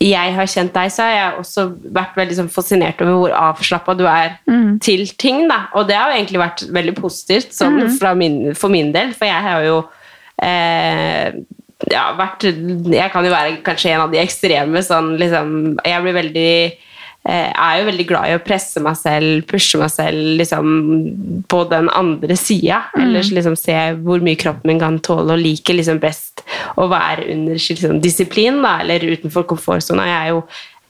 jeg 0.00 0.32
har 0.32 0.48
kjent 0.48 0.72
deg, 0.72 0.92
så 0.92 1.04
har 1.04 1.10
jeg 1.12 1.40
også 1.42 1.64
vært 1.92 2.14
veldig 2.16 2.36
sånn 2.38 2.52
fascinert 2.52 3.02
over 3.04 3.18
hvor 3.18 3.34
avslappa 3.36 3.94
du 3.98 4.06
er 4.08 4.38
til 4.80 5.04
ting. 5.20 5.42
da. 5.50 5.66
Og 5.76 5.90
det 5.90 5.98
har 5.98 6.08
jo 6.08 6.16
egentlig 6.16 6.40
vært 6.40 6.64
veldig 6.72 6.94
positivt 6.96 7.52
sånn, 7.52 7.82
fra 7.98 8.14
min, 8.16 8.54
for 8.56 8.72
min 8.72 8.94
del, 8.96 9.12
for 9.12 9.28
jeg 9.28 9.44
har 9.44 9.66
jo 9.66 9.82
eh, 10.40 11.36
ja, 11.88 12.10
vært 12.18 12.44
Jeg 12.44 13.08
kan 13.12 13.24
jo 13.24 13.32
være 13.32 13.58
kanskje 13.64 13.94
en 13.94 14.04
av 14.04 14.12
de 14.12 14.20
ekstreme 14.20 14.82
sånn 14.84 15.14
liksom 15.20 15.52
Jeg 15.86 16.04
blir 16.04 16.16
veldig 16.18 16.52
jeg 17.20 17.52
er 17.52 17.80
jo 17.82 17.88
veldig 17.90 18.04
glad 18.08 18.30
i 18.30 18.36
å 18.38 18.40
presse 18.40 18.80
meg 18.80 18.94
selv, 18.96 19.42
pushe 19.50 19.76
meg 19.76 19.90
selv 19.92 20.38
liksom, 20.40 20.70
på 21.52 21.58
den 21.68 21.90
andre 21.92 22.36
sida. 22.40 22.78
Ellers 22.96 23.28
liksom 23.36 23.58
se 23.60 23.76
hvor 24.00 24.24
mye 24.24 24.38
kroppen 24.40 24.72
min 24.72 24.80
kan 24.80 24.96
tåle, 25.04 25.34
og 25.34 25.42
liker 25.42 25.76
liksom 25.76 26.00
best 26.00 26.40
å 26.80 26.88
være 26.88 27.28
under 27.34 27.60
liksom, 27.60 28.00
disiplin, 28.00 28.62
da, 28.64 28.78
eller 28.80 29.04
utenfor 29.04 29.44
komfortsona. 29.52 30.08
Jeg 30.08 30.16
er 30.16 30.32
jo 30.32 30.40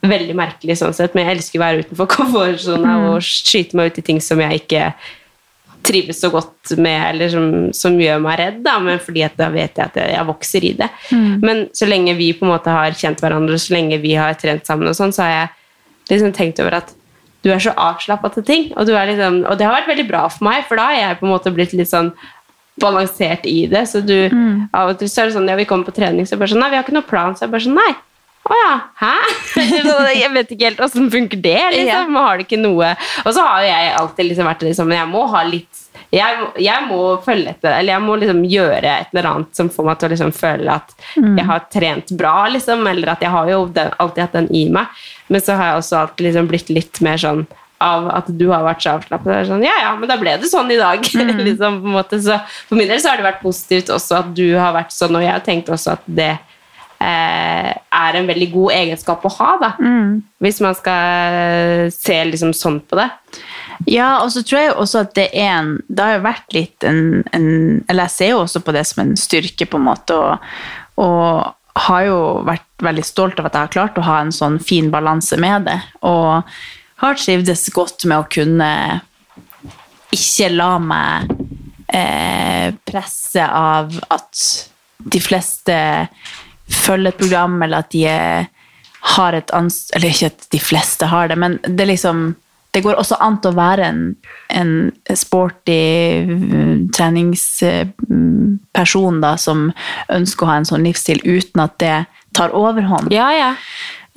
veldig 0.07 0.37
merkelig 0.39 0.79
sånn 0.79 0.95
sett, 0.95 1.17
men 1.17 1.27
jeg 1.27 1.41
elsker 1.41 1.59
å 1.59 1.65
være 1.65 1.83
utenfor 1.85 2.11
komfortsona 2.15 2.95
og 3.09 3.27
skyte 3.27 3.77
meg 3.77 3.91
ut 3.91 3.99
i 3.99 4.05
ting 4.13 4.23
som 4.23 4.39
jeg 4.39 4.63
ikke 4.63 4.87
trives 5.83 6.21
så 6.21 6.29
godt 6.33 6.73
med, 6.77 6.99
eller 7.15 7.31
som, 7.33 7.45
som 7.75 7.97
gjør 7.99 8.21
meg 8.23 8.39
redd, 8.39 8.61
da, 8.65 8.77
men 8.83 9.01
fordi 9.01 9.23
at 9.25 9.37
da 9.39 9.49
vet 9.53 9.77
jeg 9.77 9.91
at 9.91 9.99
jeg, 9.99 10.13
jeg 10.13 10.27
vokser 10.29 10.67
i 10.67 10.73
det. 10.77 10.89
Men 11.41 11.65
så 11.77 11.89
lenge 11.89 12.15
vi 12.19 12.31
på 12.37 12.45
en 12.45 12.53
måte 12.53 12.73
har 12.73 12.97
kjent 12.97 13.21
hverandre, 13.23 13.59
så 13.61 13.75
lenge 13.75 14.01
vi 14.03 14.15
har 14.19 14.37
trent 14.39 14.67
sammen, 14.69 14.89
og 14.91 14.97
sånn, 14.97 15.13
så 15.15 15.25
har 15.25 15.33
jeg 15.33 15.47
liksom 16.11 16.35
tenkt 16.37 16.61
over 16.61 16.79
at 16.81 16.93
du 17.41 17.49
er 17.49 17.61
så 17.63 17.73
avslappa 17.73 18.29
til 18.35 18.45
ting, 18.45 18.67
og, 18.75 18.85
du 18.85 18.93
er 18.93 19.09
liksom, 19.09 19.41
og 19.49 19.57
det 19.57 19.65
har 19.65 19.73
vært 19.79 19.89
veldig 19.89 20.07
bra 20.11 20.27
for 20.29 20.45
meg, 20.45 20.67
for 20.69 20.77
da 20.77 20.91
har 20.91 20.99
jeg 20.99 21.19
på 21.21 21.25
en 21.25 21.33
måte 21.33 21.53
blitt 21.55 21.73
litt 21.73 21.89
sånn 21.89 22.13
balansert 22.81 23.45
i 23.49 23.65
det. 23.69 23.83
Så 23.89 24.01
du, 24.05 24.15
av 24.77 24.93
og 24.93 24.99
til 24.99 25.09
så 25.09 25.23
er 25.23 25.29
det 25.29 25.35
sånn, 25.35 25.49
ja, 25.49 25.57
vi 25.57 25.67
kommer 25.69 25.89
på 25.89 25.95
trening, 25.97 26.25
så 26.25 26.35
er 26.35 26.37
det 26.37 26.43
bare 26.45 26.53
sånn, 26.53 26.61
nei, 26.63 26.69
vi 26.71 26.79
har 26.79 26.85
ikke 26.85 26.97
noen 26.97 27.09
plan, 27.09 27.35
så 27.35 27.45
er 27.45 27.49
det 27.49 27.55
bare 27.57 27.65
sånn, 27.65 27.79
nei. 27.81 27.91
Å 28.41 28.57
ja, 28.57 28.71
hæ? 28.97 29.13
jeg 30.21 30.31
vet 30.33 30.53
ikke 30.55 30.65
helt 30.65 30.81
åssen 30.81 31.11
funker 31.13 31.37
det, 31.41 31.59
liksom. 31.75 32.15
Har 32.17 32.39
du 32.39 32.45
ikke 32.47 32.57
noe 32.57 32.95
Og 33.21 33.35
så 33.35 33.43
har 33.45 33.61
jo 33.61 33.69
jeg 33.69 33.91
alltid 33.99 34.29
liksom 34.31 34.49
vært 34.49 34.65
liksom, 34.65 34.93
jeg 34.97 35.09
må 35.11 35.25
ha 35.29 35.43
litt 35.45 35.87
jeg, 36.11 36.47
jeg 36.59 36.87
må 36.89 36.97
følge 37.23 37.53
etter, 37.53 37.71
eller 37.71 37.93
jeg 37.93 38.03
må 38.03 38.15
liksom 38.19 38.41
gjøre 38.51 38.89
et 38.89 39.13
eller 39.13 39.29
annet 39.29 39.55
som 39.55 39.69
får 39.71 39.85
meg 39.87 39.99
til 39.99 40.09
å 40.09 40.11
liksom 40.11 40.33
føle 40.35 40.73
at 40.73 40.89
jeg 41.15 41.45
har 41.47 41.61
trent 41.71 42.11
bra, 42.19 42.33
liksom, 42.51 42.83
eller 42.91 43.13
at 43.13 43.23
jeg 43.23 43.31
har 43.31 43.47
jo 43.47 43.61
den, 43.71 43.93
alltid 43.95 44.23
hatt 44.25 44.35
den 44.35 44.49
i 44.51 44.65
meg. 44.75 44.91
Men 45.31 45.45
så 45.45 45.55
har 45.55 45.69
jeg 45.69 45.79
også 45.79 46.01
alltid 46.01 46.27
liksom 46.27 46.49
blitt 46.51 46.73
litt 46.75 46.99
mer 47.05 47.21
sånn 47.21 47.45
av 47.81 48.09
at 48.13 48.27
du 48.27 48.45
har 48.51 48.65
vært 48.65 48.83
så 48.83 48.97
avslappet. 48.97 49.47
Sånn, 49.49 49.63
ja, 49.65 49.77
ja, 49.85 49.95
men 49.97 50.11
da 50.11 50.19
ble 50.19 50.35
det 50.41 50.51
sånn 50.51 50.69
i 50.73 50.79
dag. 50.81 51.07
liksom, 51.47 51.79
på 51.79 51.91
en 51.93 51.95
måte. 51.95 52.19
Så 52.21 52.37
for 52.67 52.77
min 52.77 52.91
del 52.91 53.01
så 53.01 53.13
har 53.13 53.21
det 53.21 53.29
vært 53.29 53.43
positivt 53.45 53.91
også 53.95 54.19
at 54.19 54.35
du 54.37 54.45
har 54.59 54.75
vært 54.75 54.91
sånn, 54.95 55.15
og 55.15 55.23
jeg 55.23 55.31
har 55.31 55.45
tenkt 55.47 55.71
også 55.71 55.95
at 55.95 56.03
det 56.05 56.33
er 57.01 58.17
en 58.17 58.27
veldig 58.29 58.47
god 58.53 58.73
egenskap 58.75 59.25
å 59.25 59.31
ha, 59.37 59.51
da. 59.61 59.69
Hvis 60.41 60.61
man 60.63 60.75
skal 60.77 61.91
se 61.95 62.17
liksom 62.29 62.53
sånn 62.57 62.79
på 62.85 62.99
det. 62.99 63.09
Ja, 63.89 64.21
og 64.21 64.29
så 64.33 64.43
tror 64.45 64.61
jeg 64.61 64.73
også 64.75 65.05
at 65.05 65.15
det 65.17 65.29
er 65.33 65.55
en 65.55 65.69
Det 65.89 66.03
har 66.05 66.11
jo 66.13 66.25
vært 66.27 66.53
litt 66.53 66.83
en, 66.85 67.23
en 67.33 67.47
Eller 67.89 68.05
jeg 68.05 68.13
ser 68.13 68.29
jo 68.29 68.41
også 68.43 68.61
på 68.61 68.75
det 68.75 68.83
som 68.85 69.01
en 69.01 69.15
styrke, 69.17 69.65
på 69.65 69.79
en 69.79 69.87
måte, 69.87 70.13
og, 70.13 70.43
og 71.01 71.81
har 71.87 72.03
jo 72.05 72.19
vært 72.45 72.83
veldig 72.83 73.05
stolt 73.07 73.39
av 73.39 73.47
at 73.47 73.55
jeg 73.55 73.65
har 73.65 73.73
klart 73.73 73.97
å 73.97 74.05
ha 74.05 74.19
en 74.21 74.33
sånn 74.35 74.59
fin 74.61 74.91
balanse 74.91 75.37
med 75.39 75.69
det. 75.69 75.77
Og 76.05 76.43
har 77.01 77.17
trivdes 77.17 77.63
godt 77.73 78.05
med 78.09 78.19
å 78.19 78.27
kunne 78.29 78.71
ikke 80.11 80.49
la 80.51 80.73
meg 80.83 81.31
eh, 81.87 82.75
presse 82.85 83.45
av 83.45 83.95
at 84.11 84.43
de 85.11 85.21
fleste 85.23 85.77
følger 86.73 87.09
et 87.11 87.21
program, 87.21 87.61
eller 87.63 87.77
at 87.83 87.91
de 87.93 88.01
er, 88.09 88.45
har 89.15 89.31
et 89.33 89.51
ansvar 89.57 89.97
Eller 89.97 90.09
ikke 90.13 90.29
at 90.29 90.41
de 90.53 90.59
fleste 90.61 91.05
har 91.09 91.25
det, 91.31 91.37
men 91.39 91.51
det 91.65 91.85
liksom 91.89 92.17
det 92.71 92.85
går 92.85 92.95
også 92.95 93.17
an 93.19 93.35
til 93.43 93.51
å 93.51 93.57
være 93.57 93.83
en, 93.83 94.15
en 94.55 94.95
sporty 95.19 96.23
mm, 96.23 96.95
treningsperson 96.95 99.19
da, 99.23 99.31
som 99.35 99.71
ønsker 100.07 100.45
å 100.45 100.49
ha 100.53 100.57
en 100.61 100.69
sånn 100.69 100.85
livsstil 100.87 101.19
uten 101.25 101.59
at 101.65 101.73
det 101.83 102.05
tar 102.37 102.55
overhånd. 102.55 103.11
Ja, 103.11 103.27
ja. 103.35 103.55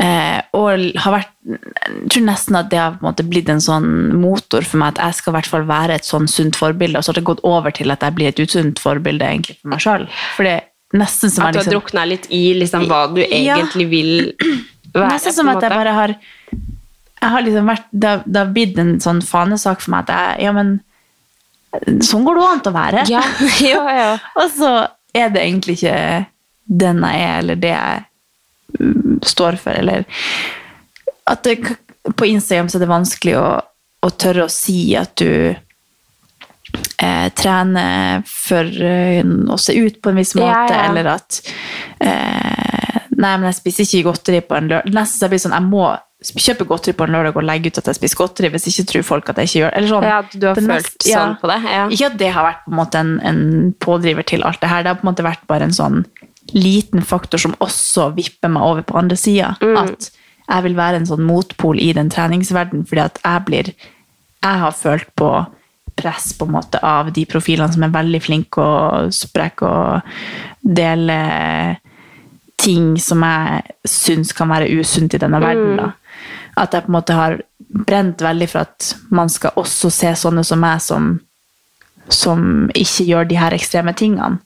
Eh, 0.02 0.40
og 0.58 0.98
har 1.02 1.14
vært, 1.14 1.32
jeg 1.46 2.10
tror 2.10 2.24
nesten 2.26 2.56
at 2.58 2.70
det 2.70 2.78
har 2.78 2.92
på 2.98 3.10
en 3.10 3.30
blitt 3.30 3.50
en 3.50 3.62
sånn 3.62 3.88
motor 4.18 4.62
for 4.66 4.78
meg, 4.82 4.94
at 4.94 5.02
jeg 5.02 5.14
skal 5.18 5.32
i 5.32 5.36
hvert 5.36 5.50
fall 5.50 5.66
være 5.68 5.94
et 5.98 6.06
sånn 6.06 6.26
sunt 6.30 6.54
forbilde, 6.58 6.98
og 6.98 7.04
så 7.04 7.12
har 7.12 7.18
det 7.18 7.30
gått 7.30 7.42
over 7.46 7.70
til 7.74 7.90
at 7.94 8.02
jeg 8.06 8.14
blir 8.14 8.30
et 8.30 8.42
usunt 8.42 8.78
forbilde 8.82 9.26
egentlig 9.26 9.58
for 9.60 9.68
meg 9.74 9.80
sjøl. 9.82 10.06
For 10.38 10.46
det 10.46 10.56
nesten 10.94 11.30
som 11.33 11.46
At 11.48 11.54
du 11.54 11.59
har 11.59 11.64
liksom, 11.64 11.74
drukna 11.74 12.04
litt 12.09 12.26
i 12.30 12.42
liksom, 12.59 12.87
hva 12.90 13.02
du 13.14 13.20
Ja. 13.24 13.57
egentlig 13.59 13.88
vil 13.90 14.12
være. 14.94 15.11
Nesten 15.16 15.35
som 15.35 15.48
at 15.50 15.62
jeg 15.62 15.70
bare 15.74 15.94
har 15.96 16.14
jeg 17.24 17.30
har 17.33 17.42
liksom 17.42 17.68
vært, 17.70 17.85
det, 17.90 18.09
har- 18.09 18.24
det 18.26 18.37
har 18.42 18.50
blitt 18.52 18.78
en 18.78 18.96
sånn 19.00 19.22
fanesak 19.24 19.80
for 19.80 19.94
meg 19.94 20.04
at 20.11 20.11
jeg, 20.12 20.44
ja, 20.44 20.52
men 20.52 20.74
sånn 22.04 22.24
går 22.26 22.37
det 22.38 22.48
an 22.50 22.61
å 22.68 22.72
være. 22.74 23.04
Ja, 23.09 23.22
ja, 23.64 23.85
ja. 23.96 24.11
Og 24.42 24.50
så 24.52 24.72
er 25.16 25.30
det 25.33 25.40
egentlig 25.46 25.78
ikke 25.80 26.26
den 26.68 27.00
jeg 27.04 27.22
er, 27.24 27.38
eller 27.42 27.57
det 27.61 27.72
jeg 27.72 28.04
mm, 28.80 29.18
står 29.24 29.57
for, 29.61 29.72
eller 29.80 30.04
at 31.26 31.42
det, 31.48 31.59
på 32.16 32.28
Instagram 32.28 32.68
så 32.68 32.76
er 32.78 32.85
det 32.85 32.90
vanskelig 32.92 33.37
å, 33.40 33.46
å 34.04 34.11
tørre 34.20 34.44
å 34.46 34.52
si 34.52 34.92
at 35.00 35.14
du 35.16 35.54
eh, 36.98 37.28
trene 37.37 37.84
for 38.28 38.64
eh, 38.64 39.22
å 39.24 39.58
se 39.60 39.76
ut 39.76 40.00
på 40.02 40.12
en 40.12 40.20
viss 40.20 40.34
måte, 40.38 40.50
Ja, 40.50 40.64
ja. 40.70 40.88
eller 40.90 41.12
at 41.16 41.40
eh, 42.00 43.00
Nei, 43.14 43.37
men 43.38 43.46
jeg 43.46 43.60
spiser 43.60 43.87
ikke 43.87 44.08
godteri 44.08 44.40
på 44.42 44.56
en 44.58 44.66
lørdag. 44.72 44.90
Nesten 44.90 45.20
så 45.20 45.26
jeg 45.26 45.34
blir 45.34 45.42
sånn, 45.44 45.54
jeg 45.54 45.68
må 45.70 45.84
kjøpe 46.24 46.66
godteri 46.66 46.96
på 46.98 47.06
en 47.06 47.14
lørdag 47.14 47.37
og 47.38 47.46
legge 47.46 47.70
ut 47.70 47.78
at 47.78 47.90
jeg 47.90 47.98
spiser 48.00 48.18
godteri, 48.18 48.50
hvis 48.50 48.66
ikke 48.72 48.87
tror 48.90 49.06
folk 49.06 49.30
at 49.30 49.38
jeg 49.38 49.50
ikke 49.50 49.60
gjør 49.60 49.70
det. 49.70 49.78
Eller 49.78 49.92
sånn. 49.92 50.06
Ja, 50.08 50.18
du 50.32 50.46
har 50.48 50.58
følt 50.58 51.06
ja. 51.06 51.20
sånn 51.20 51.37
på 51.40 51.50
det. 51.50 51.58
Ja. 51.68 51.84
Ikke 51.94 52.08
at 52.10 52.18
det 52.24 52.30
har 52.34 52.48
vært 52.48 52.64
på 52.64 52.72
en 52.74 52.78
måte 52.80 53.02
en, 53.04 53.14
en 53.30 53.40
pådriver 53.84 54.26
til 54.26 54.46
alt 54.48 54.60
det 54.64 54.72
her. 54.72 54.82
Det 54.82 54.92
har 54.92 55.00
på 55.00 55.06
en 55.06 55.10
måte 55.12 55.26
vært 55.26 55.46
bare 55.50 55.68
en 55.68 55.76
sånn 55.76 56.02
liten 56.54 57.04
faktor 57.06 57.40
som 57.40 57.56
også 57.64 58.10
vipper 58.18 58.52
meg 58.52 58.66
over 58.66 58.87
på 58.87 58.98
andre 59.00 59.18
sida. 59.20 59.54
At 59.78 60.10
jeg 60.44 60.66
vil 60.66 60.76
være 60.76 61.00
en 61.00 61.08
sånn 61.08 61.24
motpol 61.24 61.80
i 61.80 61.92
den 61.96 62.10
treningsverden, 62.12 62.84
fordi 62.88 63.04
at 63.06 63.20
jeg 63.22 63.44
blir 63.48 63.74
Jeg 64.44 64.60
har 64.60 64.74
følt 64.76 65.08
på 65.16 65.28
press 65.96 66.33
på 66.38 66.46
en 66.48 66.54
måte 66.57 66.80
av 66.83 67.12
de 67.14 67.24
profilene 67.28 67.72
som 67.72 67.85
er 67.87 67.94
veldig 67.94 68.20
flinke 68.22 68.62
og 68.62 69.14
sprekke 69.14 69.68
og 69.68 70.14
dele 70.64 71.18
ting 72.61 72.94
som 73.02 73.22
jeg 73.26 73.74
syns 73.88 74.33
kan 74.37 74.50
være 74.52 74.70
usunt 74.78 75.14
i 75.14 75.20
denne 75.20 75.40
verden. 75.42 75.76
Da. 75.80 75.90
At 76.62 76.74
jeg 76.74 76.87
på 76.87 76.92
en 76.92 76.96
måte 76.96 77.18
har 77.18 77.37
brent 77.59 78.22
veldig 78.22 78.48
for 78.50 78.64
at 78.64 78.94
man 79.14 79.30
skal 79.33 79.57
også 79.61 79.90
se 79.92 80.14
sånne 80.18 80.44
som 80.46 80.62
meg, 80.62 80.83
som, 80.83 81.14
som 82.09 82.70
ikke 82.70 83.07
gjør 83.11 83.30
de 83.30 83.38
her 83.40 83.57
ekstreme 83.57 83.94
tingene. 83.98 84.38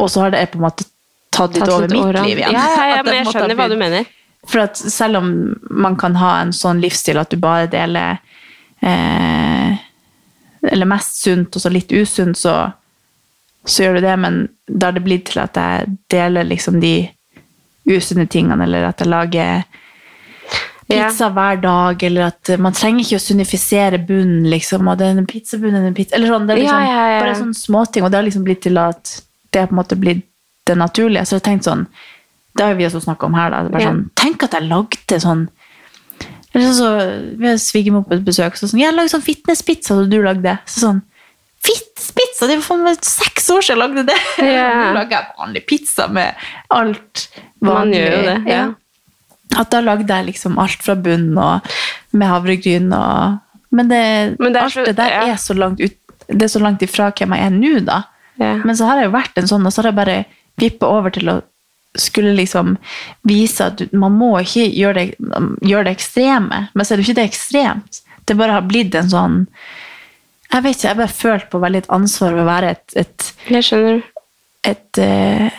Og 0.00 0.10
så 0.12 0.26
har 0.26 0.34
det 0.34 0.46
på 0.52 0.60
en 0.60 0.68
måte 0.68 0.86
tatt 1.32 1.54
litt 1.56 1.64
Tatt 1.64 1.74
over 1.74 1.86
litt 1.88 1.96
mitt 1.96 2.04
årene. 2.04 2.26
liv 2.28 2.42
igjen. 2.42 2.56
Ja, 2.56 2.66
ja, 2.76 2.88
ja, 2.96 3.02
men 3.06 3.20
jeg 3.20 3.30
skjønner 3.32 3.58
hva 3.58 3.68
du 3.72 3.76
mener. 3.80 4.16
For 4.48 4.64
at 4.64 4.80
selv 4.80 5.20
om 5.20 5.30
man 5.70 5.96
kan 6.00 6.16
ha 6.20 6.38
en 6.40 6.52
sånn 6.56 6.80
livsstil 6.80 7.20
at 7.20 7.32
du 7.32 7.40
bare 7.40 7.68
deler 7.72 8.20
eh, 8.80 9.80
Eller 10.62 10.88
mest 10.88 11.22
sunt 11.22 11.56
og 11.56 11.62
så 11.62 11.72
litt 11.72 11.92
usunt, 11.92 12.38
så, 12.38 12.54
så 13.64 13.84
gjør 13.84 13.98
du 13.98 14.04
det, 14.04 14.16
men 14.20 14.40
da 14.66 14.90
har 14.90 14.98
det 14.98 15.04
blitt 15.06 15.30
til 15.30 15.40
at 15.42 15.56
jeg 15.56 15.94
deler 16.12 16.48
liksom 16.48 16.80
de 16.82 16.94
usunne 17.88 18.26
tingene, 18.30 18.64
eller 18.66 18.90
at 18.90 19.00
jeg 19.00 19.10
lager 19.10 19.62
pizza 20.90 21.28
hver 21.30 21.60
dag, 21.62 22.02
eller 22.02 22.26
at 22.28 22.50
man 22.62 22.74
trenger 22.76 23.04
ikke 23.04 23.20
å 23.20 23.24
sunifisere 23.24 24.00
bunnen, 24.06 24.48
liksom, 24.50 24.88
og 24.90 24.98
den 25.00 25.26
pizzabunnen 25.28 25.84
er 25.84 25.90
en 25.92 25.96
pizza, 25.96 26.16
eller 26.18 26.34
sånn, 26.34 26.48
det 26.48 26.56
er 26.56 26.62
liksom 26.64 26.82
Ja, 26.82 26.90
ja, 26.90 27.04
ja. 27.14 27.20
bare 27.22 27.36
sånne 27.38 27.58
småting, 27.58 28.04
og 28.04 28.10
det 28.12 28.20
har 28.20 28.26
liksom 28.26 28.46
blitt 28.46 28.64
til 28.66 28.80
at 28.80 29.14
det 29.54 29.66
på 29.68 29.74
en 29.74 29.80
måte 29.80 29.98
blitt 30.00 30.26
det 30.68 30.76
naturlige, 30.78 31.24
så 31.26 31.36
jeg 31.36 31.42
har 31.42 31.46
tenkt 31.48 31.68
sånn, 31.68 31.86
det 32.58 32.66
har 32.66 32.76
vi 32.78 32.86
også 32.86 33.02
snakket 33.06 33.30
om 33.30 33.38
her 33.38 33.54
da, 33.54 33.62
er 33.70 33.86
sånn, 33.86 34.04
tenk 34.18 34.44
at 34.46 34.56
jeg 34.58 34.68
lagde 34.70 35.20
sånn, 35.22 35.46
eller 36.54 36.72
så, 36.74 36.88
vi 37.38 37.46
har 37.48 37.56
svigermor 37.62 38.02
på 38.08 38.14
et 38.18 38.24
besøk, 38.26 38.56
så 38.58 38.66
sånn, 38.70 38.80
jeg 38.82 38.94
lagde 38.96 39.12
sånn 39.12 39.22
fitnesspizza, 39.26 39.94
og 40.00 40.10
du 40.10 40.18
lagde, 40.24 40.56
så 40.66 40.80
sånn, 40.86 41.00
fitnesspizza, 41.60 42.46
det 42.48 42.56
var 42.58 42.64
for 42.66 42.82
meg 42.84 43.04
seks 43.04 43.48
år 43.52 43.64
siden 43.64 43.76
jeg 43.76 43.80
lagde 43.84 44.04
det, 44.08 44.18
Yeah. 44.40 44.80
nå 44.90 44.94
lager 44.96 45.28
vanlig 45.38 45.62
pizza 45.68 46.06
med 46.08 46.34
alt 46.74 47.26
vanlig. 47.60 48.00
det, 48.26 48.36
ja. 48.50 48.64
At 49.58 49.70
da 49.74 49.80
lagde 49.82 50.06
jeg 50.14 50.28
liksom 50.30 50.58
alt 50.62 50.82
fra 50.84 50.94
bunnen 50.94 51.36
og 51.42 51.70
med 52.14 52.28
havregryn 52.30 52.92
og 52.94 53.38
Men, 53.74 53.86
det, 53.90 54.36
Men 54.40 54.52
det 54.52 54.58
er 54.60 54.64
alt 54.64 54.72
så- 54.74 54.84
det 54.86 54.96
der 54.98 55.10
ja. 55.10 55.22
er 55.32 55.36
så 55.38 55.54
langt 55.54 55.80
ut 55.80 55.96
Det 56.26 56.42
er 56.42 56.48
så 56.50 56.60
langt 56.62 56.82
ifra 56.82 57.10
hvem 57.14 57.34
jeg 57.34 57.46
er 57.46 57.50
nå, 57.50 57.80
da. 57.86 58.00
Ja. 58.38 58.54
Men 58.64 58.76
så 58.78 58.86
har 58.86 58.96
jeg 59.00 59.08
jo 59.10 59.14
vært 59.18 59.38
en 59.38 59.46
sånn, 59.50 59.66
og 59.66 59.72
så 59.72 59.82
har 59.82 59.88
jeg 59.90 59.96
bare 59.98 60.16
vippet 60.58 60.86
over 60.86 61.10
til 61.10 61.28
å 61.28 61.40
skulle 61.98 62.34
liksom 62.36 62.76
vise 63.26 63.66
at 63.66 63.82
man 63.92 64.14
må 64.18 64.32
ikke 64.40 64.66
gjøre 64.68 64.94
det, 65.00 65.06
gjøre 65.66 65.88
det 65.88 65.94
ekstreme. 65.96 66.60
Men 66.74 66.86
så 66.86 66.94
er 66.94 67.00
det 67.00 67.06
jo 67.06 67.10
ikke 67.10 67.20
det 67.20 67.28
ekstremt. 67.30 68.02
Det 68.28 68.36
bare 68.38 68.58
har 68.58 68.68
blitt 68.68 68.94
en 68.94 69.10
sånn 69.10 69.38
Jeg 70.50 70.62
vet 70.64 70.76
ikke, 70.76 70.88
jeg 70.88 70.98
bare 70.98 71.14
følt 71.14 71.50
på 71.50 71.58
veldig 71.62 71.80
et 71.84 71.92
ansvar 71.94 72.34
ved 72.34 72.42
å 72.42 72.48
være 72.48 72.70
et, 72.74 72.94
et, 72.98 73.26
skjønner. 73.62 74.00
et 74.66 74.98
eh, 74.98 75.58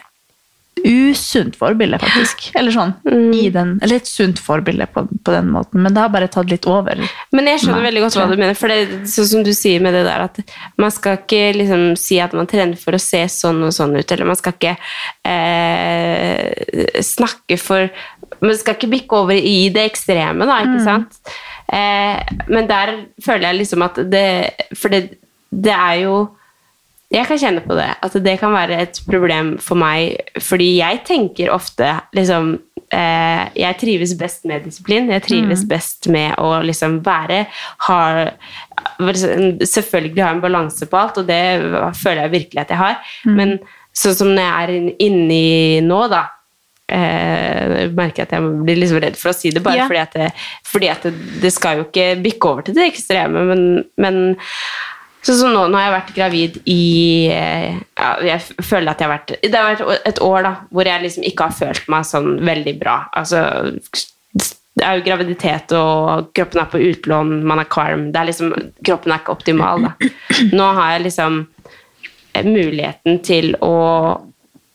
usunt 0.88 1.56
forbilde, 1.60 2.00
faktisk. 2.02 2.50
Eller 2.58 2.74
sånn. 2.76 2.94
Mm. 3.08 3.32
I 3.38 3.50
den, 3.54 3.74
eller 3.82 4.02
et 4.02 4.10
sunt 4.10 4.40
forbilde 4.42 4.88
på, 4.94 5.04
på 5.26 5.36
den 5.36 5.52
måten. 5.54 5.82
Men 5.84 5.96
det 5.96 6.04
har 6.04 6.14
bare 6.14 6.30
tatt 6.32 6.52
litt 6.52 6.68
over. 6.70 7.02
Men 7.36 7.50
jeg 7.52 7.64
skjønner 7.64 7.82
Nei, 7.82 7.88
veldig 7.90 8.04
godt 8.06 8.18
hva 8.20 8.28
du 8.32 8.36
mener. 8.36 8.58
For 8.60 8.72
det 8.72 8.80
er 8.80 8.96
sånn 9.14 9.30
som 9.34 9.46
du 9.46 9.52
sier 9.58 9.84
med 9.84 9.96
det 9.98 10.04
der 10.08 10.26
at 10.28 10.42
man 10.82 10.94
skal 10.94 11.20
ikke 11.22 11.44
liksom 11.60 11.86
si 12.00 12.20
at 12.24 12.36
man 12.38 12.50
trener 12.50 12.80
for 12.80 12.98
å 12.98 13.02
se 13.02 13.24
sånn 13.32 13.62
og 13.68 13.76
sånn 13.76 13.96
ut, 13.98 14.16
eller 14.16 14.30
man 14.30 14.40
skal 14.40 14.58
ikke 14.58 14.76
eh, 15.28 17.02
snakke 17.06 17.60
for 17.62 17.92
Man 18.42 18.56
skal 18.58 18.74
ikke 18.74 18.90
bikke 18.90 19.18
over 19.20 19.38
i 19.38 19.70
det 19.74 19.84
ekstreme, 19.92 20.48
da, 20.50 20.62
ikke 20.66 20.82
sant? 20.86 21.18
Eh, 21.72 22.38
men 22.50 22.70
der 22.70 22.94
føler 23.22 23.50
jeg 23.50 23.60
liksom 23.62 23.84
at 23.86 24.00
det 24.12 24.28
For 24.76 24.92
det, 24.92 25.20
det 25.52 25.76
er 25.76 26.00
jo 26.06 26.16
jeg 27.12 27.28
kan 27.28 27.38
kjenne 27.42 27.62
på 27.66 27.76
det, 27.76 27.90
at 28.08 28.14
det 28.24 28.38
kan 28.40 28.54
være 28.56 28.78
et 28.86 29.00
problem 29.10 29.58
for 29.60 29.76
meg, 29.76 30.16
fordi 30.40 30.78
jeg 30.78 31.02
tenker 31.08 31.52
ofte 31.52 31.90
liksom 32.16 32.54
eh, 32.92 33.50
Jeg 33.60 33.78
trives 33.82 34.14
best 34.20 34.46
med 34.48 34.64
disiplin. 34.64 35.10
Jeg 35.12 35.24
trives 35.28 35.66
best 35.68 36.08
med 36.12 36.36
å 36.40 36.62
liksom 36.64 37.02
være 37.06 37.46
har, 37.88 38.34
Selvfølgelig 39.02 40.24
ha 40.24 40.32
en 40.36 40.42
balanse 40.44 40.88
på 40.90 40.98
alt, 41.00 41.20
og 41.22 41.28
det 41.30 41.42
føler 42.02 42.24
jeg 42.26 42.32
virkelig 42.38 42.62
at 42.64 42.74
jeg 42.74 42.82
har. 42.82 43.00
Men 43.28 43.58
sånn 43.96 44.16
som 44.18 44.32
når 44.32 44.46
jeg 44.48 44.64
er 44.64 44.74
inn- 44.78 44.96
inni 45.08 45.82
nå, 45.84 46.00
da 46.12 46.24
eh, 46.92 47.90
merker 47.96 48.24
at 48.26 48.36
jeg 48.38 48.52
blir 48.66 48.80
liksom 48.80 49.02
redd 49.04 49.20
for 49.20 49.32
å 49.32 49.36
si 49.36 49.52
det, 49.52 49.64
bare 49.64 49.84
Ja. 49.84 49.88
fordi 49.92 50.02
at, 50.02 50.14
det, 50.16 50.32
fordi 50.68 50.90
at 50.92 51.04
det, 51.08 51.14
det 51.44 51.52
skal 51.56 51.78
jo 51.82 51.86
ikke 51.90 52.08
bikke 52.24 52.50
over 52.52 52.62
til 52.68 52.76
det 52.76 52.88
ekstreme, 52.92 53.44
men, 53.52 53.66
men 53.98 54.22
Sånn 55.22 55.38
som 55.38 55.52
nå, 55.54 55.68
nå 55.70 55.78
har 55.78 55.86
jeg 55.86 55.94
vært 55.94 56.16
gravid 56.16 56.56
i 56.72 56.84
eh, 57.30 57.76
ja, 57.78 58.14
Jeg 58.26 58.66
føler 58.66 58.90
at 58.90 59.02
jeg 59.02 59.06
har 59.08 59.14
vært 59.14 59.34
Det 59.44 59.54
har 59.54 59.76
vært 59.76 60.08
et 60.10 60.22
år 60.26 60.48
da, 60.48 60.54
hvor 60.74 60.90
jeg 60.90 61.04
liksom 61.04 61.28
ikke 61.30 61.50
har 61.50 61.60
følt 61.60 61.92
meg 61.94 62.08
sånn 62.10 62.32
veldig 62.48 62.74
bra. 62.82 62.96
Altså 63.22 63.44
Det 64.34 64.88
er 64.88 64.98
jo 64.98 65.06
graviditet, 65.06 65.76
og 65.78 66.32
kroppen 66.34 66.64
er 66.64 66.72
på 66.72 66.82
utlån, 66.90 67.36
man 67.46 67.62
er 67.62 67.70
kvalm. 67.70 68.08
Det 68.10 68.22
er 68.22 68.30
liksom, 68.32 68.54
kroppen 68.88 69.14
er 69.14 69.22
ikke 69.22 69.36
optimal, 69.36 69.86
da. 69.86 70.12
Nå 70.58 70.74
har 70.80 70.96
jeg 70.96 71.06
liksom 71.10 71.40
eh, 72.34 72.46
muligheten 72.48 73.22
til 73.28 73.54
å 73.62 73.78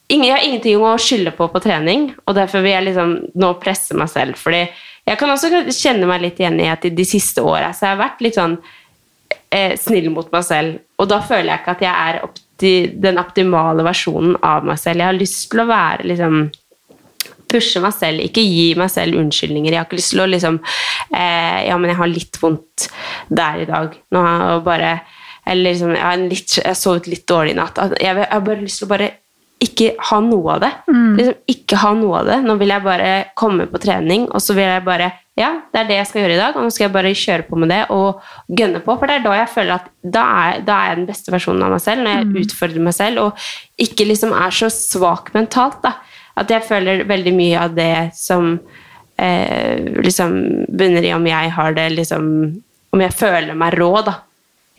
jeg 0.06 0.30
har 0.30 0.44
ingenting 0.44 0.78
å 0.78 0.92
skylde 1.02 1.32
på 1.34 1.48
på 1.50 1.60
trening, 1.64 2.12
og 2.30 2.36
derfor 2.38 2.62
vil 2.62 2.76
jeg 2.76 2.84
liksom 2.92 3.14
nå 3.42 3.48
presse 3.58 3.96
meg 3.98 4.06
selv. 4.12 4.38
Fordi 4.38 4.60
jeg 5.06 5.18
kan 5.18 5.32
også 5.32 5.64
kjenne 5.74 6.06
meg 6.06 6.22
litt 6.22 6.38
igjen 6.38 6.60
i 6.62 6.68
at 6.70 6.86
i 6.86 6.92
de 6.94 7.06
siste 7.06 7.42
åra 7.42 7.72
så 7.74 7.88
har 7.88 7.96
jeg 7.96 8.02
vært 8.04 8.22
litt 8.22 8.38
sånn 8.38 8.54
eh, 9.50 9.74
snill 9.80 10.10
mot 10.14 10.28
meg 10.32 10.44
selv. 10.46 10.78
Og 11.00 11.08
da 11.10 11.20
føler 11.24 11.52
jeg 11.52 11.62
ikke 11.62 11.74
at 11.76 11.84
jeg 11.86 12.10
er 12.10 12.20
opti, 12.26 12.72
den 13.06 13.20
optimale 13.20 13.84
versjonen 13.86 14.38
av 14.44 14.66
meg 14.66 14.80
selv. 14.80 15.02
Jeg 15.02 15.10
har 15.10 15.18
lyst 15.18 15.50
til 15.52 15.64
å 15.64 15.70
være 15.70 16.08
liksom 16.12 16.46
Pushe 17.46 17.78
meg 17.78 17.92
selv, 17.94 18.18
ikke 18.26 18.42
gi 18.42 18.72
meg 18.74 18.88
selv 18.90 19.20
unnskyldninger. 19.20 19.70
Jeg 19.70 19.78
har 19.78 19.84
ikke 19.86 20.00
lyst 20.00 20.10
til 20.16 20.22
å 20.24 20.26
liksom 20.26 20.56
eh, 21.14 21.60
Ja, 21.68 21.76
men 21.78 21.92
jeg 21.92 21.98
har 22.00 22.10
litt 22.10 22.40
vondt 22.42 22.88
der 23.30 23.60
i 23.62 23.68
dag. 23.68 23.94
Nå 24.10 24.22
har 24.24 24.42
jeg 24.42 24.64
bare 24.66 24.90
Eller 25.46 25.68
liksom 25.68 25.92
Jeg 25.94 26.02
har 26.02 26.24
litt, 26.24 26.56
jeg 26.58 26.80
sovet 26.80 27.06
litt 27.06 27.22
dårlig 27.30 27.54
i 27.54 27.60
natt. 27.60 27.78
Jeg, 27.78 28.02
jeg 28.02 28.26
har 28.32 28.42
bare 28.48 28.64
lyst 28.64 28.82
til 28.82 28.88
å 28.88 28.92
bare 28.96 29.12
ikke 29.62 29.92
ha 30.10 30.18
noe 30.20 30.56
av 30.56 30.64
det. 30.66 30.72
Liksom, 31.16 31.38
ikke 31.54 31.78
ha 31.80 31.92
noe 31.96 32.18
av 32.18 32.26
det. 32.28 32.40
Nå 32.44 32.58
vil 32.60 32.74
jeg 32.74 32.84
bare 32.84 33.12
komme 33.38 33.68
på 33.70 33.80
trening, 33.80 34.26
og 34.28 34.42
så 34.44 34.56
vil 34.58 34.66
jeg 34.66 34.84
bare 34.84 35.12
Ja, 35.36 35.50
det 35.68 35.82
er 35.82 35.88
det 35.90 35.96
jeg 35.98 36.08
skal 36.08 36.22
gjøre 36.22 36.36
i 36.38 36.40
dag, 36.40 36.54
og 36.56 36.64
nå 36.64 36.72
skal 36.72 36.86
jeg 36.86 36.94
bare 36.94 37.12
kjøre 37.12 37.44
på 37.44 37.58
med 37.60 37.68
det 37.68 37.82
og 37.92 38.22
gønne 38.56 38.80
på. 38.80 38.94
For 38.96 39.08
det 39.08 39.18
er 39.18 39.24
da 39.26 39.34
jeg 39.36 39.50
føler 39.52 39.74
at 39.74 39.90
da 40.00 40.22
er, 40.32 40.62
da 40.64 40.76
er 40.76 40.88
jeg 40.88 40.98
den 41.02 41.08
beste 41.10 41.34
versjonen 41.34 41.66
av 41.66 41.74
meg 41.74 41.82
selv, 41.84 42.04
når 42.06 42.14
jeg 42.14 42.46
utfordrer 42.46 42.86
meg 42.86 42.96
selv 42.96 43.24
og 43.26 43.48
ikke 43.84 44.06
liksom 44.08 44.32
er 44.32 44.54
så 44.56 44.70
svak 44.72 45.28
mentalt. 45.36 45.82
da. 45.84 45.98
At 46.40 46.52
jeg 46.52 46.64
føler 46.64 47.04
veldig 47.08 47.34
mye 47.36 47.66
av 47.66 47.76
det 47.76 47.92
som 48.16 48.54
eh, 49.20 50.00
liksom 50.06 50.38
bunner 50.72 51.04
i 51.04 51.12
om 51.16 51.28
jeg 51.28 51.52
har 51.56 51.76
det 51.76 51.90
liksom 51.94 52.30
Om 52.96 53.02
jeg 53.02 53.12
føler 53.12 53.56
meg 53.58 53.74
rå, 53.76 53.90
da. 54.06 54.14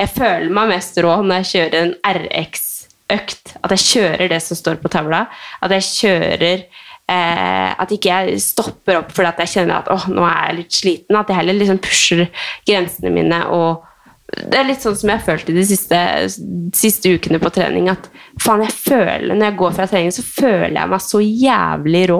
Jeg 0.01 0.09
føler 0.15 0.49
meg 0.53 0.71
mest 0.71 0.95
rå 1.05 1.11
når 1.21 1.43
jeg 1.43 1.49
kjører 1.51 1.79
en 1.83 1.91
RX-økt. 2.17 3.51
At 3.61 3.75
jeg 3.75 3.83
kjører 3.83 4.31
det 4.31 4.39
som 4.41 4.57
står 4.57 4.79
på 4.81 4.89
tavla. 4.89 5.27
At 5.61 5.75
jeg 5.75 5.85
kjører 5.85 6.63
eh, 7.11 7.69
At 7.77 7.91
ikke 7.93 8.13
jeg 8.13 8.41
stopper 8.43 9.01
opp 9.01 9.11
fordi 9.15 9.31
at 9.31 9.43
jeg 9.43 9.53
kjenner 9.55 9.81
at 9.81 9.91
åh, 9.93 10.07
nå 10.13 10.25
er 10.27 10.39
jeg 10.49 10.57
litt 10.61 10.79
sliten. 10.79 11.19
At 11.19 11.31
jeg 11.31 11.41
heller 11.41 11.59
liksom 11.59 11.83
pusher 11.83 12.25
grensene 12.67 13.13
mine 13.13 13.43
og 13.53 13.85
det 14.27 14.57
er 14.59 14.65
litt 14.67 14.83
sånn 14.83 14.95
som 14.99 15.07
jeg 15.07 15.21
har 15.21 15.23
følt 15.23 15.49
i 15.49 15.55
de 15.55 15.63
siste, 15.63 15.97
siste 16.75 17.13
ukene 17.15 17.39
på 17.39 17.51
trening. 17.55 17.87
At 17.87 18.09
faen, 18.43 18.65
jeg 18.65 18.75
føler, 18.75 19.31
når 19.31 19.45
jeg 19.45 19.57
går 19.61 19.77
fra 19.77 19.85
trening, 19.87 20.11
så 20.11 20.25
føler 20.25 20.75
jeg 20.75 20.91
meg 20.91 21.03
så 21.05 21.21
jævlig 21.23 22.01
rå. 22.11 22.17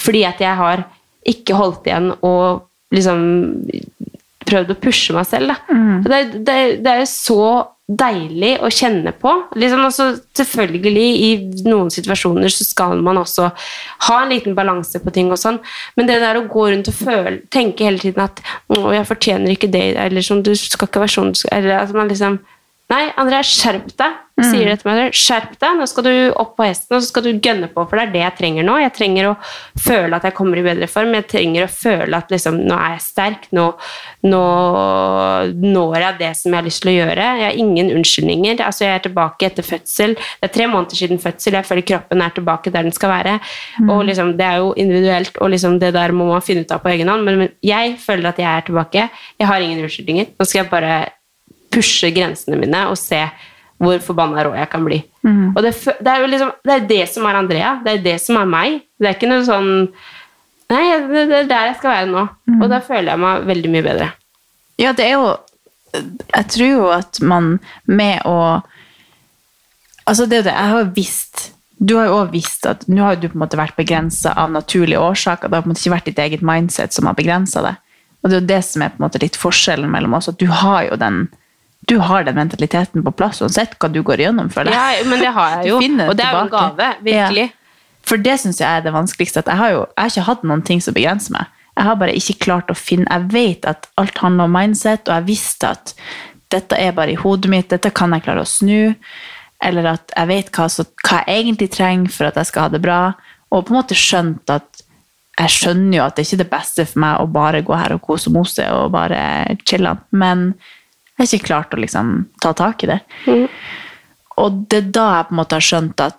Fordi 0.00 0.22
at 0.28 0.40
jeg 0.40 0.56
har 0.56 0.86
ikke 1.28 1.58
holdt 1.58 1.90
igjen 1.90 2.08
og 2.24 2.64
liksom 2.94 3.20
prøvd 4.46 4.74
å 4.74 4.80
pushe 4.80 5.16
meg 5.16 5.26
selv. 5.30 5.56
Og 5.70 6.10
Det, 6.10 6.20
det, 6.46 6.60
det 6.84 6.98
er 7.00 7.08
så 7.10 7.40
deilig 7.86 8.56
å 8.66 8.70
kjenne 8.72 9.12
på. 9.14 9.32
Liksom 9.54 9.84
altså, 9.86 10.08
selvfølgelig, 10.36 11.06
i 11.22 11.68
noen 11.68 11.92
situasjoner 11.94 12.50
så 12.50 12.66
skal 12.66 12.98
man 13.06 13.20
også 13.20 13.50
ha 14.08 14.16
en 14.22 14.32
liten 14.34 14.56
balanse 14.58 14.98
på 15.02 15.12
ting 15.14 15.30
og 15.30 15.38
sånn, 15.38 15.60
men 15.94 16.10
det 16.10 16.18
der 16.22 16.40
å 16.40 16.48
gå 16.50 16.66
rundt 16.72 16.90
og 16.90 16.98
føle, 16.98 17.38
tenke 17.54 17.86
hele 17.86 18.02
tiden 18.02 18.24
at 18.26 18.42
å, 18.74 18.90
jeg 18.94 19.06
fortjener 19.06 19.54
ikke 19.54 19.70
det, 19.70 19.86
eller 20.02 20.26
sånn, 20.26 20.42
du 20.46 20.52
skal 20.58 20.90
ikke 20.90 21.04
være 21.04 21.14
sånn, 21.14 21.34
eller 21.54 21.78
at 21.78 21.94
man 21.94 22.10
liksom 22.10 22.40
Nei, 22.86 23.08
André, 23.18 23.40
skjerp 23.42 23.88
deg, 23.98 24.18
sier 24.46 24.68
det 24.70 24.76
til 24.78 24.86
meg. 24.86 25.14
Skjerp 25.18 25.56
deg, 25.58 25.72
nå 25.74 25.88
skal 25.90 26.04
du 26.06 26.10
opp 26.38 26.52
på 26.54 26.68
hesten, 26.68 26.94
og 26.94 27.02
så 27.02 27.08
skal 27.08 27.24
du 27.24 27.40
gønne 27.42 27.66
på, 27.72 27.82
for 27.82 27.98
det 27.98 28.04
er 28.04 28.12
det 28.12 28.20
jeg 28.20 28.34
trenger 28.38 28.66
nå. 28.68 28.76
Jeg 28.78 28.92
trenger 28.94 29.26
å 29.26 29.32
føle 29.82 30.14
at 30.14 30.28
jeg 30.28 30.36
kommer 30.36 30.60
i 30.60 30.62
bedre 30.62 30.86
form. 30.86 31.10
Jeg 31.18 31.26
trenger 31.32 31.66
å 31.66 31.72
føle 31.72 32.20
at 32.20 32.30
liksom, 32.30 32.60
nå 32.68 32.76
er 32.78 32.94
jeg 32.94 33.02
sterk, 33.08 33.48
nå, 33.58 33.64
nå 34.30 34.42
når 35.64 35.96
jeg 36.04 36.18
det 36.20 36.30
som 36.38 36.54
jeg 36.54 36.60
har 36.60 36.68
lyst 36.68 36.84
til 36.84 36.92
å 36.92 36.96
gjøre. 37.00 37.26
Jeg 37.40 37.48
har 37.48 37.58
ingen 37.64 37.90
unnskyldninger. 37.96 38.62
Altså, 38.68 38.86
jeg 38.86 39.00
er 39.00 39.04
tilbake 39.08 39.50
etter 39.50 39.66
fødsel. 39.66 40.14
Det 40.14 40.46
er 40.46 40.54
tre 40.60 40.70
måneder 40.70 41.02
siden 41.02 41.22
fødsel. 41.26 41.58
Jeg 41.58 41.70
føler 41.72 41.88
kroppen 41.90 42.22
er 42.22 42.38
tilbake 42.38 42.70
der 42.70 42.86
den 42.86 42.94
skal 42.94 43.16
være. 43.16 43.36
Og 43.88 44.06
liksom, 44.06 44.36
det 44.38 44.46
er 44.46 44.62
jo 44.62 44.70
individuelt, 44.78 45.42
og 45.42 45.50
liksom, 45.56 45.80
det 45.82 45.90
der 45.98 46.14
må 46.14 46.30
man 46.30 46.46
finne 46.46 46.62
ut 46.62 46.78
av 46.78 46.86
på 46.86 46.94
egen 46.94 47.10
hånd. 47.10 47.26
Men, 47.26 47.42
men 47.42 47.54
jeg 47.66 47.98
føler 48.06 48.30
at 48.30 48.38
jeg 48.46 48.52
er 48.52 48.70
tilbake. 48.70 49.10
Jeg 49.42 49.50
har 49.50 49.58
ingen 49.58 49.82
unnskyldninger. 49.82 50.36
Nå 50.38 50.46
skal 50.46 50.62
jeg 50.62 50.70
bare 50.70 50.96
pushe 51.76 52.10
grensene 52.16 52.58
mine 52.60 52.86
og 52.90 52.96
se 53.00 53.20
hvor 53.76 54.00
forbanna 54.00 54.44
rå 54.46 54.54
jeg 54.56 54.68
kan 54.72 54.84
bli. 54.86 55.02
Og 55.52 55.58
det, 55.64 55.74
det 56.00 56.12
er 56.12 56.22
jo 56.22 56.28
liksom, 56.32 56.52
det 56.64 56.74
er 56.74 56.86
det 56.88 57.02
som 57.12 57.26
er 57.28 57.40
Andrea. 57.40 57.72
Det 57.84 57.92
er 57.92 58.04
det 58.04 58.14
som 58.24 58.38
er 58.40 58.48
meg. 58.48 58.78
Det 58.96 59.10
er 59.10 59.18
ikke 59.18 59.32
noe 59.32 59.44
sånn 59.46 59.74
Nei, 60.66 60.82
det, 61.06 61.20
er 61.30 61.44
der 61.46 61.68
jeg 61.68 61.76
skal 61.78 61.92
være 61.92 62.06
nå. 62.10 62.22
Og 62.56 62.70
da 62.72 62.80
føler 62.82 63.12
jeg 63.12 63.22
meg 63.22 63.44
veldig 63.46 63.68
mye 63.70 63.84
bedre. 63.86 64.08
Ja, 64.82 64.90
det 64.96 65.04
er 65.06 65.12
jo 65.14 65.28
Jeg 65.94 66.48
tror 66.52 66.66
jo 66.66 66.88
at 66.92 67.20
man 67.22 67.58
med 67.84 68.24
å 68.28 68.62
Altså, 70.06 70.26
det 70.26 70.36
er 70.36 70.40
jo 70.40 70.48
det. 70.48 70.56
Jeg 70.56 70.72
har 70.72 70.90
visst 70.96 71.44
Du 71.78 71.96
har 71.98 72.08
jo 72.08 72.18
også 72.20 72.32
visst 72.34 72.66
at 72.66 72.84
Nå 72.88 73.04
har 73.04 73.16
du 73.20 73.28
på 73.28 73.36
en 73.36 73.44
måte 73.44 73.60
vært 73.60 73.78
begrensa 73.78 74.34
av 74.34 74.50
naturlige 74.54 75.02
årsaker. 75.02 75.48
Det 75.48 75.58
har 75.58 75.64
på 75.64 75.70
en 75.70 75.74
måte 75.74 75.84
ikke 75.84 75.96
vært 75.96 76.10
ditt 76.10 76.22
eget 76.24 76.46
mindset 76.46 76.96
som 76.96 77.06
har 77.06 77.18
begrensa 77.18 77.62
det. 77.62 77.76
Og 78.22 78.30
det 78.30 78.36
er 78.36 78.40
jo 78.40 78.50
det 78.50 78.62
som 78.66 78.82
er 78.82 78.94
på 78.94 78.98
en 78.98 79.06
måte 79.06 79.22
litt 79.22 79.38
forskjellen 79.38 79.90
mellom 79.92 80.16
oss. 80.18 80.30
At 80.32 80.40
du 80.40 80.48
har 80.50 80.86
jo 80.88 80.98
den 80.98 81.26
du 81.86 81.98
har 82.02 82.24
den 82.26 82.34
mentaliteten 82.34 83.04
på 83.06 83.12
plass 83.14 83.40
uansett 83.42 83.76
hva 83.78 83.90
du 83.92 84.00
går 84.02 84.22
igjennom. 84.24 84.50
føler 84.50 84.74
jeg. 84.74 85.02
Ja, 85.02 85.08
men 85.10 85.22
det 85.22 85.32
har 85.36 85.52
jeg 85.54 85.70
jo. 85.70 85.76
Og 85.78 86.16
det 86.18 86.24
er 86.26 86.32
jo 86.34 86.40
en 86.42 86.54
gave. 86.54 86.88
Virkelig. 87.06 87.46
Ja. 87.50 88.00
For 88.06 88.22
det 88.22 88.38
syns 88.42 88.60
jeg 88.62 88.66
er 88.70 88.82
det 88.82 88.94
vanskeligste. 88.94 89.42
At 89.42 89.50
jeg 89.52 89.60
har 89.60 89.74
jo 89.74 89.82
jeg 89.84 90.02
har 90.02 90.12
ikke 90.14 90.26
hatt 90.30 90.46
noen 90.46 90.64
ting 90.66 90.82
som 90.82 90.96
begrenser 90.96 91.36
meg. 91.36 91.52
Jeg 91.76 91.84
har 91.84 91.98
bare 92.00 92.16
ikke 92.16 92.38
klart 92.40 92.70
å 92.72 92.78
finne 92.78 93.04
Jeg 93.10 93.28
vet 93.34 93.66
at 93.68 93.90
alt 94.00 94.18
handler 94.22 94.48
om 94.48 94.54
mindset, 94.56 95.08
og 95.08 95.14
jeg 95.14 95.26
visste 95.26 95.74
at 95.76 95.92
dette 96.54 96.78
er 96.78 96.94
bare 96.96 97.12
i 97.12 97.18
hodet 97.20 97.50
mitt, 97.50 97.68
dette 97.68 97.90
kan 97.90 98.14
jeg 98.14 98.24
klare 98.24 98.44
å 98.44 98.48
snu. 98.48 98.94
Eller 99.62 99.90
at 99.96 100.14
jeg 100.14 100.30
vet 100.30 100.50
hva, 100.54 100.68
så, 100.72 100.86
hva 101.04 101.20
jeg 101.26 101.42
egentlig 101.42 101.70
trenger 101.74 102.12
for 102.14 102.30
at 102.30 102.38
jeg 102.40 102.50
skal 102.50 102.66
ha 102.66 102.74
det 102.74 102.82
bra. 102.84 103.00
Og 103.52 103.66
på 103.66 103.74
en 103.74 103.78
måte 103.80 103.98
skjønt 103.98 104.50
at 104.54 104.82
jeg 105.36 105.52
skjønner 105.52 105.98
jo 105.98 106.04
at 106.06 106.16
det 106.16 106.24
ikke 106.24 106.38
er 106.38 106.42
det 106.44 106.52
beste 106.54 106.86
for 106.88 107.02
meg 107.04 107.20
å 107.20 107.28
bare 107.28 107.64
gå 107.66 107.76
her 107.76 107.94
og 107.96 108.02
kose 108.06 108.30
og 108.30 108.38
mose 108.38 108.64
og 108.72 108.94
bare 108.94 109.20
chille. 109.68 109.92
Men 110.16 110.48
jeg 111.16 111.24
har 111.24 111.32
ikke 111.32 111.46
klart 111.48 111.74
å 111.74 111.80
liksom 111.80 112.12
ta 112.44 112.52
tak 112.52 112.84
i 112.84 112.90
det. 112.90 112.98
Og 114.36 114.58
det 114.68 114.78
er 114.82 114.90
da 114.92 115.06
jeg 115.16 115.28
på 115.28 115.34
en 115.34 115.40
måte 115.40 115.56
har 115.56 115.64
skjønt 115.64 116.02
at 116.04 116.18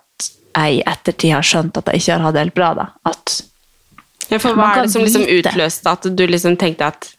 jeg 0.58 0.78
i 0.78 0.82
ettertid 0.90 1.32
har 1.36 1.46
skjønt 1.46 1.76
at 1.78 1.86
jeg 1.92 2.02
ikke 2.02 2.16
har 2.16 2.24
hatt 2.26 2.34
det 2.34 2.42
helt 2.46 2.54
bra. 2.56 2.70
da. 2.74 2.86
At 3.06 3.36
Ja, 4.28 4.38
for 4.42 4.58
hva 4.58 4.72
er 4.76 4.82
det 4.82 4.92
som 4.92 5.04
liksom 5.06 5.22
utløste 5.24 5.92
at 5.94 6.08
du 6.18 6.24
liksom 6.26 6.56
tenkte 6.60 6.88
at 6.90 7.12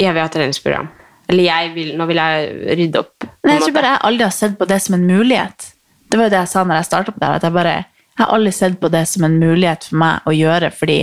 jeg 0.00 0.14
vil 0.14 0.22
ha 0.24 0.28
treningsprogram? 0.32 0.88
Eller 1.28 1.44
jeg 1.46 1.74
vil, 1.76 1.92
nå 1.96 2.06
vil 2.08 2.18
jeg 2.18 2.76
rydde 2.80 2.98
opp. 3.04 3.26
Nei, 3.44 3.54
jeg 3.58 3.62
tror 3.66 3.76
bare 3.76 3.92
jeg 3.92 4.02
aldri 4.08 4.24
har 4.26 4.34
sett 4.34 4.56
på 4.58 4.66
det 4.68 4.80
som 4.82 4.96
en 4.96 5.06
mulighet. 5.06 5.68
Det 6.10 6.18
var 6.18 6.26
jo 6.28 6.32
det 6.34 6.40
jeg 6.42 6.50
sa 6.52 6.64
når 6.64 6.80
jeg 6.80 6.88
starta 6.88 7.12
på 7.14 7.20
det 7.22 7.28
at 7.36 7.46
jeg 7.46 7.54
bare 7.54 7.76
jeg 8.12 8.26
har 8.26 8.32
aldri 8.36 8.52
sett 8.52 8.74
på 8.80 8.90
det 8.92 9.06
som 9.08 9.24
en 9.24 9.38
mulighet 9.40 9.84
for 9.88 9.96
meg 10.02 10.26
å 10.28 10.32
gjøre, 10.36 10.68
fordi 10.76 10.98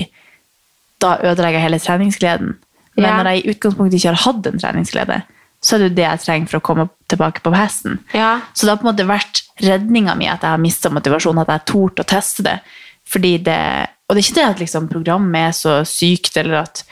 da 1.01 1.15
ødelegger 1.25 1.57
jeg 1.57 1.65
hele 1.65 1.79
treningsgleden. 1.81 2.51
Men 2.99 3.05
Ja. 3.05 3.15
når 3.23 3.29
jeg 3.31 3.39
i 3.45 3.49
utgangspunktet 3.53 3.97
ikke 3.97 4.13
har 4.13 4.23
hatt 4.25 4.45
en 4.47 4.59
treningsglede, 4.59 5.21
så 5.59 5.75
er 5.75 5.81
det 5.81 5.89
jo 5.89 5.95
det 5.97 6.05
jeg 6.05 6.23
trenger 6.23 6.51
for 6.51 6.59
å 6.59 6.65
komme 6.69 6.85
tilbake 7.11 7.43
på 7.43 7.51
hesten. 7.55 7.99
Ja. 8.15 8.39
Så 8.53 8.65
det 8.65 8.73
har 8.73 8.81
på 8.81 8.87
en 8.87 8.91
måte 8.93 9.07
vært 9.09 9.43
redninga 9.59 10.15
mi 10.15 10.29
at 10.31 10.45
jeg 10.45 10.55
har 10.55 10.61
mista 10.61 10.91
motivasjonen, 10.93 11.41
at 11.43 11.51
jeg 11.51 11.61
har 11.61 11.69
tort 11.73 12.03
å 12.03 12.07
teste 12.07 12.45
det. 12.47 12.57
Fordi 13.09 13.33
det, 13.43 13.59
og 14.07 14.15
det 14.15 14.21
er 14.21 14.27
ikke 14.27 14.37
det 14.37 14.47
at 14.47 14.63
liksom 14.63 14.89
programmet 14.91 15.49
er 15.49 15.57
så 15.57 15.79
sykt, 15.87 16.37
eller 16.39 16.61
at 16.61 16.83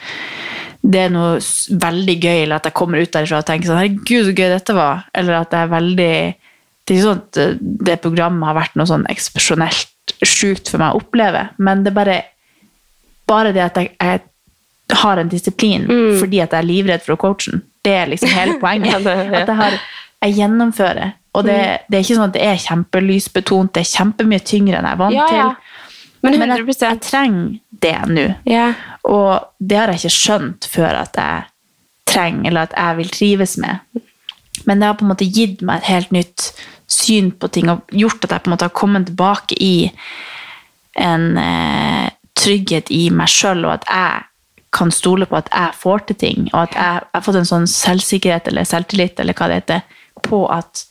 det 0.88 1.06
er 1.06 1.14
noe 1.14 1.38
veldig 1.82 2.16
gøy, 2.18 2.42
eller 2.44 2.58
at 2.58 2.68
jeg 2.68 2.76
kommer 2.78 3.02
ut 3.02 3.12
derfra 3.14 3.40
og 3.40 3.48
tenker 3.48 3.70
sånn, 3.70 3.80
herregud, 3.80 4.28
så 4.28 4.34
gøy 4.34 4.50
dette 4.52 4.76
var. 4.76 5.06
Eller 5.16 5.40
at 5.40 5.52
det 5.54 5.62
er 5.62 5.72
veldig 5.72 6.12
Det 6.88 6.94
er 6.94 6.98
ikke 6.98 7.04
sånn 7.04 7.18
at 7.20 7.62
det 7.88 7.96
programmet 8.00 8.48
har 8.48 8.56
vært 8.56 8.76
noe 8.80 8.88
sånn 8.88 9.02
eksepsjonelt 9.12 10.14
sjukt 10.24 10.70
for 10.72 10.80
meg 10.80 10.94
å 10.94 11.02
oppleve, 11.02 11.42
men 11.60 11.82
det 11.84 11.92
er 11.92 11.96
bare 11.98 12.18
bare 13.28 13.52
det 13.52 13.60
at 13.60 13.76
jeg, 13.76 13.90
jeg 14.00 14.22
har 14.96 15.16
en 15.20 15.28
disiplin 15.28 15.86
fordi 16.20 16.40
at 16.40 16.50
jeg 16.52 16.58
er 16.62 16.66
livredd 16.68 17.02
for 17.04 17.12
å 17.14 17.20
coache 17.20 17.50
den. 17.52 17.62
Det 17.84 17.92
er 17.94 18.06
liksom 18.08 18.28
hele 18.32 18.58
poenget. 18.62 18.92
Ja, 18.92 18.98
det- 18.98 19.16
ja. 19.32 19.40
At 19.42 19.48
jeg, 19.48 19.56
har, 19.56 19.78
jeg 20.24 20.34
gjennomfører. 20.38 21.12
Og 21.34 21.44
det, 21.44 21.58
det 21.88 21.98
er 21.98 22.02
ikke 22.02 22.16
sånn 22.16 22.28
at 22.30 22.34
det 22.34 22.42
er 22.48 22.56
kjempelysbetont, 22.64 23.72
det 23.76 23.80
er 23.84 23.90
kjempemye 23.92 24.40
tyngre 24.48 24.78
enn 24.80 24.88
jeg 24.88 24.96
er 24.96 25.02
vant 25.02 25.14
Ja, 25.14 25.26
til. 25.28 25.84
Men 26.22 26.38
Men 26.40 26.50
jeg, 26.56 26.66
jeg 26.80 27.00
trenger 27.00 27.58
det 27.84 27.96
nå. 28.10 28.24
ja. 28.50 28.72
Og 29.04 29.44
det 29.60 29.76
har 29.78 29.92
jeg 29.92 30.00
ikke 30.00 30.16
skjønt 30.16 30.66
før 30.72 30.96
at 31.04 31.14
jeg 31.16 31.44
trenger, 32.10 32.48
eller 32.50 32.66
at 32.66 32.74
jeg 32.76 32.96
vil 32.96 33.08
trives 33.14 33.54
med. 33.62 34.02
Men 34.66 34.80
det 34.80 34.86
har 34.88 34.96
på 34.98 35.04
en 35.06 35.12
måte 35.12 35.28
gitt 35.32 35.62
meg 35.62 35.78
et 35.78 35.92
helt 35.92 36.10
nytt 36.12 36.48
syn 36.88 37.30
på 37.30 37.48
ting, 37.54 37.68
og 37.70 37.84
gjort 37.92 38.24
at 38.24 38.30
jeg 38.34 38.42
på 38.42 38.48
en 38.50 38.56
måte 38.56 38.66
har 38.66 38.74
kommet 38.74 39.06
tilbake 39.06 39.54
i 39.62 39.90
en 40.98 41.36
eh, 41.38 42.08
trygghet 42.38 42.90
i 42.90 43.08
meg 43.14 43.28
sjøl, 43.30 43.62
og 43.68 43.76
at 43.78 43.86
jeg 43.86 44.24
kan 44.74 44.90
stole 44.92 45.26
på 45.28 45.38
at 45.38 45.48
jeg 45.52 45.76
får 45.80 46.04
til 46.08 46.18
ting, 46.20 46.48
og 46.52 46.60
at 46.66 46.76
jeg 46.76 46.94
jeg 46.98 47.16
har 47.16 47.24
fått 47.24 47.40
en 47.40 47.48
sånn 47.48 47.66
selvsikkerhet 47.70 48.48
eller 48.50 48.68
selvtillit, 48.68 49.20
eller 49.20 49.36
hva 49.36 49.48
det 49.48 49.60
heter, 49.62 50.00
på 50.22 50.44
at 50.52 50.84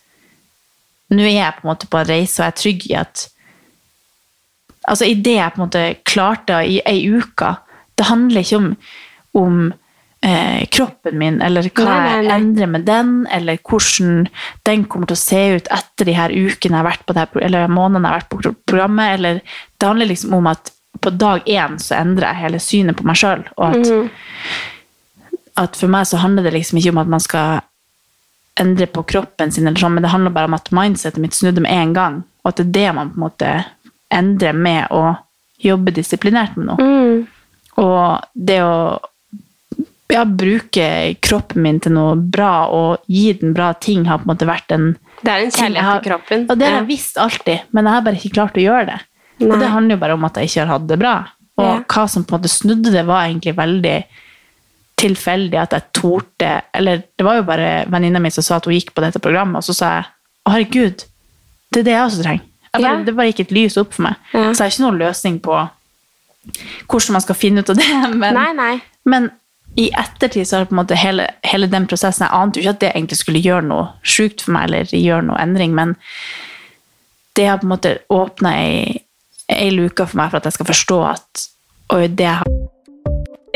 nå 1.14 1.24
er 1.24 1.36
jeg 1.38 1.58
på 1.58 1.66
en 1.66 1.72
måte 1.72 1.90
på 1.92 2.00
en 2.00 2.10
reise, 2.10 2.40
og 2.40 2.46
jeg 2.46 2.54
er 2.54 2.62
trygg 2.62 2.88
i 2.90 2.96
at 3.00 3.28
altså 4.88 5.08
i 5.08 5.18
det 5.20 5.36
jeg 5.38 5.54
på 5.54 5.60
en 5.60 5.66
måte 5.66 5.84
klarte 6.08 6.62
i 6.68 6.80
ei 6.88 7.02
uke, 7.12 7.54
det 7.98 8.08
handler 8.08 8.44
ikke 8.44 8.60
om, 8.62 8.70
om 9.40 9.60
eh, 10.26 10.64
kroppen 10.74 11.18
min, 11.20 11.42
eller 11.44 11.70
hva 11.70 11.88
Nei, 11.88 11.98
nei, 11.98 12.16
jeg 12.24 12.34
endrer 12.38 12.72
med 12.72 12.88
den, 12.88 13.14
eller 13.34 13.60
hvordan 13.62 14.30
den 14.70 14.88
kommer 14.90 15.12
til 15.12 15.18
å 15.18 15.24
se 15.24 15.44
ut 15.58 15.70
etter 15.80 16.10
de 16.10 16.18
her 16.18 16.34
ukene 16.34 16.74
jeg 16.74 16.80
har 16.80 16.90
vært 16.90 17.06
på 17.06 17.16
det 17.16 17.26
her, 17.26 17.44
eller 17.50 17.72
månedene 17.72 18.08
jeg 18.08 18.14
har 18.14 18.24
vært 18.24 18.34
på 18.34 18.56
programmet, 18.70 19.14
eller 19.18 19.42
det 19.44 19.92
handler 19.92 20.12
liksom 20.14 20.38
om 20.40 20.52
at 20.54 20.74
på 21.02 21.14
dag 21.16 21.46
én 21.46 21.78
så 21.82 21.98
endrer 22.00 22.30
jeg 22.30 22.44
hele 22.44 22.62
synet 22.64 22.98
på 23.00 23.08
meg 23.08 23.20
sjøl, 23.20 23.46
og 23.58 23.78
at, 23.78 24.12
at 25.64 25.80
for 25.80 25.92
meg 25.92 26.08
så 26.10 26.22
handler 26.22 26.48
det 26.48 26.56
liksom 26.56 26.80
ikke 26.82 26.94
om 26.96 27.02
at 27.04 27.12
man 27.16 27.24
skal 27.24 27.62
endre 28.58 28.88
på 28.90 29.04
kroppen 29.06 29.52
sin, 29.54 29.68
eller 29.68 29.80
sånn, 29.80 29.98
men 29.98 30.06
det 30.06 30.14
handler 30.14 30.34
bare 30.34 30.50
om 30.50 30.58
at 30.58 30.72
mindsetet 30.74 31.22
mitt 31.22 31.38
snudde 31.38 31.62
med 31.64 31.74
en 31.74 31.94
gang, 31.94 32.22
og 32.44 32.52
at 32.52 32.62
det 32.62 32.68
er 32.68 32.76
det 32.78 32.96
man 32.98 33.12
på 33.14 33.20
en 33.20 33.26
måte 33.28 33.52
endrer 34.14 34.56
med 34.56 34.88
å 34.96 35.04
jobbe 35.62 35.94
disiplinert 35.94 36.58
med 36.58 36.72
noe. 36.72 36.88
Og 37.78 38.26
det 38.34 38.62
å 38.66 38.78
ja, 40.14 40.24
bruke 40.26 40.88
kroppen 41.24 41.66
min 41.66 41.82
til 41.84 41.94
noe 41.98 42.16
bra 42.18 42.68
og 42.74 43.04
gi 43.12 43.32
den 43.42 43.54
bra 43.58 43.74
ting 43.74 44.08
har 44.08 44.22
på 44.22 44.28
en 44.28 44.34
måte 44.34 44.48
vært 44.50 44.74
en 44.74 44.88
Det 45.22 45.34
er 45.34 45.44
en 45.44 45.54
kjærlighet 45.54 46.02
til 46.02 46.12
kroppen. 46.12 46.48
Og 46.48 46.60
det 46.60 46.68
har 46.70 46.80
jeg 46.82 46.90
visst 46.92 47.18
alltid, 47.22 47.70
men 47.74 47.86
jeg 47.86 47.98
har 47.98 48.06
bare 48.06 48.22
ikke 48.22 48.36
klart 48.38 48.58
å 48.58 48.64
gjøre 48.64 48.90
det. 48.92 49.00
Og 49.42 49.60
det 49.60 49.70
handler 49.70 49.96
jo 49.96 50.00
bare 50.02 50.14
om 50.18 50.26
at 50.26 50.36
jeg 50.40 50.50
ikke 50.50 50.64
har 50.66 50.72
hatt 50.80 50.88
det 50.90 50.98
bra. 51.00 51.16
Og 51.58 51.66
Ja. 51.66 51.80
hva 51.90 52.08
som 52.10 52.24
på 52.24 52.36
en 52.36 52.40
måte 52.42 52.50
snudde 52.54 52.92
det, 52.92 53.06
var 53.06 53.26
egentlig 53.28 53.56
veldig 53.58 54.04
tilfeldig 54.98 55.58
at 55.62 55.72
jeg 55.74 55.84
torde 55.94 56.62
Eller 56.74 57.04
det 57.18 57.26
var 57.26 57.36
jo 57.36 57.44
bare 57.44 57.86
venninna 57.90 58.20
mi 58.20 58.30
som 58.34 58.44
sa 58.44 58.56
at 58.58 58.66
hun 58.66 58.74
gikk 58.74 58.94
på 58.96 59.02
dette 59.02 59.20
programmet, 59.22 59.58
og 59.58 59.64
så 59.64 59.74
sa 59.76 59.90
jeg 59.96 60.06
å 60.48 60.52
herregud, 60.56 61.04
det 61.74 61.80
er 61.80 61.84
det 61.84 61.94
jeg 61.94 62.06
også 62.08 62.24
trenger. 62.24 62.44
Bare, 62.74 62.82
Ja. 62.82 63.04
Det 63.04 63.16
bare 63.16 63.28
gikk 63.32 63.40
et 63.40 63.52
lys 63.52 63.78
opp 63.78 63.94
for 63.94 64.04
meg. 64.04 64.16
Ja. 64.34 64.52
Så 64.54 64.58
jeg 64.64 64.66
har 64.66 64.72
ikke 64.74 64.86
noen 64.88 65.00
løsning 65.00 65.40
på 65.42 65.70
hvordan 66.88 67.12
man 67.12 67.22
skal 67.22 67.36
finne 67.36 67.60
ut 67.60 67.70
av 67.70 67.76
det. 67.76 67.88
Men, 68.22 68.34
Nei, 68.34 68.54
nei. 68.54 68.82
men 69.06 69.32
i 69.78 69.90
ettertid 69.94 70.48
så 70.48 70.58
har 70.58 70.66
på 70.66 70.74
en 70.74 70.80
måte 70.86 70.96
hele, 70.98 71.28
hele 71.44 71.68
den 71.68 71.86
prosessen 71.86 72.26
Jeg 72.26 72.34
ante 72.34 72.58
jo 72.58 72.64
ikke 72.64 72.70
at 72.76 72.80
det 72.80 72.92
egentlig 72.96 73.18
skulle 73.20 73.42
gjøre 73.44 73.64
noe 73.68 73.90
sjukt 74.02 74.42
for 74.42 74.52
meg, 74.56 74.64
eller 74.70 74.86
gjøre 74.86 75.26
noe 75.28 75.38
endring, 75.44 75.76
men 75.76 75.96
det 77.36 77.46
har 77.48 77.58
på 77.62 77.68
en 77.68 77.74
måte 77.76 77.92
åpna 78.10 78.54
ei, 78.58 79.02
ei 79.52 79.70
luke 79.72 80.06
for 80.06 80.20
meg 80.20 80.32
for 80.32 80.42
at 80.42 80.50
jeg 80.50 80.58
skal 80.58 80.70
forstå 80.72 80.98
at 81.14 81.46
oi, 81.96 82.08
det 82.08 82.32
har 82.40 82.48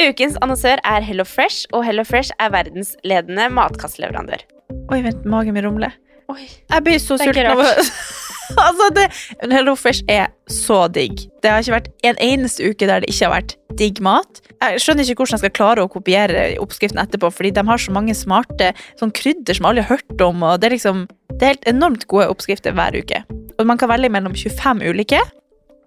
Ukens 0.02 0.38
annonsør 0.42 0.80
er 0.88 1.04
Hello 1.06 1.26
Fresh, 1.28 1.68
og 1.76 1.84
Hello 1.86 2.02
Fresh 2.08 2.34
er 2.42 2.50
verdensledende 2.50 3.52
matkastleverandør. 3.54 4.42
Oi, 4.90 5.02
vent, 5.06 5.28
magen 5.30 5.54
min 5.54 5.68
rumler. 5.68 5.94
Jeg 6.32 6.84
blir 6.86 6.98
så 7.04 7.20
sulten 7.20 7.50
av 7.52 7.62
Altså, 8.62 8.88
det 8.96 9.04
Hello 9.52 9.76
Fresh 9.80 10.04
er 10.12 10.32
så 10.52 10.86
digg. 10.92 11.28
Det 11.44 11.52
har 11.52 11.62
ikke 11.62 11.76
vært 11.76 11.92
en 12.08 12.18
eneste 12.24 12.66
uke 12.66 12.88
der 12.88 13.04
det 13.04 13.12
ikke 13.12 13.28
har 13.28 13.36
vært 13.36 13.54
digg 13.80 14.02
mat. 14.04 14.42
Jeg 14.60 14.82
skjønner 14.84 15.08
ikke 15.08 15.24
hvordan 15.24 15.38
jeg 15.38 15.44
skal 15.44 15.54
klare 15.60 15.86
å 15.86 15.92
kopiere 15.92 16.48
oppskriften 16.64 17.00
etterpå, 17.04 17.30
fordi 17.36 17.54
de 17.56 17.66
har 17.68 17.84
så 17.84 17.94
mange 17.96 18.16
smarte 18.18 18.72
sånn 19.00 19.14
krydder 19.16 19.60
som 19.60 19.70
alle 19.70 19.86
har 19.86 20.00
hørt 20.00 20.26
om, 20.26 20.44
og 20.44 20.60
det 20.62 20.72
er 20.72 20.78
liksom 20.78 21.06
Det 21.32 21.46
er 21.46 21.54
helt 21.56 21.70
enormt 21.72 22.04
gode 22.12 22.28
oppskrifter 22.30 22.76
hver 22.76 22.98
uke. 22.98 23.24
Og 23.58 23.70
man 23.70 23.80
kan 23.80 23.90
velge 23.90 24.12
mellom 24.14 24.36
25 24.36 24.84
ulike. 24.84 25.22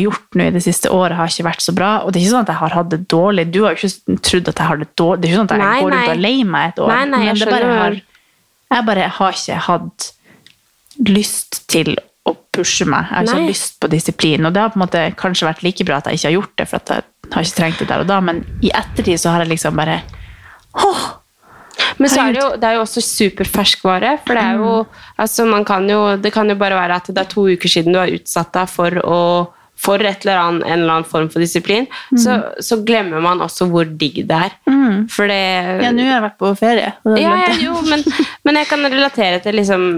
Har 0.00 0.08
gjort 0.08 0.36
nå 0.38 0.46
i 0.48 0.52
det 0.54 0.62
siste 0.64 0.90
året, 0.92 1.16
har 1.18 1.32
ikke 1.32 1.46
vært 1.46 1.64
så 1.64 1.74
bra. 1.76 1.90
Og 2.04 2.12
det 2.12 2.20
er 2.20 2.26
ikke 2.26 2.34
sånn 2.34 2.46
at 2.46 2.52
jeg 2.52 2.60
har 2.60 2.76
hatt 2.78 2.92
det 2.92 3.00
dårlig. 3.12 3.46
Du 3.54 3.60
har 3.64 3.74
jo 3.74 3.80
ikke 3.80 4.18
trodd 4.26 4.52
at 4.52 4.62
jeg 4.62 4.70
har 4.70 4.80
det 4.80 4.88
dårlig. 5.00 5.20
Det 5.20 5.28
er 5.28 5.32
ikke 5.32 5.40
sånn 5.40 5.50
at 5.50 5.54
jeg 5.56 5.62
Nei, 5.64 5.80
går 5.80 5.92
rundt 5.94 6.00
og 6.02 6.14
er 6.14 6.22
lei 6.24 6.36
meg 6.44 6.70
et 6.70 6.80
år. 6.84 6.92
Nei, 6.92 7.02
nei, 7.12 7.20
jeg 7.28 7.50
bare 7.50 7.74
har, 7.80 7.98
jeg 8.74 8.86
bare 8.90 9.10
har 9.20 9.40
ikke 9.40 9.60
hatt 9.68 10.08
lyst 11.10 11.60
til 11.72 11.94
å 12.28 12.34
pushe 12.54 12.86
meg. 12.88 13.08
Jeg 13.08 13.16
har 13.16 13.28
ikke 13.28 13.38
hatt 13.38 13.52
lyst 13.54 13.78
på 13.80 13.90
disiplin. 13.92 14.48
Og 14.48 14.56
det 14.56 14.64
har 14.64 14.74
på 14.74 14.80
en 14.80 14.84
måte 14.84 15.06
kanskje 15.20 15.48
vært 15.48 15.64
like 15.66 15.86
bra 15.88 16.00
at 16.00 16.10
jeg 16.10 16.20
ikke 16.20 16.28
har 16.28 16.36
gjort 16.38 16.54
det, 16.56 16.68
for 16.70 16.82
at 16.82 16.94
jeg 16.96 17.34
har 17.36 17.48
ikke 17.48 17.58
trengt 17.60 17.82
det 17.82 17.88
der 17.92 18.04
og 18.04 18.10
da. 18.10 18.20
Men 18.24 18.44
i 18.60 18.72
ettertid 18.74 19.22
så 19.22 19.34
har 19.34 19.44
jeg 19.44 19.54
liksom 19.54 19.80
bare 19.80 20.02
Åh! 20.80 21.06
Men 22.00 22.10
så 22.10 22.22
er 22.22 22.34
det, 22.34 22.40
jo, 22.40 22.48
det 22.60 22.66
er 22.68 22.76
jo 22.76 22.82
også 22.84 23.02
superferskvare. 23.04 24.12
For 24.24 24.36
det 24.36 24.42
er 24.44 24.60
jo 24.60 24.74
altså 25.20 25.46
man 25.48 25.64
kan 25.68 25.88
jo, 25.90 26.16
Det 26.20 26.32
kan 26.34 26.48
jo 26.48 26.56
bare 26.60 26.78
være 26.78 27.00
at 27.00 27.10
det 27.10 27.24
er 27.24 27.30
to 27.30 27.46
uker 27.48 27.72
siden 27.72 27.96
du 27.96 28.00
har 28.00 28.12
utsatt 28.12 28.52
deg 28.54 28.70
for 28.70 29.00
å 29.04 29.20
for 29.80 30.02
et 30.04 30.24
eller 30.26 30.40
annet, 30.40 30.66
en 30.66 30.82
eller 30.82 30.94
annen 30.98 31.08
form 31.08 31.28
for 31.32 31.42
disiplin, 31.42 31.86
så, 32.20 32.36
så 32.60 32.80
glemmer 32.86 33.22
man 33.24 33.40
også 33.44 33.66
hvor 33.70 33.88
digg 33.88 34.22
det 34.28 34.40
er. 34.48 34.56
For 35.12 35.30
det 35.30 35.38
Ja, 35.80 35.92
nå 35.94 36.04
har 36.04 36.12
jeg 36.18 36.24
vært 36.26 36.38
på 36.40 36.52
ferie. 36.58 36.92
ja, 37.16 37.32
ja, 37.40 37.54
jo, 37.62 37.78
men, 37.88 38.04
men 38.46 38.60
jeg 38.60 38.68
kan 38.70 38.84
relatere 38.86 39.40
til 39.44 39.56
liksom 39.60 39.88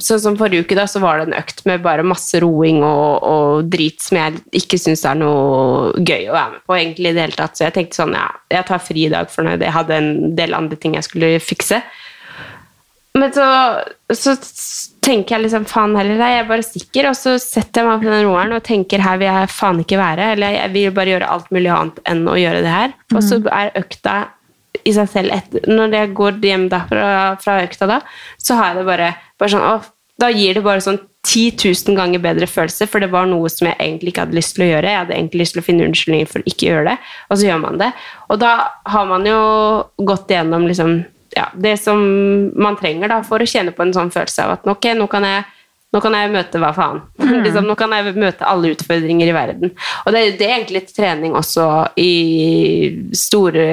Sånn 0.00 0.20
som 0.22 0.36
forrige 0.38 0.64
uke, 0.64 0.76
da, 0.78 0.86
så 0.90 1.00
var 1.02 1.20
det 1.20 1.28
en 1.28 1.38
økt 1.38 1.62
med 1.68 1.82
bare 1.84 2.04
masse 2.06 2.38
roing 2.42 2.80
og, 2.86 3.26
og 3.26 3.70
drit 3.70 4.00
som 4.02 4.18
jeg 4.18 4.40
ikke 4.62 4.78
syns 4.80 5.04
er 5.08 5.18
noe 5.20 5.92
gøy 5.98 6.30
å 6.30 6.36
være 6.36 6.54
med 6.54 6.64
på, 6.66 6.76
egentlig, 6.76 7.12
i 7.12 7.16
det 7.16 7.26
hele 7.26 7.38
tatt. 7.38 7.58
Så 7.58 7.66
jeg 7.66 7.76
tenkte 7.76 8.00
sånn, 8.00 8.16
ja, 8.16 8.28
jeg 8.52 8.66
tar 8.70 8.82
fri 8.82 9.06
i 9.06 9.12
dag, 9.12 9.30
for 9.32 9.46
jeg 9.46 9.74
hadde 9.76 9.98
en 9.98 10.12
del 10.38 10.56
andre 10.56 10.78
ting 10.80 10.96
jeg 10.98 11.06
skulle 11.06 11.34
fikse. 11.42 11.82
Men 13.20 13.32
så, 13.34 13.46
så 14.16 14.34
tenker 15.04 15.36
jeg 15.36 15.44
liksom 15.44 15.66
faen 15.68 15.96
heller, 15.98 16.18
nei, 16.20 16.32
jeg 16.36 16.48
bare 16.48 16.64
stikker, 16.64 17.10
og 17.10 17.16
så 17.18 17.36
setter 17.42 17.82
jeg 17.82 17.88
meg 17.88 18.02
på 18.04 18.10
den 18.10 18.26
roeren 18.26 18.56
og 18.56 18.64
tenker 18.66 19.02
her 19.04 19.20
vil 19.20 19.28
jeg 19.28 19.52
faen 19.52 19.80
ikke 19.82 20.00
være, 20.00 20.32
eller 20.34 20.56
jeg 20.56 20.72
vil 20.74 20.92
bare 20.96 21.14
gjøre 21.14 21.30
alt 21.36 21.48
mulig 21.54 21.72
annet 21.74 22.02
enn 22.10 22.22
å 22.30 22.36
gjøre 22.38 22.62
det 22.64 22.74
her. 22.74 22.94
Og 23.14 23.24
så 23.26 23.40
er 23.52 23.74
økta 23.80 24.16
i 24.86 24.92
seg 24.94 25.08
selv 25.10 25.34
etter, 25.34 25.64
Når 25.68 25.96
jeg 25.96 26.12
går 26.16 26.38
hjem 26.46 26.68
da 26.72 26.84
fra, 26.88 27.60
økta 27.60 27.88
da, 27.90 28.00
så 28.40 28.56
har 28.58 28.70
jeg 28.70 28.80
det 28.80 28.88
bare, 28.88 29.08
bare 29.40 29.52
sånn 29.52 29.66
åh, 29.66 29.88
Da 30.20 30.28
gir 30.32 30.56
det 30.56 30.62
bare 30.64 30.84
sånn 30.84 31.00
10 31.26 31.58
000 31.60 31.96
ganger 31.98 32.20
bedre 32.22 32.46
følelse, 32.48 32.86
for 32.88 33.02
det 33.02 33.10
var 33.12 33.26
noe 33.28 33.48
som 33.52 33.68
jeg 33.68 33.76
egentlig 33.76 34.14
ikke 34.14 34.24
hadde 34.24 34.36
lyst 34.38 34.54
til 34.56 34.64
å 34.64 34.68
gjøre. 34.70 34.88
Jeg 34.88 35.00
hadde 35.02 35.16
egentlig 35.16 35.42
lyst 35.42 35.56
til 35.56 35.60
å 35.60 35.64
finne 35.66 35.86
unnskyldninger 35.88 36.28
for 36.30 36.40
å 36.40 36.48
ikke 36.48 36.68
gjøre 36.70 36.84
det, 36.88 36.94
og 37.28 37.36
så 37.36 37.48
gjør 37.48 37.60
man 37.64 37.80
det. 37.80 37.88
Og 38.32 38.40
da 38.40 38.52
har 38.94 39.08
man 39.10 39.26
jo 39.28 39.40
gått 40.08 40.32
igjennom 40.32 40.64
liksom, 40.68 40.94
ja, 41.36 41.48
det 41.54 41.76
som 41.82 42.00
man 42.58 42.78
trenger 42.80 43.10
da, 43.12 43.22
for 43.26 43.42
å 43.42 43.48
kjenne 43.48 43.74
på 43.74 43.86
en 43.86 43.94
sånn 43.96 44.12
følelse 44.14 44.46
av 44.46 44.58
at 44.58 44.70
ok, 44.70 44.92
nå 44.98 45.08
kan 45.10 45.26
jeg 45.28 45.48
nå 45.90 45.98
kan 45.98 46.14
jeg 46.14 46.30
møte 46.30 46.58
hva 46.62 46.70
faen. 46.74 47.00
liksom, 47.44 47.66
nå 47.66 47.74
kan 47.78 47.90
jeg 47.94 48.14
møte 48.14 48.46
alle 48.46 48.70
utfordringer 48.76 49.26
i 49.26 49.34
verden. 49.34 49.72
Og 50.04 50.14
det, 50.14 50.22
det 50.38 50.46
er 50.46 50.52
egentlig 50.60 50.84
trening 50.94 51.34
også 51.38 51.64
i 51.98 52.12
store 53.16 53.64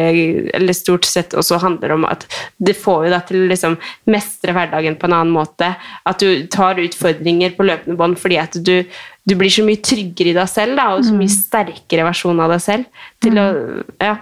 Eller 0.57 0.73
stort 0.77 1.05
sett 1.05 1.35
også 1.37 1.59
handler 1.61 1.93
om 1.93 2.07
at 2.09 2.25
det 2.57 2.73
får 2.77 3.05
jo 3.05 3.11
deg 3.13 3.27
til 3.27 3.43
å 3.43 3.51
liksom 3.51 3.77
mestre 4.09 4.55
hverdagen 4.57 4.97
på 4.97 5.09
en 5.09 5.17
annen 5.19 5.35
måte. 5.35 5.69
At 6.09 6.23
du 6.23 6.47
tar 6.53 6.81
utfordringer 6.81 7.53
på 7.57 7.67
løpende 7.69 7.99
bånd 7.99 8.17
fordi 8.17 8.41
at 8.41 8.57
du, 8.65 8.81
du 9.29 9.37
blir 9.37 9.53
så 9.53 9.65
mye 9.67 9.83
tryggere 9.85 10.33
i 10.33 10.37
deg 10.39 10.49
selv, 10.49 10.73
da, 10.79 10.89
og 10.95 11.05
så 11.05 11.13
mye 11.13 11.37
sterkere 11.37 12.07
versjon 12.09 12.41
av 12.41 12.55
deg 12.55 12.65
selv. 12.65 13.05
Til 13.21 13.37
å, 13.37 13.47
ja. 14.01 14.17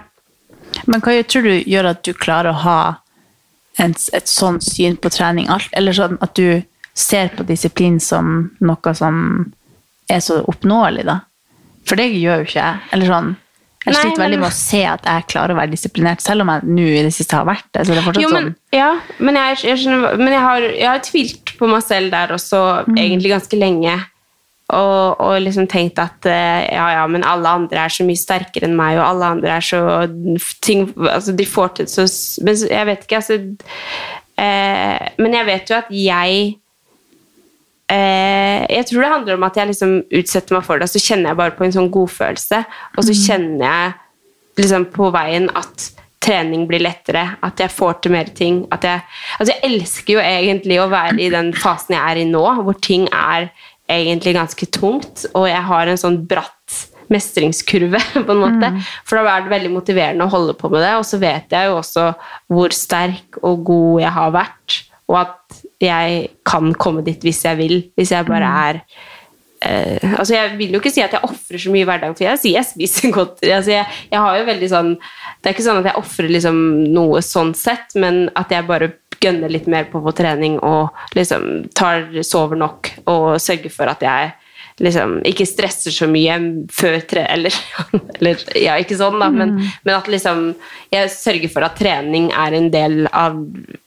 Men 0.84 1.00
hva 1.00 1.16
tror 1.24 1.48
du 1.48 1.54
gjør 1.64 1.94
at 1.94 2.04
du 2.04 2.12
klarer 2.12 2.52
å 2.52 2.60
ha 2.66 2.78
en, 3.82 3.94
et 3.94 4.30
sånt 4.30 4.64
syn 4.64 4.96
på 5.00 5.12
trening? 5.12 5.48
Alt, 5.52 5.70
eller 5.76 5.96
sånn 5.96 6.18
at 6.24 6.34
du 6.38 6.62
ser 6.96 7.32
på 7.36 7.44
disiplin 7.48 7.98
som 8.00 8.50
noe 8.64 8.94
som 8.96 9.16
er 10.08 10.22
så 10.24 10.40
oppnåelig, 10.48 11.04
da? 11.08 11.20
For 11.86 11.98
det 11.98 12.08
gjør 12.14 12.42
jo 12.42 12.48
ikke 12.48 12.62
jeg. 12.62 12.86
Eller 12.96 13.10
sånn, 13.10 13.34
jeg 13.86 13.94
sliter 13.94 14.22
veldig 14.24 14.38
med 14.42 14.48
å 14.48 14.54
se 14.54 14.80
at 14.88 15.04
jeg 15.06 15.26
klarer 15.30 15.54
å 15.54 15.58
være 15.60 15.70
disiplinert, 15.70 16.22
selv 16.24 16.42
om 16.42 16.50
jeg 16.50 16.72
nå 16.74 16.86
i 16.90 17.04
det 17.06 17.12
siste 17.14 17.38
har 17.38 17.46
vært 17.46 17.68
det. 17.70 17.84
Så 17.86 17.94
det 17.94 18.00
er 18.00 18.06
fortsatt 18.08 18.24
Jo, 18.24 18.32
men, 18.34 18.48
sånn 18.48 18.78
ja, 18.78 18.88
men, 19.20 19.38
jeg, 19.38 19.60
jeg 19.68 19.82
skjønner, 19.82 20.18
men 20.18 20.34
jeg, 20.34 20.42
har, 20.42 20.66
jeg 20.72 20.88
har 20.90 21.04
tvilt 21.06 21.52
på 21.60 21.70
meg 21.70 21.84
selv 21.86 22.14
der 22.14 22.34
også 22.34 22.62
egentlig 22.96 23.34
ganske 23.36 23.60
lenge. 23.60 23.94
Og, 24.66 25.20
og 25.22 25.36
liksom 25.44 25.68
tenkt 25.70 26.00
at 26.02 26.26
eh, 26.26 26.64
ja, 26.74 26.86
ja, 26.96 27.02
men 27.06 27.22
alle 27.22 27.52
andre 27.60 27.84
er 27.84 27.92
så 27.94 28.02
mye 28.02 28.18
sterkere 28.18 28.66
enn 28.66 28.74
meg, 28.74 28.96
og 28.98 29.04
alle 29.06 29.28
andre 29.36 29.52
er 29.60 29.62
så 29.62 29.82
ting, 30.64 30.88
altså 31.06 31.36
De 31.38 31.46
får 31.46 31.68
til 31.76 31.90
så 31.92 32.06
Men 32.42 32.58
jeg 32.66 32.88
vet 32.88 33.04
ikke, 33.06 33.20
altså 33.20 33.36
eh, 34.42 35.04
Men 35.22 35.36
jeg 35.38 35.46
vet 35.46 35.70
jo 35.70 35.76
at 35.78 35.92
jeg 35.94 36.40
eh, 37.94 38.64
Jeg 38.74 38.88
tror 38.90 39.04
det 39.04 39.12
handler 39.12 39.38
om 39.38 39.46
at 39.46 39.60
jeg 39.60 39.70
liksom 39.70 39.94
utsetter 40.18 40.58
meg 40.58 40.66
for 40.66 40.82
det, 40.82 40.88
og 40.90 40.96
så 40.96 41.04
kjenner 41.04 41.30
jeg 41.30 41.40
bare 41.44 41.54
på 41.54 41.68
en 41.68 41.76
sånn 41.76 41.92
godfølelse. 41.94 42.62
Og 42.96 43.06
så 43.06 43.14
kjenner 43.20 43.62
jeg 43.68 43.94
liksom 44.64 44.88
på 44.90 45.12
veien 45.14 45.46
at 45.54 45.92
trening 46.26 46.66
blir 46.66 46.82
lettere, 46.82 47.22
at 47.44 47.60
jeg 47.62 47.70
får 47.70 48.00
til 48.02 48.16
mer 48.16 48.34
ting. 48.34 48.64
At 48.74 48.82
jeg, 48.86 49.06
altså 49.38 49.54
jeg 49.54 49.70
elsker 49.70 50.16
jo 50.16 50.26
egentlig 50.26 50.80
å 50.82 50.90
være 50.90 51.20
i 51.22 51.30
den 51.30 51.52
fasen 51.54 51.94
jeg 51.94 52.02
er 52.02 52.22
i 52.22 52.28
nå, 52.28 52.44
hvor 52.66 52.78
ting 52.82 53.06
er 53.14 53.50
egentlig 53.88 54.34
ganske 54.36 54.68
tungt, 54.74 55.26
og 55.34 55.46
jeg 55.48 55.62
har 55.68 55.90
en 55.90 56.00
sånn 56.00 56.20
bratt 56.28 56.82
mestringskurve, 57.12 58.00
på 58.26 58.34
en 58.34 58.42
måte. 58.42 58.72
For 59.06 59.20
da 59.20 59.36
er 59.36 59.46
det 59.46 59.54
veldig 59.54 59.72
motiverende 59.74 60.26
å 60.26 60.32
holde 60.32 60.56
på 60.58 60.70
med 60.72 60.82
det, 60.84 60.94
og 60.98 61.06
så 61.06 61.20
vet 61.22 61.54
jeg 61.54 61.70
jo 61.70 61.78
også 61.80 62.08
hvor 62.52 62.74
sterk 62.74 63.40
og 63.42 63.66
god 63.68 64.06
jeg 64.06 64.14
har 64.18 64.32
vært, 64.34 64.80
og 65.06 65.20
at 65.22 65.60
jeg 65.82 66.24
kan 66.46 66.72
komme 66.74 67.04
dit 67.06 67.22
hvis 67.22 67.44
jeg 67.46 67.58
vil, 67.60 67.76
hvis 67.98 68.10
jeg 68.10 68.26
bare 68.26 68.48
er 68.66 68.78
eh, 69.62 70.14
altså 70.16 70.34
Jeg 70.34 70.56
vil 70.58 70.72
jo 70.74 70.80
ikke 70.80 70.90
si 70.90 71.04
at 71.04 71.14
jeg 71.14 71.22
ofrer 71.22 71.62
så 71.62 71.70
mye 71.70 71.84
i 71.84 71.86
hverdagen, 71.86 72.16
for 72.18 72.26
jeg 72.26 72.40
sier 72.42 72.58
jeg 72.58 72.68
spiser 72.72 73.12
godt. 73.18 73.44
Altså 73.44 73.76
jeg, 73.76 73.86
jeg 74.10 74.24
har 74.24 74.40
jo 74.40 74.48
veldig 74.48 74.70
sånn 74.72 74.90
Det 74.96 75.50
er 75.50 75.54
ikke 75.54 75.66
sånn 75.68 75.82
at 75.82 75.90
jeg 75.92 76.00
ofrer 76.00 76.32
liksom 76.32 76.62
noe 76.96 77.22
sånn 77.22 77.54
sett, 77.54 77.94
men 77.94 78.24
at 78.34 78.50
jeg 78.56 78.66
bare 78.66 78.90
gønner 79.22 79.52
litt 79.52 79.68
mer 79.70 79.88
på 79.90 80.02
på 80.04 80.14
trening 80.16 80.58
og 80.64 80.94
liksom 81.16 81.66
tar, 81.76 82.08
sover 82.26 82.58
nok 82.60 82.90
og 83.06 83.36
sørger 83.42 83.72
for 83.72 83.92
at 83.92 84.04
jeg 84.04 84.34
liksom 84.82 85.20
ikke 85.24 85.46
stresser 85.48 85.94
så 85.94 86.08
mye 86.10 86.36
før 86.74 86.98
tre... 87.08 87.24
Eller, 87.32 87.54
eller 88.18 88.42
ja, 88.58 88.76
ikke 88.80 88.98
sånn, 88.98 89.18
da, 89.22 89.30
men, 89.32 89.56
men 89.86 89.94
at 89.94 90.10
liksom 90.12 90.50
Jeg 90.92 91.12
sørger 91.14 91.52
for 91.52 91.66
at 91.66 91.78
trening 91.80 92.28
er 92.36 92.56
en 92.56 92.68
del 92.72 93.06
av, 93.08 93.38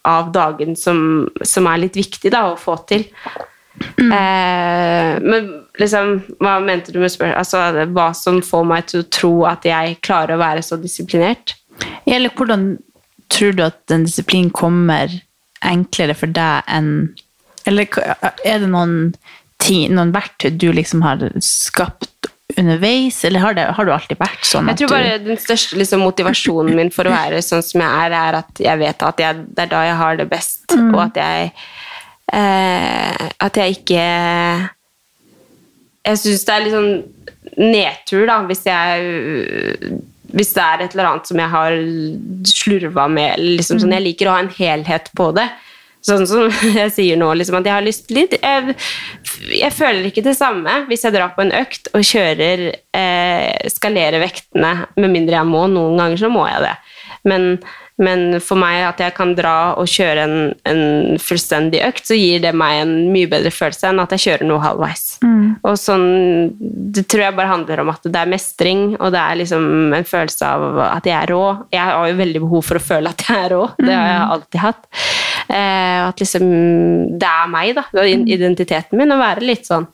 av 0.07 0.33
dagen 0.35 0.75
som, 0.79 1.29
som 1.45 1.69
er 1.69 1.85
litt 1.85 1.99
viktig 1.99 2.33
da, 2.33 2.47
å 2.51 2.57
få 2.59 2.79
til. 2.89 3.05
Eh, 3.79 5.13
men 5.21 5.49
liksom, 5.79 6.19
hva 6.41 6.57
mente 6.63 6.93
du 6.93 6.99
med 7.01 7.13
spørsmål? 7.13 7.37
Altså, 7.39 7.87
hva 7.95 8.09
som 8.17 8.41
får 8.45 8.67
meg 8.67 8.89
til 8.89 9.03
å 9.03 9.09
tro 9.19 9.33
at 9.49 9.67
jeg 9.67 9.99
klarer 10.05 10.35
å 10.35 10.41
være 10.41 10.65
så 10.65 10.79
disiplinert? 10.81 11.55
Eller 12.09 12.33
hvordan 12.35 12.73
tror 13.29 13.55
du 13.57 13.63
at 13.67 13.93
en 13.93 14.05
disiplin 14.07 14.49
kommer 14.51 15.11
enklere 15.65 16.15
for 16.17 16.31
deg 16.31 16.63
enn 16.71 17.09
Eller 17.67 17.89
er 18.47 18.61
det 18.63 18.69
noen, 18.71 19.13
ti, 19.59 19.83
noen 19.91 20.13
verktøy 20.15 20.53
du 20.57 20.69
liksom 20.73 21.01
har 21.03 21.21
skapt 21.43 22.29
underveis, 22.57 23.19
eller 23.27 23.43
har, 23.43 23.53
det, 23.53 23.65
har 23.77 23.85
du 23.85 23.91
alltid 23.93 24.17
vært 24.19 24.47
sånn 24.47 24.71
Jeg 24.71 24.79
tror 24.81 24.93
bare 24.95 25.17
Den 25.21 25.37
største 25.37 25.77
liksom, 25.77 26.01
motivasjonen 26.01 26.73
min 26.79 26.89
for 26.95 27.05
å 27.05 27.13
være 27.13 27.43
sånn 27.45 27.61
som 27.65 27.83
jeg 27.83 28.07
er, 28.07 28.15
er 28.17 28.39
at 28.39 28.63
jeg 28.63 28.81
vet 28.81 29.05
at 29.05 29.21
jeg, 29.21 29.43
det 29.53 29.65
er 29.67 29.71
da 29.75 29.83
jeg 29.85 29.99
har 30.01 30.17
det 30.23 30.29
best, 30.31 30.65
Mm. 30.69 30.93
og 30.95 30.99
at 31.03 31.15
jeg 31.17 31.51
eh, 32.33 33.29
At 33.41 33.57
jeg 33.57 33.77
ikke 33.79 34.03
Jeg 36.05 36.19
syns 36.21 36.45
det 36.45 36.53
er 36.55 36.63
litt 36.65 36.75
sånn 36.75 36.91
nedtur, 37.59 38.25
da, 38.29 38.35
hvis 38.47 38.61
jeg 38.69 39.99
hvis 40.35 40.53
det 40.55 40.65
er 40.65 40.83
et 40.83 40.93
eller 40.95 41.09
annet 41.11 41.29
som 41.29 41.41
jeg 41.41 41.53
har 41.53 41.79
slurva 42.51 43.07
med. 43.11 43.41
Liksom, 43.59 43.81
sånn, 43.81 43.95
jeg 43.97 44.05
liker 44.05 44.29
å 44.29 44.35
ha 44.35 44.43
en 44.43 44.53
helhet 44.59 45.11
på 45.17 45.31
det. 45.37 45.47
Sånn 46.05 46.23
som 46.29 46.47
jeg 46.79 46.93
sier 46.95 47.19
nå, 47.19 47.31
liksom, 47.35 47.59
at 47.59 47.67
jeg 47.67 47.75
har 47.75 47.83
lyst 47.83 48.13
litt 48.15 48.37
jeg, 48.37 48.75
jeg 49.51 49.71
føler 49.75 50.07
ikke 50.07 50.23
det 50.23 50.37
samme 50.37 50.85
hvis 50.87 51.03
jeg 51.03 51.15
drar 51.15 51.33
på 51.35 51.43
en 51.43 51.51
økt 51.59 51.89
og 51.91 52.05
kjører 52.07 52.69
eh, 52.95 53.67
skalerer 53.73 54.23
vektene, 54.23 54.73
med 54.95 55.11
mindre 55.11 55.41
jeg 55.41 55.49
må. 55.49 55.65
Noen 55.71 55.99
ganger 55.99 56.23
så 56.23 56.31
må 56.31 56.47
jeg 56.47 56.63
det. 56.69 56.75
Men, 57.27 57.49
men 57.99 58.39
for 58.39 58.59
meg 58.59 58.85
at 58.87 59.01
jeg 59.03 59.13
kan 59.17 59.33
dra 59.35 59.73
og 59.79 59.89
kjøre 59.91 60.23
en, 60.23 60.35
en 60.69 61.17
fullstendig 61.19 61.81
økt, 61.83 62.05
så 62.07 62.15
gir 62.15 62.39
det 62.45 62.53
meg 62.55 62.85
en 62.85 62.93
mye 63.11 63.27
bedre 63.27 63.51
følelse 63.51 63.89
enn 63.89 63.99
at 63.99 64.15
jeg 64.15 64.23
kjører 64.23 64.47
noe 64.47 64.63
halvveis. 64.63 65.03
Og 65.67 65.75
sånn, 65.79 66.05
Det 66.59 67.03
tror 67.11 67.25
jeg 67.25 67.35
bare 67.35 67.51
handler 67.51 67.83
om 67.83 67.91
at 67.91 68.07
det 68.07 68.21
er 68.21 68.31
mestring, 68.31 68.83
og 68.97 69.11
det 69.13 69.19
er 69.19 69.41
liksom 69.41 69.93
en 69.97 70.07
følelse 70.07 70.47
av 70.47 70.79
at 70.87 71.09
jeg 71.11 71.17
er 71.17 71.33
rå. 71.33 71.43
Jeg 71.75 71.83
har 71.91 72.07
jo 72.07 72.19
veldig 72.21 72.43
behov 72.45 72.65
for 72.69 72.79
å 72.79 72.85
føle 72.87 73.11
at 73.11 73.25
jeg 73.27 73.43
er 73.43 73.53
rå. 73.55 73.61
Det 73.77 73.91
har 73.91 74.07
jeg 74.07 74.31
alltid 74.37 74.63
hatt. 74.63 74.89
Eh, 75.49 75.99
at 76.07 76.23
liksom 76.23 76.49
Det 77.19 77.29
er 77.29 77.51
meg, 77.51 77.75
da. 77.75 77.83
Det 77.91 78.05
er 78.05 78.25
identiteten 78.37 78.99
min 78.99 79.11
å 79.11 79.19
være 79.19 79.43
litt 79.43 79.67
sånn. 79.67 79.87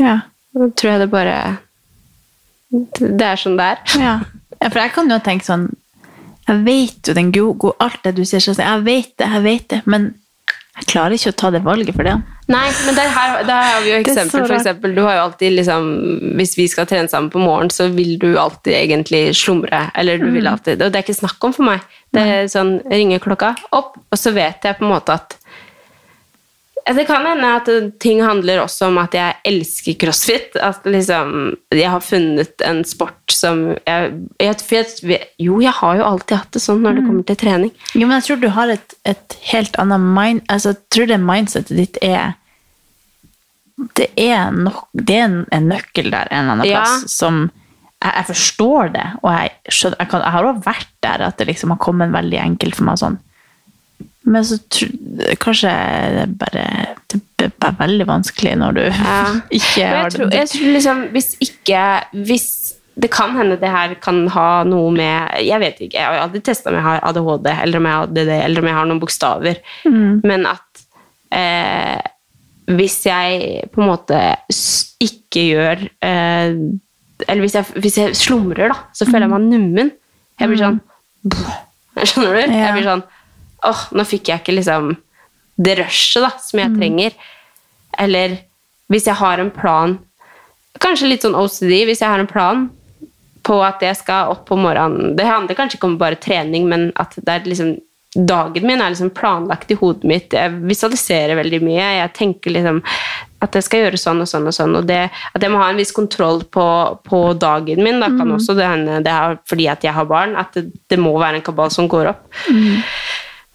Ja. 0.00 0.22
Da 0.54 0.68
tror 0.72 0.92
jeg 0.92 1.04
det 1.04 1.10
bare 1.12 1.38
Det 2.72 3.26
er 3.26 3.40
sånn 3.40 3.58
det 3.58 3.72
er. 3.74 3.80
Ja. 4.00 4.18
ja, 4.60 4.68
for 4.68 4.80
jeg 4.80 4.94
kan 4.94 5.10
jo 5.10 5.18
tenke 5.22 5.46
sånn 5.46 5.68
Jeg 6.48 6.64
vet 6.66 7.08
jo 7.08 7.14
den 7.16 7.32
gode, 7.32 7.72
alt 7.80 8.02
det 8.04 8.16
du 8.18 8.24
sier, 8.28 8.40
sånn, 8.44 8.60
jeg 8.60 8.84
vet 8.84 9.14
det, 9.18 9.30
jeg 9.32 9.42
vet 9.46 9.68
det, 9.72 9.80
men 9.86 10.10
jeg 10.74 10.88
klarer 10.90 11.14
ikke 11.14 11.30
å 11.30 11.36
ta 11.38 11.50
det 11.54 11.60
valget 11.64 11.94
for 11.94 12.02
det. 12.02 12.16
Nei, 12.50 12.66
men 12.84 12.96
der, 12.98 13.08
her, 13.14 13.36
der 13.46 13.60
har 13.68 13.80
vi 13.84 13.92
jo 13.92 13.98
eksempel. 14.02 14.42
For 14.44 14.56
eksempel, 14.56 14.92
du 14.96 15.00
har 15.06 15.14
jo 15.16 15.22
alltid 15.28 15.54
liksom 15.54 15.84
Hvis 16.36 16.56
vi 16.58 16.66
skal 16.68 16.88
trene 16.90 17.08
sammen 17.08 17.30
på 17.32 17.40
morgenen, 17.40 17.70
så 17.72 17.86
vil 17.94 18.18
du 18.20 18.34
alltid 18.36 18.74
egentlig 18.74 19.22
slumre. 19.38 19.86
Eller 19.96 20.18
du 20.18 20.26
Mm. 20.26 20.34
vil 20.34 20.50
alltid 20.50 20.82
Og 20.82 20.90
det 20.92 20.98
er 20.98 21.06
ikke 21.06 21.14
snakk 21.22 21.46
om 21.46 21.54
for 21.56 21.64
meg. 21.70 21.80
Det 22.12 22.20
er 22.20 22.50
sånn 22.52 22.74
ringer 22.90 23.22
klokka 23.22 23.54
opp, 23.72 23.96
og 24.12 24.18
så 24.18 24.34
vet 24.34 24.66
jeg 24.66 24.76
på 24.78 24.84
en 24.84 24.92
måte 24.92 25.14
at 25.14 25.38
det 26.92 27.06
kan 27.08 27.24
hende 27.24 27.48
at 27.56 27.68
ting 28.02 28.18
handler 28.20 28.60
også 28.60 28.90
om 28.90 28.98
at 29.00 29.14
jeg 29.16 29.38
elsker 29.48 29.94
crossfit. 30.02 30.56
At 30.60 30.84
liksom 30.84 31.54
jeg 31.72 31.88
har 31.88 32.02
funnet 32.04 32.60
en 32.66 32.82
sport 32.84 33.32
som 33.32 33.62
jeg, 33.86 34.10
jeg, 34.42 34.58
jeg 35.08 35.22
Jo, 35.40 35.60
jeg 35.64 35.72
har 35.72 35.96
jo 35.96 36.04
alltid 36.04 36.36
hatt 36.36 36.52
det 36.52 36.60
sånn 36.60 36.82
når 36.84 36.92
Mm. 36.92 36.96
det 37.00 37.06
kommer 37.08 37.24
til 37.30 37.36
trening. 37.40 37.72
Jo, 37.94 38.06
men 38.06 38.18
jeg 38.20 38.26
tror 38.28 38.40
du 38.42 38.48
har 38.52 38.68
et, 38.68 38.94
et 39.08 39.36
helt 39.52 39.76
annet 39.80 40.00
mind... 40.00 40.42
Altså, 40.52 40.74
jeg 40.74 40.82
tror 40.92 41.06
det 41.08 41.20
mindsetet 41.24 41.76
ditt 41.76 41.98
er 42.04 42.34
Det 43.96 44.10
er, 44.20 44.50
nok, 44.52 44.84
det 44.92 45.16
er 45.16 45.24
en, 45.24 45.40
en 45.50 45.68
nøkkel 45.72 46.10
der 46.12 46.28
en 46.30 46.44
eller 46.44 46.52
annen 46.52 46.68
Ja. 46.68 46.82
plass 46.84 47.10
som 47.16 47.46
jeg, 48.04 48.12
jeg 48.12 48.26
forstår 48.28 48.92
det, 48.92 49.06
og 49.22 49.30
jeg, 49.32 49.50
skjønner, 49.72 49.96
jeg, 50.02 50.08
kan, 50.12 50.20
jeg 50.20 50.32
har 50.36 50.44
også 50.50 50.64
vært 50.66 50.90
der 51.02 51.22
at 51.24 51.38
det 51.40 51.46
liksom 51.48 51.72
har 51.72 51.80
kommet 51.80 52.12
veldig 52.12 52.38
enkelt 52.42 52.76
for 52.76 52.84
meg 52.84 53.00
sånn. 53.00 53.16
Men 54.24 54.44
så 54.48 54.56
kanskje 55.42 55.70
det 56.14 56.28
bare 56.40 56.62
Det 57.12 57.44
er 57.44 57.50
bare 57.60 57.76
veldig 57.82 58.06
vanskelig 58.08 58.54
når 58.56 58.78
du 58.78 58.84
ikke 59.58 59.84
Men 59.84 59.98
har 59.98 60.08
det. 60.08 60.14
tror, 60.16 60.30
jeg 60.32 60.48
tror 60.52 60.70
liksom, 60.78 61.02
hvis 61.12 61.28
ikke 61.44 61.82
hvis 62.24 62.46
Det 62.96 63.10
kan 63.12 63.34
hende 63.36 63.58
det 63.60 63.68
her 63.68 63.92
kan 64.00 64.22
ha 64.32 64.46
noe 64.64 64.92
med 64.94 65.44
Jeg 65.44 65.60
vet 65.60 65.82
ikke, 65.84 65.98
jeg 65.98 66.06
har 66.08 66.22
aldri 66.24 66.40
testa 66.46 66.70
om 66.70 66.78
jeg 66.78 66.86
har 66.86 67.02
ADHD, 67.10 67.50
eller 67.52 67.80
om 67.82 67.88
jeg 67.90 67.98
har 67.98 68.08
ADD, 68.08 68.32
eller 68.38 68.62
om 68.62 68.70
jeg 68.70 68.78
har 68.78 68.88
noen 68.88 69.02
bokstaver. 69.02 69.60
Mm. 69.84 70.20
Men 70.24 70.46
at 70.46 70.84
eh, 71.34 72.00
hvis 72.70 73.00
jeg 73.04 73.66
på 73.74 73.82
en 73.82 73.90
måte 73.90 74.20
ikke 75.04 75.42
gjør 75.50 75.82
eh, 76.06 76.54
Eller 77.28 77.42
hvis 77.44 77.58
jeg, 77.58 77.66
hvis 77.82 77.98
jeg 77.98 78.16
slumrer, 78.16 78.70
da, 78.72 78.78
så 78.96 79.04
føler 79.04 79.26
jeg 79.26 79.32
meg 79.34 79.44
nummen. 79.50 79.90
Jeg 80.40 80.50
blir 80.50 80.62
sånn 80.62 80.80
Skjønner 82.08 82.38
du? 82.40 82.54
Jeg 82.56 82.72
blir 82.78 82.88
sånn 82.88 83.04
Åh, 83.64 83.84
nå 83.96 84.06
fikk 84.08 84.30
jeg 84.30 84.42
ikke 84.42 84.58
liksom 84.58 84.94
det 85.56 85.78
rushet 85.78 86.24
da, 86.24 86.32
som 86.42 86.60
jeg 86.60 86.74
trenger. 86.74 87.14
Eller 88.00 88.38
hvis 88.90 89.06
jeg 89.08 89.18
har 89.20 89.40
en 89.40 89.52
plan 89.54 89.98
Kanskje 90.82 91.06
litt 91.06 91.22
sånn 91.22 91.36
OCD, 91.38 91.84
hvis 91.86 92.00
jeg 92.02 92.10
har 92.10 92.18
en 92.18 92.26
plan 92.26 92.64
på 93.46 93.60
at 93.62 93.82
jeg 93.84 93.94
skal 94.00 94.32
opp 94.32 94.42
på 94.48 94.58
morgenen 94.58 95.14
Det 95.14 95.26
handler 95.28 95.54
kanskje 95.54 95.78
ikke 95.78 95.90
om 95.92 95.98
bare 96.00 96.18
trening, 96.18 96.66
men 96.70 96.88
at 96.98 97.14
det 97.20 97.30
er 97.30 97.50
liksom 97.50 97.76
Dagen 98.14 98.62
min 98.62 98.78
er 98.78 98.92
liksom 98.92 99.08
planlagt 99.10 99.72
i 99.74 99.74
hodet 99.74 100.06
mitt. 100.06 100.34
Jeg 100.38 100.52
visualiserer 100.70 101.34
veldig 101.34 101.58
mye. 101.66 101.86
Jeg 101.96 102.12
tenker 102.14 102.52
liksom 102.54 102.76
at 103.42 103.58
jeg 103.58 103.66
skal 103.66 103.82
gjøre 103.82 103.98
sånn 103.98 104.22
og 104.22 104.28
sånn 104.30 104.46
og 104.46 104.54
sånn. 104.54 104.76
Og 104.78 104.86
det, 104.86 105.00
at 105.10 105.42
jeg 105.42 105.50
må 105.50 105.58
ha 105.58 105.72
en 105.72 105.80
viss 105.80 105.90
kontroll 105.96 106.44
på, 106.46 106.66
på 107.02 107.20
dagen 107.42 107.82
min. 107.82 107.98
Da 107.98 108.12
kan 108.12 108.28
mm. 108.30 108.36
også 108.36 108.54
det 108.54 108.68
hende 108.70 109.00
det 109.02 109.10
er 109.10 109.34
fordi 109.50 109.66
at 109.72 109.82
jeg 109.82 109.96
har 109.96 110.06
barn, 110.06 110.36
at 110.38 110.54
det, 110.54 110.68
det 110.86 111.00
må 111.02 111.16
være 111.18 111.40
en 111.40 111.46
kabal 111.50 111.74
som 111.74 111.90
går 111.90 112.12
opp. 112.12 112.22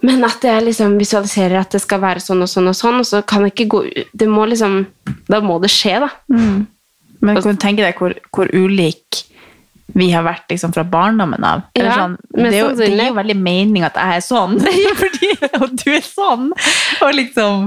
Men 0.02 0.24
at 0.24 0.43
jeg 0.47 0.64
liksom 0.64 0.93
visualiserer 1.00 1.58
at 1.60 1.72
det 1.76 1.82
skal 1.84 2.00
være 2.00 2.22
sånn 2.24 2.45
og 2.45 2.47
sånn 2.47 2.70
og 2.72 2.76
sånn, 2.78 3.00
og 3.02 3.08
så 3.08 3.20
kan 3.28 3.43
det 3.43 3.50
ikke 3.52 3.66
gå 3.74 3.80
Det 4.16 4.28
må 4.32 4.45
liksom 4.47 4.86
Da 5.28 5.41
må 5.43 5.58
det 5.60 5.72
skje, 5.74 5.97
da. 6.06 6.10
Mm. 6.32 6.62
Men 7.20 7.41
kan 7.41 7.58
du 7.58 7.60
tenke 7.60 7.84
deg 7.84 7.97
hvor, 8.00 8.14
hvor 8.32 8.47
ulik 8.56 9.26
vi 9.97 10.12
har 10.14 10.22
vært 10.24 10.45
liksom 10.54 10.72
fra 10.72 10.84
barndommen 10.88 11.43
av? 11.43 11.64
Ja, 11.76 11.95
sånn, 11.97 12.14
det, 12.32 12.52
er 12.54 12.60
jo, 12.62 12.68
det 12.78 12.88
gir 12.93 13.08
jo 13.10 13.16
veldig 13.18 13.36
mening 13.41 13.84
at 13.84 13.97
jeg 13.97 14.20
er 14.20 14.24
sånn, 14.24 14.60
fordi, 15.02 15.32
og 15.58 15.74
du 15.82 15.88
er 15.97 16.06
sånn. 16.06 16.52
Og 17.04 17.12
liksom 17.18 17.66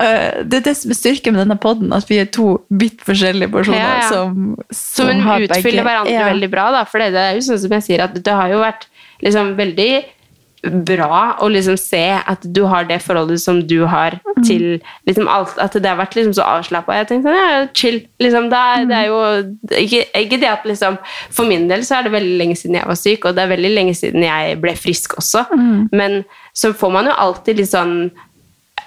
øh, 0.00 0.32
Det 0.48 0.58
er 0.62 0.64
det 0.64 0.74
som 0.80 0.90
er 0.94 0.98
styrken 0.98 1.36
med 1.36 1.44
denne 1.44 1.58
podden, 1.62 1.92
at 1.94 2.08
vi 2.10 2.18
er 2.24 2.30
to 2.32 2.56
vidt 2.72 3.04
forskjellige 3.06 3.52
personer 3.52 3.78
Ja, 3.84 3.92
ja. 4.00 4.08
som, 4.10 4.56
Som 4.72 5.12
som 5.12 5.22
utfyller 5.36 5.62
begge- 5.62 5.86
hverandre 5.86 6.16
Ja. 6.16 6.26
veldig 6.32 6.50
bra, 6.56 6.66
da. 6.80 6.82
For 6.88 7.04
det 7.04 7.12
er 7.14 7.36
jo 7.38 7.44
sånn 7.52 7.62
som 7.68 7.76
jeg 7.78 7.86
sier, 7.90 8.04
at 8.08 8.16
det 8.16 8.34
har 8.40 8.50
jo 8.56 8.64
vært 8.64 8.88
liksom 9.22 9.54
veldig 9.60 9.90
bra 10.62 11.36
å 11.44 11.46
liksom 11.52 11.76
se 11.78 12.00
at 12.26 12.42
du 12.52 12.62
har 12.66 12.86
det 12.88 12.96
forholdet 13.04 13.38
som 13.42 13.60
du 13.68 13.84
har 13.86 14.18
Mm. 14.36 14.44
til 14.44 14.64
liksom 15.08 15.28
alt, 15.28 15.54
At 15.58 15.72
det 15.72 15.86
har 15.86 15.96
vært 15.96 16.14
liksom 16.14 16.34
så 16.34 16.44
avslappa. 16.44 16.92
Jeg 16.92 17.06
tenkte 17.08 17.30
sånn, 17.30 17.36
ja, 17.36 17.68
chill. 17.72 18.02
Liksom, 18.20 18.50
det, 18.50 18.58
er, 18.58 18.84
det 18.84 18.96
er 18.96 19.06
jo 19.06 19.20
ikke, 19.80 20.02
ikke 20.14 20.40
det 20.42 20.48
at 20.50 20.64
liksom 20.68 20.98
For 21.30 21.46
min 21.48 21.68
del 21.68 21.80
så 21.80 21.96
er 21.98 22.02
det 22.04 22.12
veldig 22.12 22.36
lenge 22.36 22.56
siden 22.56 22.76
jeg 22.76 22.86
var 22.86 22.98
syk, 23.00 23.24
og 23.24 23.34
det 23.34 23.42
er 23.46 23.54
veldig 23.56 23.70
lenge 23.74 23.94
siden 23.96 24.22
jeg 24.26 24.60
ble 24.60 24.74
frisk 24.76 25.16
også. 25.16 25.46
Mm. 25.56 25.88
Men 25.92 26.24
så 26.52 26.74
får 26.76 26.92
man 26.92 27.06
jo 27.06 27.12
alltid 27.16 27.56
litt 27.56 27.72
sånn 27.72 28.10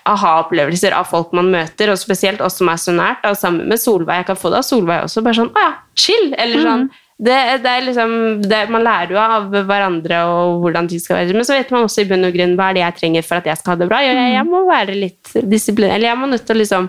aha-opplevelser 0.09 0.93
av 0.95 1.07
folk 1.09 1.33
man 1.37 1.51
møter, 1.51 1.91
og 1.91 1.97
spesielt 2.01 2.41
oss 2.41 2.57
som 2.61 2.69
er 2.71 2.79
så 2.81 2.93
nært. 2.95 3.21
Da, 3.25 3.33
sammen 3.37 3.67
med 3.69 3.81
Solveig. 3.81 4.21
Jeg 4.23 4.29
kan 4.31 4.39
få 4.39 4.51
det 4.53 4.61
av 4.61 4.67
Solveig 4.67 5.03
også. 5.05 5.23
Bare 5.25 5.37
sånn 5.37 5.51
Å 5.53 5.65
ja, 5.65 5.73
chill! 5.99 6.33
Eller 6.37 6.61
sånn 6.65 6.89
Det, 7.19 7.35
det 7.59 7.67
er 7.67 7.81
liksom, 7.83 8.11
det, 8.47 8.59
man 8.71 8.85
lærer 8.85 9.11
jo 9.11 9.17
av 9.19 9.49
hverandre 9.51 10.21
og 10.31 10.61
hvordan 10.63 10.87
ting 10.87 11.01
skal 11.03 11.17
være. 11.17 11.35
Men 11.35 11.47
så 11.47 11.57
vet 11.57 11.71
man 11.75 11.83
også 11.83 12.05
i 12.05 12.07
bunn 12.07 12.23
og 12.23 12.31
grunn 12.31 12.53
hva 12.55 12.69
er 12.69 12.77
det 12.77 12.83
jeg 12.85 12.95
trenger 13.01 13.25
for 13.27 13.41
at 13.41 13.49
jeg 13.49 13.59
skal 13.59 13.73
ha 13.73 13.79
det 13.81 13.87
bra. 13.89 13.99
Jeg, 14.05 14.19
jeg 14.37 14.47
må 14.47 14.61
være 14.69 14.95
litt 14.95 15.33
disiplin... 15.51 15.91
Eller 15.91 16.13
jeg 16.13 16.19
må 16.21 16.29
nødt 16.31 16.45
til 16.47 16.55
å 16.55 16.61
liksom 16.61 16.87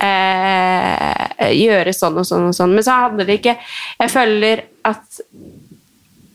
eh, 0.00 1.50
gjøre 1.58 1.92
sånn 1.92 2.16
og 2.22 2.28
sånn 2.30 2.46
og 2.48 2.56
sånn. 2.56 2.72
Men 2.72 2.86
så 2.86 2.96
handler 3.02 3.28
det 3.28 3.36
ikke 3.42 3.58
Jeg 3.60 4.12
føler 4.14 4.62
at 4.88 5.20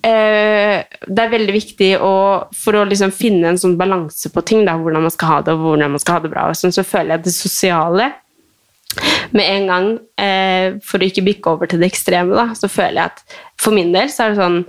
eh, 0.06 0.86
det 0.86 1.24
er 1.26 1.34
veldig 1.34 1.56
viktig 1.56 1.90
å, 2.06 2.14
for 2.54 2.78
å 2.78 2.84
liksom 2.92 3.16
finne 3.16 3.56
en 3.56 3.58
sånn 3.62 3.74
balanse 3.80 4.30
på 4.30 4.46
ting, 4.46 4.62
da, 4.70 4.78
hvordan 4.78 5.08
man 5.08 5.16
skal 5.16 5.34
ha 5.34 5.40
det 5.48 5.58
og 5.58 5.66
hvordan 5.66 5.98
man 5.98 6.04
skal 6.04 6.20
ha 6.20 6.28
det 6.28 6.34
bra. 6.36 6.46
Sånn, 6.54 6.76
så 6.78 6.86
føler 6.86 7.16
jeg 7.16 7.24
at 7.24 7.28
det 7.32 7.36
sosiale 7.40 8.12
med 9.36 9.46
en 9.46 9.70
gang, 9.72 9.88
eh, 10.22 10.78
for 10.86 11.02
å 11.02 11.10
ikke 11.10 11.26
bikke 11.26 11.54
over 11.56 11.72
til 11.72 11.82
det 11.82 11.92
ekstreme, 11.92 12.36
da, 12.36 12.50
så 12.58 12.70
føler 12.72 13.02
jeg 13.02 13.14
at 13.14 13.38
for 13.62 13.76
min 13.76 13.94
del 13.96 14.12
så 14.14 14.26
er 14.26 14.36
det 14.36 14.44
sånn 14.44 14.62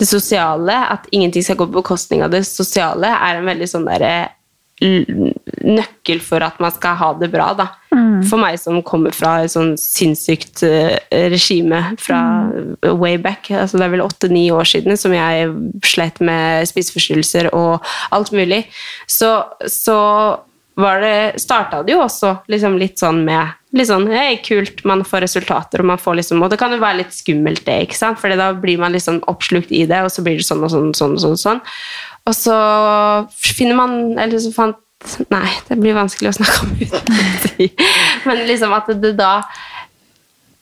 Det 0.00 0.06
sosiale, 0.08 0.74
at 0.90 1.04
ingenting 1.14 1.44
skal 1.44 1.54
gå 1.60 1.66
på 1.68 1.76
bekostning 1.76 2.24
av 2.24 2.32
det 2.32 2.40
sosiale, 2.48 3.06
er 3.06 3.36
en 3.38 3.46
veldig 3.46 3.68
sånn 3.70 3.84
derre 3.86 4.32
nøkkel 4.82 6.20
for 6.24 6.42
at 6.42 6.58
man 6.62 6.72
skal 6.74 6.96
ha 6.98 7.10
det 7.20 7.28
bra, 7.32 7.52
da. 7.54 7.68
Mm. 7.94 8.22
For 8.26 8.40
meg 8.40 8.58
som 8.58 8.80
kommer 8.86 9.14
fra 9.14 9.36
et 9.42 9.52
sånn 9.52 9.74
sinnssykt 9.78 10.64
eh, 10.66 10.96
regime 11.30 11.82
fra 12.02 12.20
way 12.98 13.18
back, 13.20 13.50
altså 13.50 13.78
det 13.78 13.86
er 13.86 13.94
vel 13.94 14.04
åtte-ni 14.04 14.46
år 14.54 14.68
siden 14.68 14.98
som 14.98 15.14
jeg 15.14 15.52
slet 15.86 16.22
med 16.24 16.68
spiseforstyrrelser 16.70 17.52
og 17.54 17.84
alt 18.14 18.32
mulig, 18.34 18.64
så, 19.06 19.36
så 19.70 19.98
var 20.80 21.02
det, 21.04 21.16
starta 21.42 21.82
det 21.84 21.94
jo 21.94 22.02
også 22.06 22.38
liksom 22.50 22.78
litt 22.80 22.98
sånn 23.02 23.22
med 23.26 23.58
litt 23.72 23.88
sånn 23.88 24.06
hei, 24.12 24.36
kult, 24.44 24.82
man 24.88 25.04
får 25.06 25.24
resultater, 25.24 25.80
og 25.80 25.88
man 25.92 26.00
får 26.00 26.18
liksom 26.20 26.42
Og 26.44 26.50
det 26.52 26.58
kan 26.60 26.74
jo 26.74 26.80
være 26.82 27.02
litt 27.02 27.14
skummelt, 27.16 27.64
det, 27.66 27.78
ikke 27.86 27.98
sant? 27.98 28.20
for 28.20 28.32
da 28.36 28.52
blir 28.52 28.80
man 28.80 28.92
liksom 28.92 29.22
oppslukt 29.32 29.72
i 29.72 29.84
det, 29.88 30.02
og 30.04 30.12
så 30.12 30.24
blir 30.24 30.40
det 30.40 30.46
sånn 30.48 30.64
og 30.64 30.72
sånn 30.72 30.90
og 30.92 30.98
sånn. 30.98 31.18
Sånn, 31.22 31.38
sånn. 31.40 31.62
Og 32.28 32.36
så 32.36 32.56
finner 33.34 33.78
man 33.78 34.18
Eller 34.20 34.42
så 34.42 34.52
fant 34.54 34.78
Nei, 35.32 35.48
det 35.66 35.80
blir 35.80 35.96
vanskelig 35.96 36.30
å 36.30 36.36
snakke 36.36 36.60
om 36.62 36.74
uten 36.84 37.16
å 37.18 37.30
si. 37.48 37.66
Men 38.28 38.44
liksom 38.46 38.74
at 38.76 38.92
det 39.02 39.16
da 39.18 39.32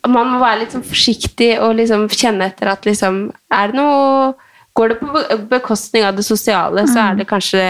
Man 0.08 0.30
må 0.32 0.38
være 0.40 0.62
litt 0.62 0.72
sånn 0.72 0.86
forsiktig 0.86 1.50
og 1.60 1.74
liksom 1.76 2.06
kjenne 2.08 2.48
etter 2.48 2.70
at 2.72 2.88
liksom 2.88 3.26
Er 3.52 3.72
det 3.72 3.76
noe 3.82 4.30
Går 4.80 4.88
det 4.94 4.98
på 5.00 5.22
bekostning 5.50 6.04
av 6.08 6.16
det 6.16 6.24
sosiale, 6.24 6.86
så 6.88 6.98
er 7.10 7.18
det 7.20 7.26
kanskje 7.28 7.60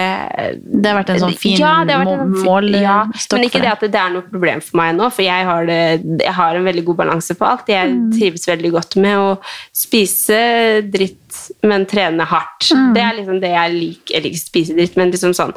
Det 0.63 0.87
har 0.91 0.99
vært 1.01 1.11
en 1.17 1.23
sånn 1.25 1.37
fin 1.41 1.57
ja, 1.59 1.73
det 1.85 1.97
en 1.97 2.07
må- 2.07 2.71
ja, 2.81 2.99
Men 3.33 3.45
ikke 3.49 3.61
det 3.65 3.71
at 3.73 3.81
det 3.81 3.95
er 4.01 4.11
noe 4.15 4.23
problem 4.31 4.61
for 4.63 4.77
meg 4.81 4.95
nå, 4.97 5.11
for 5.13 5.23
jeg 5.27 5.45
har, 5.49 5.67
det, 5.67 5.81
jeg 6.23 6.35
har 6.39 6.55
en 6.61 6.65
veldig 6.69 6.85
god 6.85 6.97
balanse 7.03 7.35
på 7.35 7.47
alt. 7.49 7.67
Jeg 7.69 7.91
Mm. 7.91 8.13
trives 8.13 8.47
veldig 8.47 8.71
godt 8.73 8.97
med 8.97 9.17
å 9.19 9.39
spise 9.75 10.39
dritt, 10.91 11.39
men 11.67 11.85
trene 11.87 12.25
hardt. 12.27 12.69
Mm. 12.75 12.93
Det 12.95 13.03
er 13.03 13.17
liksom 13.19 13.41
det 13.43 13.51
jeg 13.55 13.73
liker. 13.75 14.15
Jeg 14.15 14.23
liker 14.25 14.39
å 14.39 14.45
spise 14.45 14.77
dritt, 14.77 14.97
men 14.97 15.11
liksom 15.13 15.35
sånn 15.37 15.55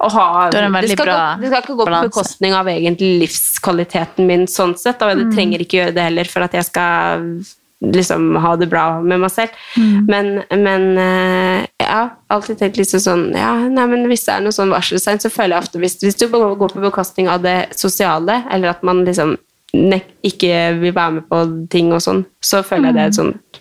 å 0.00 0.10
ha 0.10 0.50
det, 0.50 0.62
skal 0.94 1.06
gå, 1.06 1.40
det 1.40 1.50
skal 1.50 1.62
ikke 1.62 1.76
gå 1.78 1.84
balanse. 1.86 2.08
på 2.08 2.12
bekostning 2.12 2.54
av 2.54 2.66
egentlig 2.66 3.12
livskvaliteten 3.26 4.26
min 4.26 4.46
sånn 4.46 4.76
sett. 4.78 5.02
Og 5.02 5.16
det 5.16 5.26
Mm. 5.26 5.34
trenger 5.34 5.58
ikke 5.60 5.78
gjøre 5.84 5.94
det 5.94 6.02
heller 6.08 6.24
for 6.24 6.40
at 6.42 6.52
jeg 6.52 6.64
skal 6.64 7.44
liksom 7.80 8.36
ha 8.36 8.54
det 8.56 8.68
bra 8.70 9.00
med 9.02 9.20
meg 9.24 9.32
selv. 9.32 9.56
Mm. 9.76 10.06
Men, 10.08 10.30
men 10.62 10.86
eh, 10.98 11.66
ja, 11.82 12.02
alltid 12.32 12.58
tenkt 12.60 12.78
liksom 12.80 13.02
sånn 13.02 13.24
ja, 13.36 13.52
nei, 13.68 13.86
men 13.90 14.06
Hvis 14.10 14.26
det 14.26 14.36
er 14.36 14.44
noe 14.44 14.54
sånn 14.54 14.72
varseltegn, 14.72 15.22
så 15.22 15.32
føler 15.32 15.56
jeg 15.56 15.66
ofte 15.66 15.82
hvis, 15.82 15.98
hvis 16.02 16.18
du 16.20 16.28
går 16.32 16.56
på 16.72 16.84
bekostning 16.84 17.28
av 17.30 17.44
det 17.44 17.58
sosiale, 17.78 18.42
eller 18.52 18.74
at 18.74 18.86
man 18.86 19.04
liksom 19.06 19.36
ikke 19.74 20.54
vil 20.78 20.94
være 20.94 21.16
med 21.16 21.24
på 21.26 21.40
ting 21.70 21.90
og 21.92 22.02
sånn, 22.04 22.22
så 22.38 22.62
føler 22.62 22.92
jeg 22.92 22.94
det 22.94 23.02
er 23.02 23.10
et 23.10 23.18
sånt 23.18 23.60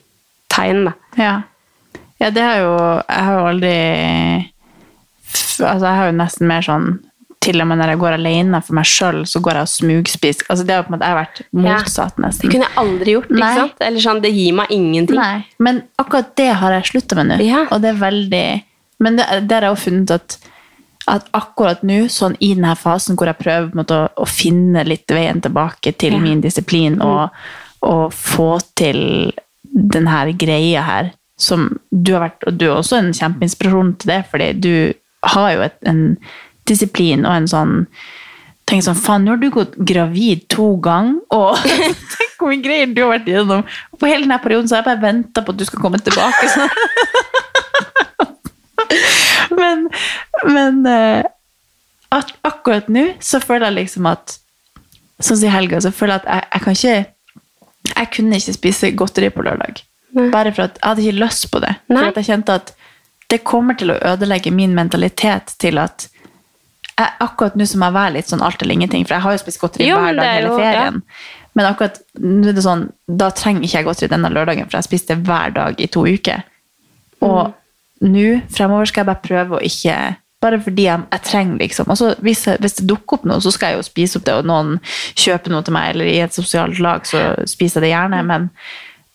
tegn, 0.53 0.84
da. 0.86 0.93
Ja. 1.18 1.34
ja, 2.22 2.30
det 2.30 2.43
har 2.45 2.59
jo 2.61 2.74
Jeg 3.09 3.24
har 3.26 3.39
jo 3.39 3.47
aldri 3.49 3.74
Altså, 5.64 5.86
jeg 5.88 5.97
har 5.97 6.07
jo 6.09 6.16
nesten 6.18 6.49
mer 6.49 6.66
sånn 6.66 6.88
til 7.44 7.62
og 7.62 7.68
med 7.70 7.78
når 7.82 7.91
jeg 7.94 8.00
går 8.02 8.16
alene 8.18 8.60
for 8.64 8.78
meg 8.78 8.88
sjøl, 8.88 9.20
så 9.30 9.41
går 9.44 9.60
jeg 9.60 9.68
og 9.68 9.72
smugspiser. 9.74 10.46
Altså, 10.50 10.66
det 10.68 10.76
har 10.78 10.86
på 10.88 10.91
en 10.94 10.96
måte 10.96 11.10
jeg 11.10 11.16
har 11.16 11.20
vært 11.22 11.41
motsatt, 11.66 12.22
nesten. 12.24 12.48
Det 12.48 12.54
kunne 12.56 12.70
jeg 12.70 12.78
aldri 12.84 13.16
gjort. 13.18 13.30
ikke 13.32 13.39
Nei. 13.44 13.54
sant? 13.60 13.84
Eller 13.88 14.06
sånn, 14.06 14.22
Det 14.24 14.32
gir 14.34 14.54
meg 14.60 14.72
ingenting. 14.72 15.20
Nei, 15.20 15.46
men 15.60 15.82
akkurat 16.02 16.32
det 16.39 16.50
har 16.62 16.72
jeg 16.78 16.89
slutta 16.94 17.16
med 17.20 17.30
nå. 17.34 17.38
Ja. 17.44 17.66
Og 17.72 17.82
det 17.84 17.91
er 17.94 18.02
veldig 18.02 18.46
Men 19.04 19.18
det, 19.20 19.26
det 19.50 19.56
har 19.58 19.66
jeg 19.68 19.76
også 19.76 19.89
funnet 19.89 20.12
at, 20.16 20.38
at 21.12 21.26
akkurat 21.36 21.82
nå, 21.84 21.98
sånn 22.08 22.38
i 22.39 22.54
denne 22.56 22.76
fasen 22.80 23.18
hvor 23.20 23.28
jeg 23.28 23.36
prøver 23.41 23.74
måte, 23.76 23.98
å, 23.98 24.08
å 24.24 24.28
finne 24.30 24.86
litt 24.88 25.10
veien 25.12 25.41
tilbake 25.44 25.91
til 26.00 26.14
Ja. 26.16 26.20
min 26.24 26.39
disiplin 26.46 27.02
og, 27.04 27.34
og 27.84 28.14
få 28.16 28.62
til 28.80 29.34
den 29.74 30.08
her 30.08 30.32
greia 30.38 30.86
her, 30.88 31.12
som 31.36 31.80
du 31.91 32.14
har 32.14 32.30
vært 32.30 32.46
Og 32.48 32.54
du 32.62 32.66
er 32.70 32.76
også 32.78 33.00
en 33.02 33.12
kjempeinspirasjon 33.18 33.96
til 34.00 34.12
det, 34.14 34.22
fordi 34.32 34.50
du 34.62 34.74
har 35.34 35.52
jo 35.56 35.62
et, 35.66 35.78
en 35.89 36.04
disiplin 36.70 37.26
og 37.28 37.38
en 37.38 37.49
sånn 37.49 37.80
Tenk 38.64 38.80
sånn, 38.86 38.95
faen, 38.95 39.26
nå 39.26 39.34
har 39.34 39.39
du 39.41 39.49
gått 39.51 39.74
gravid 39.76 40.45
to 40.47 40.70
ganger, 40.80 41.18
og 41.36 41.57
tenk 42.14 42.38
hvor 42.39 42.47
mye 42.47 42.64
greier 42.64 42.93
du 42.95 43.01
har 43.03 43.09
vært 43.11 43.26
igjennom. 43.28 43.66
Og 43.91 43.99
på 43.99 44.07
hele 44.07 44.24
denne 44.24 44.38
perioden 44.39 44.70
så 44.72 44.78
har 44.78 44.86
jeg 44.86 44.88
bare 44.88 45.03
venta 45.03 45.43
på 45.43 45.51
at 45.51 45.59
du 45.59 45.66
skal 45.68 45.84
komme 45.84 45.99
tilbake. 45.99 46.47
Sånn. 46.53 46.72
men 49.59 49.84
men 50.47 50.80
eh, 50.88 51.28
at 52.16 52.32
akkurat 52.47 52.88
nå 52.88 53.03
så 53.24 53.41
føler 53.43 53.68
jeg 53.70 53.80
liksom 53.84 54.09
at 54.11 54.38
Sånn 55.24 55.38
som 55.38 55.47
i 55.47 55.51
helga, 55.53 55.78
så 55.80 55.91
føler 55.93 56.18
jeg 56.18 56.24
at 56.24 56.30
jeg, 56.30 56.47
jeg 56.51 56.64
kan 56.64 56.78
ikke 56.78 57.91
Jeg 57.93 58.09
kunne 58.16 58.39
ikke 58.39 58.55
spise 58.55 58.89
godteri 58.97 59.30
på 59.32 59.43
lørdag. 59.45 59.84
Bare 60.34 60.51
for 60.55 60.66
at 60.66 60.80
jeg 60.80 60.88
hadde 60.88 61.03
ikke 61.03 61.20
lyst 61.22 61.45
på 61.51 61.61
det. 61.64 61.76
Nei. 61.91 61.99
For 61.99 62.09
at 62.09 62.20
jeg 62.20 62.30
kjente 62.32 62.57
at 62.59 62.74
det 63.32 63.43
kommer 63.47 63.78
til 63.78 63.93
å 63.93 63.99
ødelegge 64.14 64.51
min 64.53 64.76
mentalitet 64.76 65.55
til 65.61 65.80
at 65.82 66.07
jeg, 66.98 67.10
akkurat 67.26 67.56
nå 67.58 67.66
som 67.68 67.82
jeg 67.86 67.94
være 67.96 68.14
litt 68.14 68.30
sånn 68.30 68.41
alt 68.46 68.62
eller 68.62 68.74
ingenting, 68.78 69.06
for 69.08 69.16
jeg 69.16 69.22
har 69.26 69.32
jo 69.38 69.41
spist 69.41 69.60
godteri 69.62 69.88
Jo, 69.89 69.98
hver 69.98 70.16
dag 70.20 70.30
hele 70.38 70.48
jo- 70.50 70.58
ferien. 70.60 71.02
Men 71.56 71.66
akkurat 71.70 72.00
nå 72.20 72.48
er 72.50 72.54
det 72.58 72.64
sånn, 72.66 72.88
da 73.08 73.30
trenger 73.32 73.64
ikke 73.68 73.78
jeg 73.82 73.86
godteri 73.86 74.10
denne 74.10 74.30
lørdagen, 74.34 74.70
for 74.70 74.78
jeg 74.80 74.88
spiste 74.89 75.18
hver 75.22 75.54
dag 75.54 75.82
i 75.82 75.88
to 75.88 76.06
uker. 76.06 76.44
Og 77.22 77.54
nå, 78.04 78.41
fremover 78.52 78.86
skal 78.89 79.04
jeg 79.04 79.10
bare 79.12 79.24
prøve 79.28 79.58
å 79.60 79.64
ikke 79.64 79.98
bare 80.44 80.58
fordi 80.60 80.84
jeg, 80.89 81.04
jeg 81.14 81.22
trenger 81.24 81.58
liksom. 81.62 81.88
Og 81.94 81.96
så 81.96 82.10
hvis, 82.20 82.41
hvis 82.60 82.74
det 82.82 82.88
dukker 82.89 83.16
opp 83.22 83.24
noe, 83.30 83.39
så 83.39 83.52
skal 83.56 83.72
jeg 83.72 83.78
jo 83.80 83.86
spise 83.88 84.20
opp 84.20 84.26
det, 84.28 84.34
og 84.41 84.50
noen 84.50 84.74
kjøper 85.16 85.54
noe 85.54 85.64
til 85.64 85.72
meg, 85.78 85.94
eller 85.94 86.10
i 86.12 86.18
et 86.20 86.36
sosialt 86.36 86.82
lag, 86.84 87.06
så 87.08 87.22
spiser 87.48 87.80
jeg 87.80 87.86
det 87.86 87.94
gjerne. 87.94 88.20
Men 88.28 88.50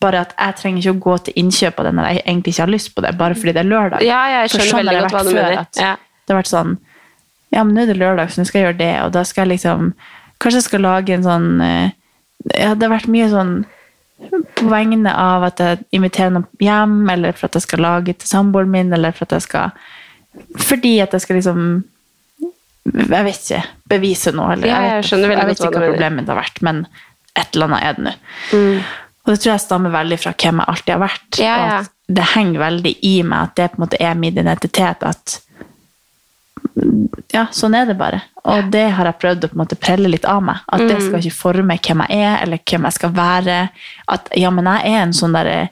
bare 0.01 0.23
at 0.25 0.33
jeg 0.39 0.57
trenger 0.63 0.81
ikke 0.81 0.95
å 0.97 1.03
gå 1.05 1.17
til 1.27 1.35
innkjøp 1.43 1.83
av 1.83 1.85
det 1.89 1.93
når 1.99 2.09
jeg 2.09 2.23
egentlig 2.25 2.55
ikke 2.55 2.65
har 2.65 2.73
lyst 2.73 2.95
på 2.95 3.05
det, 3.05 3.13
bare 3.21 3.37
fordi 3.37 3.53
det 3.59 3.61
er 3.65 3.69
lørdag. 3.75 4.07
Ja, 4.09 4.23
jeg 4.39 4.55
skjønner 4.55 4.79
veldig 4.81 5.01
godt 5.03 5.17
hva 5.19 5.25
du 5.27 5.33
mener. 5.35 5.59
at 5.67 5.83
Ja. 5.83 5.97
Det 6.29 6.35
har 6.35 6.41
vært 6.43 6.53
sånn 6.55 6.73
Ja, 7.55 7.65
men 7.65 7.75
nå 7.75 7.85
er 7.85 7.91
det 7.93 7.99
lørdag, 8.01 8.31
så 8.31 8.43
nå 8.43 8.49
skal 8.49 8.61
jeg 8.61 8.69
gjøre 8.69 8.81
det, 8.83 8.95
og 9.07 9.13
da 9.17 9.25
skal 9.27 9.47
jeg 9.47 9.57
liksom 9.57 9.93
Kanskje 10.39 10.61
jeg 10.61 10.69
skal 10.69 10.85
lage 10.85 11.15
en 11.17 11.25
sånn 11.27 11.47
eh, 11.65 11.91
Ja, 12.53 12.75
det 12.79 12.87
har 12.87 12.95
vært 12.95 13.11
mye 13.11 13.27
sånn 13.33 13.55
på 14.59 14.67
vegne 14.67 15.13
av 15.15 15.45
at 15.47 15.61
jeg 15.63 15.85
inviterer 15.95 16.33
noen 16.35 16.47
hjem, 16.63 16.97
eller 17.13 17.37
for 17.39 17.49
at 17.49 17.59
jeg 17.59 17.67
skal 17.69 17.85
lage 17.85 18.17
til 18.19 18.31
samboeren 18.31 18.73
min, 18.73 18.93
eller 18.95 19.15
for 19.15 19.29
at 19.29 19.37
jeg 19.37 19.47
skal 19.47 19.77
Fordi 20.69 20.97
at 21.05 21.15
jeg 21.15 21.25
skal 21.25 21.39
liksom 21.39 21.61
Jeg 22.89 23.27
vet 23.29 23.43
ikke. 23.45 23.63
Bevise 23.93 24.33
noe. 24.35 24.55
Eller, 24.57 24.71
jeg 24.73 25.03
vet, 25.05 25.13
jeg 25.13 25.51
vet 25.51 25.61
ikke 25.61 25.75
hva 25.75 25.91
problemet 25.91 26.23
mitt 26.23 26.33
har 26.33 26.41
vært, 26.41 26.63
men 26.67 26.87
et 27.37 27.55
eller 27.55 27.69
annet 27.69 27.85
er 27.85 27.99
det 27.99 28.05
nå. 28.07 28.15
Og 29.29 29.35
det 29.35 29.43
tror 29.43 29.53
jeg 29.53 29.61
stammer 29.61 29.93
veldig 29.93 30.17
fra 30.23 30.33
hvem 30.33 30.63
jeg 30.63 30.73
alltid 30.73 30.95
har 30.95 31.03
vært. 31.03 31.41
Ja, 31.43 31.57
ja. 31.61 31.81
det 32.19 32.31
henger 32.33 32.63
veldig 32.63 32.95
i 33.05 33.15
meg 33.29 33.51
at 33.51 33.59
det 33.61 33.67
på 33.75 33.79
en 33.79 33.85
måte 33.85 34.01
er 34.01 34.17
min 34.17 34.41
identitet. 34.41 35.05
at 35.05 35.35
ja, 37.33 37.47
sånn 37.53 37.75
er 37.77 37.87
det 37.87 37.97
bare. 37.99 38.21
Og 38.49 38.71
det 38.73 38.87
har 38.97 39.05
jeg 39.11 39.19
prøvd 39.21 39.45
å 39.45 39.49
på 39.51 39.57
en 39.59 39.63
måte 39.65 39.77
prelle 39.81 40.09
litt 40.09 40.25
av 40.25 40.43
meg. 40.43 40.57
At 40.73 40.81
det 40.81 40.97
Mm. 40.99 41.07
skal 41.07 41.21
ikke 41.21 41.37
forme 41.39 41.79
hvem 41.79 42.03
jeg 42.09 42.19
er, 42.21 42.39
eller 42.43 42.59
hvem 42.65 42.83
jeg 42.89 42.93
skal 42.93 43.11
være. 43.11 43.59
At 44.09 44.29
ja, 44.37 44.51
men 44.51 44.65
jeg 44.65 44.93
er 44.95 45.03
en 45.03 45.13
sånn 45.13 45.33
derre 45.37 45.69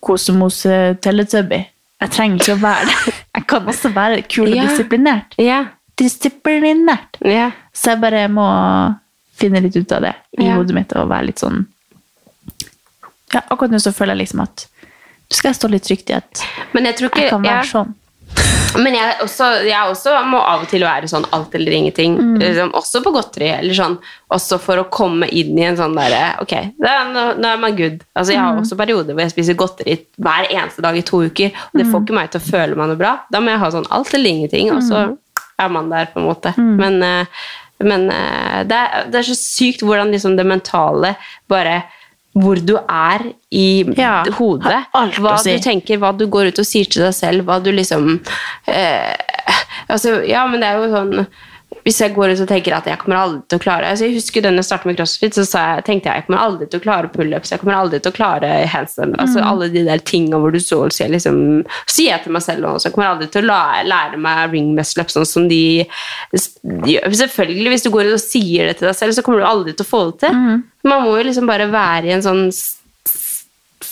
kosemose-teletubby. 0.00 1.60
Jeg 2.00 2.10
trenger 2.10 2.36
ikke 2.42 2.56
å 2.56 2.60
være 2.62 2.84
det. 2.90 3.14
Jeg 3.34 3.46
kan 3.50 3.66
også 3.66 3.90
være 3.94 4.22
kul 4.28 4.48
og 4.48 4.54
Ja. 4.56 4.64
disiplinert. 4.68 5.34
Ja. 5.38 5.64
Disiplinert. 5.96 7.16
Ja. 7.24 7.50
Så 7.72 7.90
jeg 7.94 8.00
bare 8.00 8.28
må 8.28 8.44
finne 9.34 9.60
litt 9.62 9.76
ut 9.76 9.92
av 9.92 10.02
det 10.02 10.14
i 10.38 10.48
hodet 10.50 10.74
mitt 10.74 10.92
og 10.96 11.08
være 11.10 11.26
litt 11.26 11.38
sånn 11.42 11.66
Ja, 13.34 13.40
akkurat 13.50 13.70
nå 13.74 13.80
så 13.82 13.90
føler 13.92 14.14
jeg 14.14 14.26
liksom 14.28 14.42
at 14.44 14.66
du 15.30 15.34
skal 15.34 15.54
stå 15.54 15.68
litt 15.70 15.82
trygt 15.82 16.10
i 16.10 16.14
at 16.14 16.44
Men 16.72 16.84
jeg 16.86 16.96
tror 16.96 17.10
ikke 17.10 17.22
jeg 17.24 17.30
kan 17.30 17.42
være 17.42 17.66
sånn. 17.66 17.94
Men 18.76 18.94
jeg, 18.96 19.14
også, 19.22 19.48
jeg 19.68 19.90
også 19.90 20.14
må 20.26 20.38
av 20.42 20.62
og 20.64 20.68
til 20.70 20.82
være 20.82 21.06
sånn 21.10 21.26
alt 21.36 21.54
eller 21.54 21.72
ingenting. 21.76 22.16
Mm. 22.18 22.34
Liksom, 22.42 22.72
også 22.74 23.02
på 23.04 23.12
godteri. 23.14 23.50
Eller 23.58 23.74
sånn, 23.78 23.96
også 24.34 24.58
for 24.62 24.82
å 24.82 24.86
komme 24.90 25.28
inn 25.30 25.58
i 25.58 25.66
en 25.68 25.76
sånn 25.78 25.94
derre 25.94 26.34
Ok, 26.42 26.54
nå, 26.82 27.24
nå 27.38 27.50
er 27.52 27.60
man 27.62 27.76
good. 27.78 28.00
Altså, 28.16 28.32
jeg 28.34 28.40
har 28.42 28.54
Mm. 28.54 28.62
også 28.64 28.76
perioder 28.80 29.14
hvor 29.14 29.22
jeg 29.24 29.30
spiser 29.34 29.54
godteri 29.54 29.98
hver 30.18 30.48
eneste 30.50 30.82
dag 30.82 30.96
i 30.96 31.02
to 31.02 31.22
uker. 31.22 31.52
Og 31.72 31.78
det 31.80 31.86
får 31.86 32.00
Mm. 32.00 32.04
ikke 32.06 32.14
meg 32.18 32.30
til 32.30 32.40
å 32.40 32.50
føle 32.50 32.76
meg 32.76 32.88
noe 32.88 32.96
bra. 32.96 33.12
Da 33.30 33.40
må 33.40 33.50
jeg 33.54 33.58
ha 33.60 33.70
sånn 33.70 33.86
alt 33.90 34.14
eller 34.14 34.30
ingenting, 34.30 34.70
og 34.72 34.82
så 34.82 35.16
er 35.58 35.68
man 35.68 35.88
der, 35.90 36.06
på 36.06 36.18
en 36.20 36.26
måte. 36.26 36.54
Mm. 36.56 36.76
Men, 36.76 37.02
eh, 37.02 37.26
men 37.82 38.10
eh, 38.10 38.64
det, 38.64 38.72
er, 38.76 39.04
det 39.10 39.14
er 39.20 39.28
så 39.34 39.36
sykt 39.38 39.82
hvordan 39.82 40.10
liksom 40.10 40.36
det 40.36 40.46
mentale 40.46 41.16
bare 41.48 41.84
hvor 42.34 42.58
du 42.66 42.74
er 42.82 43.28
i 43.54 43.84
Ja, 43.96 44.24
hodet. 44.38 44.80
Hva 45.22 45.36
si. 45.38 45.54
du 45.54 45.62
tenker, 45.62 46.00
hva 46.02 46.10
du 46.18 46.26
går 46.26 46.50
ut 46.50 46.58
og 46.58 46.66
sier 46.66 46.88
til 46.90 47.04
deg 47.06 47.14
selv, 47.14 47.44
hva 47.46 47.60
du 47.62 47.70
liksom 47.74 48.16
eh, 48.66 49.14
Altså, 49.88 50.16
ja, 50.26 50.46
men 50.48 50.62
det 50.62 50.68
er 50.70 50.80
jo 50.80 50.88
sånn 50.94 51.26
hvis 51.84 51.98
jeg 52.00 52.14
går 52.16 52.30
ut 52.32 52.40
og 52.40 52.48
tenker 52.48 52.72
at 52.76 52.86
jeg 52.88 52.98
kommer 52.98 53.18
aldri 53.20 53.42
til 53.48 53.58
å 53.58 53.62
klare 53.62 53.88
altså 53.90 54.06
Jeg 54.06 54.14
husker 54.16 54.40
den 54.42 54.56
jeg 54.56 54.64
startet 54.64 54.86
med 54.86 54.96
CrossFit, 54.96 55.34
så 55.36 55.44
sa 55.46 55.64
jeg, 55.74 55.84
tenkte 55.84 56.08
jeg 56.08 56.16
jeg 56.22 56.26
kommer 56.26 56.40
aldri 56.46 56.66
til 56.72 56.80
å 56.80 56.84
klare 56.86 57.10
pullups, 57.12 57.50
jeg 57.52 57.60
kommer 57.60 57.74
aldri 57.76 58.00
til 58.00 58.10
å 58.12 58.16
klare 58.16 58.52
handstand. 58.72 59.16
Altså 59.20 59.38
Mm. 59.42 59.48
alle 59.50 59.68
de 59.68 59.82
der 59.84 59.98
tingene 59.98 60.40
hvor 60.40 60.50
du 60.52 60.58
så 60.60 60.84
og 60.84 60.92
sier 60.96 61.08
liksom 61.12 61.64
Sier 61.86 62.10
jeg 62.16 62.22
til 62.24 62.32
meg 62.32 62.42
selv 62.42 62.64
også, 62.64 62.86
jeg 62.88 62.94
kommer 62.94 63.10
aldri 63.12 63.28
til 63.30 63.42
å 63.44 63.46
la, 63.46 63.82
lære 63.84 64.16
meg 64.18 64.50
ring 64.52 64.74
muscle 64.74 65.04
sånn 65.04 65.26
som 65.26 65.48
de 65.48 65.86
gjør. 66.32 67.10
Selvfølgelig, 67.20 67.68
hvis 67.74 67.82
du 67.84 67.90
går 67.90 68.08
ut 68.08 68.16
og 68.16 68.20
sier 68.24 68.66
det 68.70 68.78
til 68.78 68.88
deg 68.88 68.96
selv, 68.96 69.12
så 69.12 69.22
kommer 69.22 69.40
du 69.40 69.46
aldri 69.46 69.72
til 69.76 69.84
å 69.84 69.90
få 69.92 70.00
det 70.10 70.18
til. 70.24 70.34
Mm. 70.34 70.62
Man 70.84 71.02
må 71.04 71.18
jo 71.18 71.24
liksom 71.28 71.46
bare 71.46 71.68
være 71.70 72.06
i 72.08 72.16
en 72.16 72.22
sånn 72.24 72.48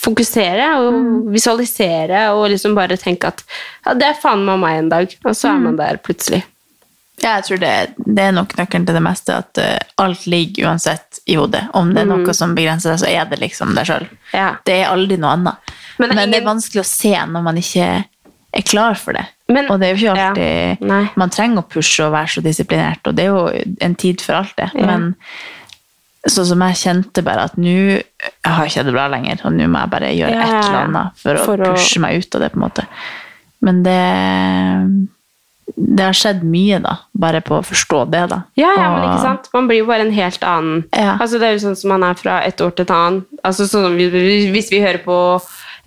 Fokusere 0.02 0.64
og 0.80 0.94
Mm. 0.94 1.32
visualisere 1.32 2.22
og 2.34 2.48
liksom 2.50 2.74
bare 2.74 2.96
tenke 2.96 3.28
at 3.28 3.42
ja, 3.86 3.92
det 3.94 4.02
er 4.08 4.14
faen 4.22 4.44
meg 4.44 4.58
meg 4.58 4.78
en 4.78 4.88
dag. 4.88 5.14
Og 5.24 5.32
så 5.36 5.50
er 5.52 5.58
Mm. 5.58 5.62
man 5.62 5.76
der 5.76 5.96
plutselig. 5.98 6.42
Ja, 7.22 7.36
jeg 7.38 7.44
tror 7.46 7.58
det, 7.62 7.72
det 8.06 8.22
er 8.24 8.32
nok 8.34 8.52
nøkkelen 8.58 8.84
til 8.86 8.94
det 8.98 9.02
meste, 9.02 9.34
at 9.38 9.58
uh, 9.62 9.78
alt 10.04 10.24
ligger 10.26 10.66
uansett 10.72 11.20
i 11.30 11.36
hodet. 11.38 11.68
Om 11.78 11.92
det 11.94 12.02
er 12.02 12.08
Mm. 12.10 12.24
noe 12.24 12.34
som 12.34 12.54
begrenser 12.56 12.90
deg, 12.90 12.98
så 12.98 13.06
er 13.08 13.24
det 13.30 13.38
liksom 13.40 13.74
deg 13.76 13.86
sjøl. 13.86 14.08
Ja. 14.34 14.56
Det 14.66 14.74
er 14.80 14.90
aldri 14.90 15.16
noe 15.22 15.30
annet. 15.36 15.54
Men 15.98 16.08
Men, 16.08 16.16
det 16.16 16.22
er 16.24 16.32
det 16.32 16.40
er 16.42 16.48
vanskelig 16.50 16.80
å 16.82 16.88
se 16.88 17.12
når 17.14 17.42
man 17.46 17.56
ikke 17.62 18.04
er 18.52 18.62
klar 18.66 18.94
for 18.98 19.12
det. 19.12 19.24
Men- 19.48 19.70
og 19.70 19.78
det 19.80 19.86
er 19.88 19.94
jo 19.94 20.00
ikke 20.06 20.26
alltid 20.26 20.88
ja, 20.88 21.08
Man 21.16 21.30
trenger 21.30 21.58
å 21.62 21.68
pushe 21.68 22.04
og 22.06 22.12
være 22.12 22.28
så 22.28 22.42
disiplinert, 22.42 23.06
og 23.06 23.14
det 23.14 23.24
er 23.24 23.28
jo 23.28 23.74
en 23.80 23.94
tid 23.94 24.20
for 24.20 24.34
alt 24.34 24.56
det. 24.56 24.70
Ja. 24.74 24.86
Men 24.86 25.14
sånn 26.28 26.46
som 26.46 26.60
jeg 26.60 26.74
kjente 26.82 27.22
bare 27.24 27.44
at 27.44 27.56
nå 27.56 27.68
Jeg 27.68 28.02
har 28.44 28.66
ikke 28.66 28.84
det 28.84 28.92
bra 28.94 29.06
lenger, 29.08 29.40
og 29.44 29.52
nå 29.52 29.66
må 29.68 29.78
jeg 29.80 29.90
bare 29.90 30.10
gjøre 30.14 30.30
Ja, 30.32 30.42
et 30.42 30.64
eller 30.66 30.84
annet 30.86 31.16
for, 31.18 31.36
For 31.44 31.56
å 31.58 31.66
å- 31.66 31.74
pushe 31.76 32.00
meg 32.00 32.18
ut 32.18 32.34
av 32.34 32.40
det, 32.40 32.50
på 32.52 32.56
en 32.56 32.68
måte. 32.68 32.86
Men 33.60 33.82
det 33.82 35.08
det 35.76 36.04
har 36.04 36.16
skjedd 36.16 36.42
mye, 36.46 36.78
da. 36.84 36.96
Bare 37.16 37.40
på 37.44 37.58
å 37.58 37.64
forstå 37.66 38.04
det, 38.12 38.22
da. 38.32 38.42
Ja, 38.58 38.72
ja, 38.76 38.88
men 38.94 39.06
ikke 39.08 39.24
sant? 39.24 39.48
Man 39.54 39.68
blir 39.70 39.82
jo 39.82 39.88
bare 39.88 40.06
en 40.06 40.14
helt 40.14 40.44
annen 40.46 40.84
Ja. 40.90 41.16
Altså 41.18 41.40
Det 41.40 41.48
er 41.48 41.56
jo 41.56 41.64
sånn 41.66 41.78
som 41.78 41.92
man 41.94 42.04
er 42.06 42.18
fra 42.18 42.40
et 42.46 42.60
år 42.60 42.74
til 42.76 42.86
et 42.86 42.94
annet. 42.94 43.28
Altså 43.44 43.66
sånn 43.70 43.96
Hvis 43.96 44.70
vi 44.72 44.82
hører 44.82 45.02
på 45.04 45.16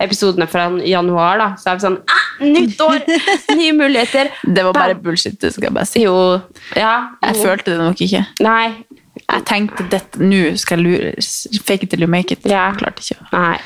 episodene 0.02 0.46
fra 0.50 0.66
januar, 0.84 1.38
da, 1.40 1.48
så 1.56 1.70
er 1.70 1.78
vi 1.78 1.86
sånn 1.86 1.98
ah, 2.12 2.24
Nytt 2.44 2.82
år! 2.84 3.00
Nye 3.58 3.72
muligheter! 3.76 4.32
Det 4.44 4.64
var 4.66 4.76
bare 4.76 4.98
bullshit, 5.00 5.38
du 5.40 5.48
skal 5.54 5.72
bare 5.72 5.88
si. 5.88 6.04
Jo. 6.04 6.16
Ja. 6.76 7.16
Jeg 7.24 7.40
følte 7.40 7.72
det 7.72 7.80
nok 7.80 8.02
ikke. 8.04 8.26
Nei. 8.44 8.66
Jeg 9.26 9.42
tenkte 9.42 9.82
dette, 9.90 10.20
nå 10.22 10.52
skal 10.60 10.78
jeg 10.78 10.86
lure, 10.86 11.24
fake 11.66 11.82
it 11.86 11.90
till 11.90 12.04
you 12.04 12.10
make 12.10 12.30
it. 12.30 12.44
Ja. 12.46 12.68
Jeg 12.70 12.78
klarte 12.78 13.02
ikke. 13.02 13.24
Nei. 13.32 13.56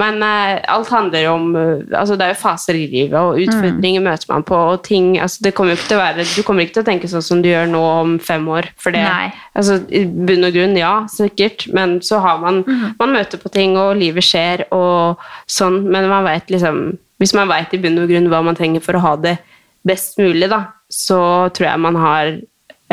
Men 0.00 0.22
uh, 0.24 0.62
alt 0.72 0.88
handler 0.90 1.26
jo 1.26 1.32
om 1.36 1.56
eh, 1.60 1.82
altså 1.92 2.16
Det 2.16 2.24
er 2.24 2.32
jo 2.32 2.38
faser 2.40 2.78
i 2.78 2.86
livet, 2.88 3.16
og 3.18 3.36
utfordringer 3.42 4.02
møter 4.04 4.30
man 4.32 4.46
på. 4.48 4.56
og 4.56 4.82
ting, 4.86 5.18
altså 5.20 5.44
det 5.44 5.52
kommer 5.54 5.76
være, 5.76 6.24
Du 6.34 6.42
kommer 6.42 6.64
ikke 6.64 6.78
til 6.78 6.84
å 6.86 6.88
tenke 6.88 7.10
sånn 7.10 7.24
som 7.24 7.42
du 7.44 7.50
gjør 7.50 7.68
nå 7.68 7.82
om 7.84 8.14
fem 8.18 8.46
år. 8.48 8.70
For 8.80 8.96
det, 8.96 9.04
altså 9.52 9.76
I 9.92 10.06
bunn 10.08 10.48
og 10.48 10.56
grunn, 10.56 10.76
ja, 10.80 10.94
sikkert, 11.12 11.66
men 11.76 11.98
så 12.02 12.22
har 12.24 12.40
man 12.40 12.62
Man 12.98 13.12
møter 13.12 13.40
på 13.40 13.52
ting, 13.52 13.76
og 13.76 13.98
livet 14.00 14.24
skjer, 14.24 14.64
og 14.72 15.20
sånn, 15.46 15.82
men 15.84 16.08
man 16.08 16.24
vet 16.24 16.48
liksom 16.54 16.86
Hvis 17.20 17.36
man 17.36 17.50
veit 17.52 17.76
i 17.76 17.82
bunn 17.82 18.00
og 18.00 18.08
grunn 18.08 18.30
hva 18.32 18.40
man 18.46 18.56
trenger 18.56 18.80
for 18.84 18.96
å 18.96 19.04
ha 19.04 19.12
det 19.20 19.36
best 19.84 20.16
mulig, 20.16 20.48
da, 20.48 20.62
så 20.88 21.50
tror 21.52 21.68
jeg 21.68 21.84
man 21.84 22.00
har 22.00 22.32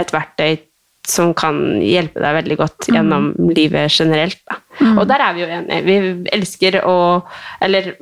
et 0.02 0.12
verktøy 0.12 0.60
som 1.08 1.34
kan 1.38 1.58
hjelpe 1.82 2.22
deg 2.22 2.38
veldig 2.42 2.58
godt 2.60 2.90
gjennom 2.94 3.32
livet 3.56 3.92
generelt. 3.92 4.42
Da. 4.48 4.60
Og 4.94 5.06
der 5.10 5.24
er 5.26 5.36
vi 5.36 5.44
jo 5.44 5.52
enige. 5.58 5.86
Vi 5.88 5.96
elsker 6.38 6.82
å 6.86 6.98
Eller 7.62 7.96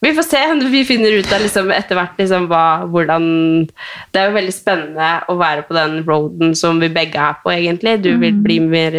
vi 0.00 0.14
får 0.14 0.22
se. 0.22 0.40
Vi 0.70 0.84
finner 0.86 1.12
ut 1.18 1.32
av 1.32 1.42
liksom 1.42 1.70
etter 1.74 1.98
hvert 1.98 2.18
liksom 2.20 2.48
hva, 2.50 2.86
hvordan 2.86 3.24
Det 4.12 4.20
er 4.20 4.28
jo 4.28 4.36
veldig 4.36 4.54
spennende 4.54 5.12
å 5.28 5.38
være 5.40 5.64
på 5.68 5.76
den 5.76 6.02
roaden 6.06 6.54
som 6.58 6.78
vi 6.80 6.90
begge 6.92 7.18
er 7.18 7.38
på, 7.42 7.50
egentlig. 7.54 7.98
Du 8.04 8.12
vil 8.20 8.36
bli 8.44 8.60
mer 8.62 8.94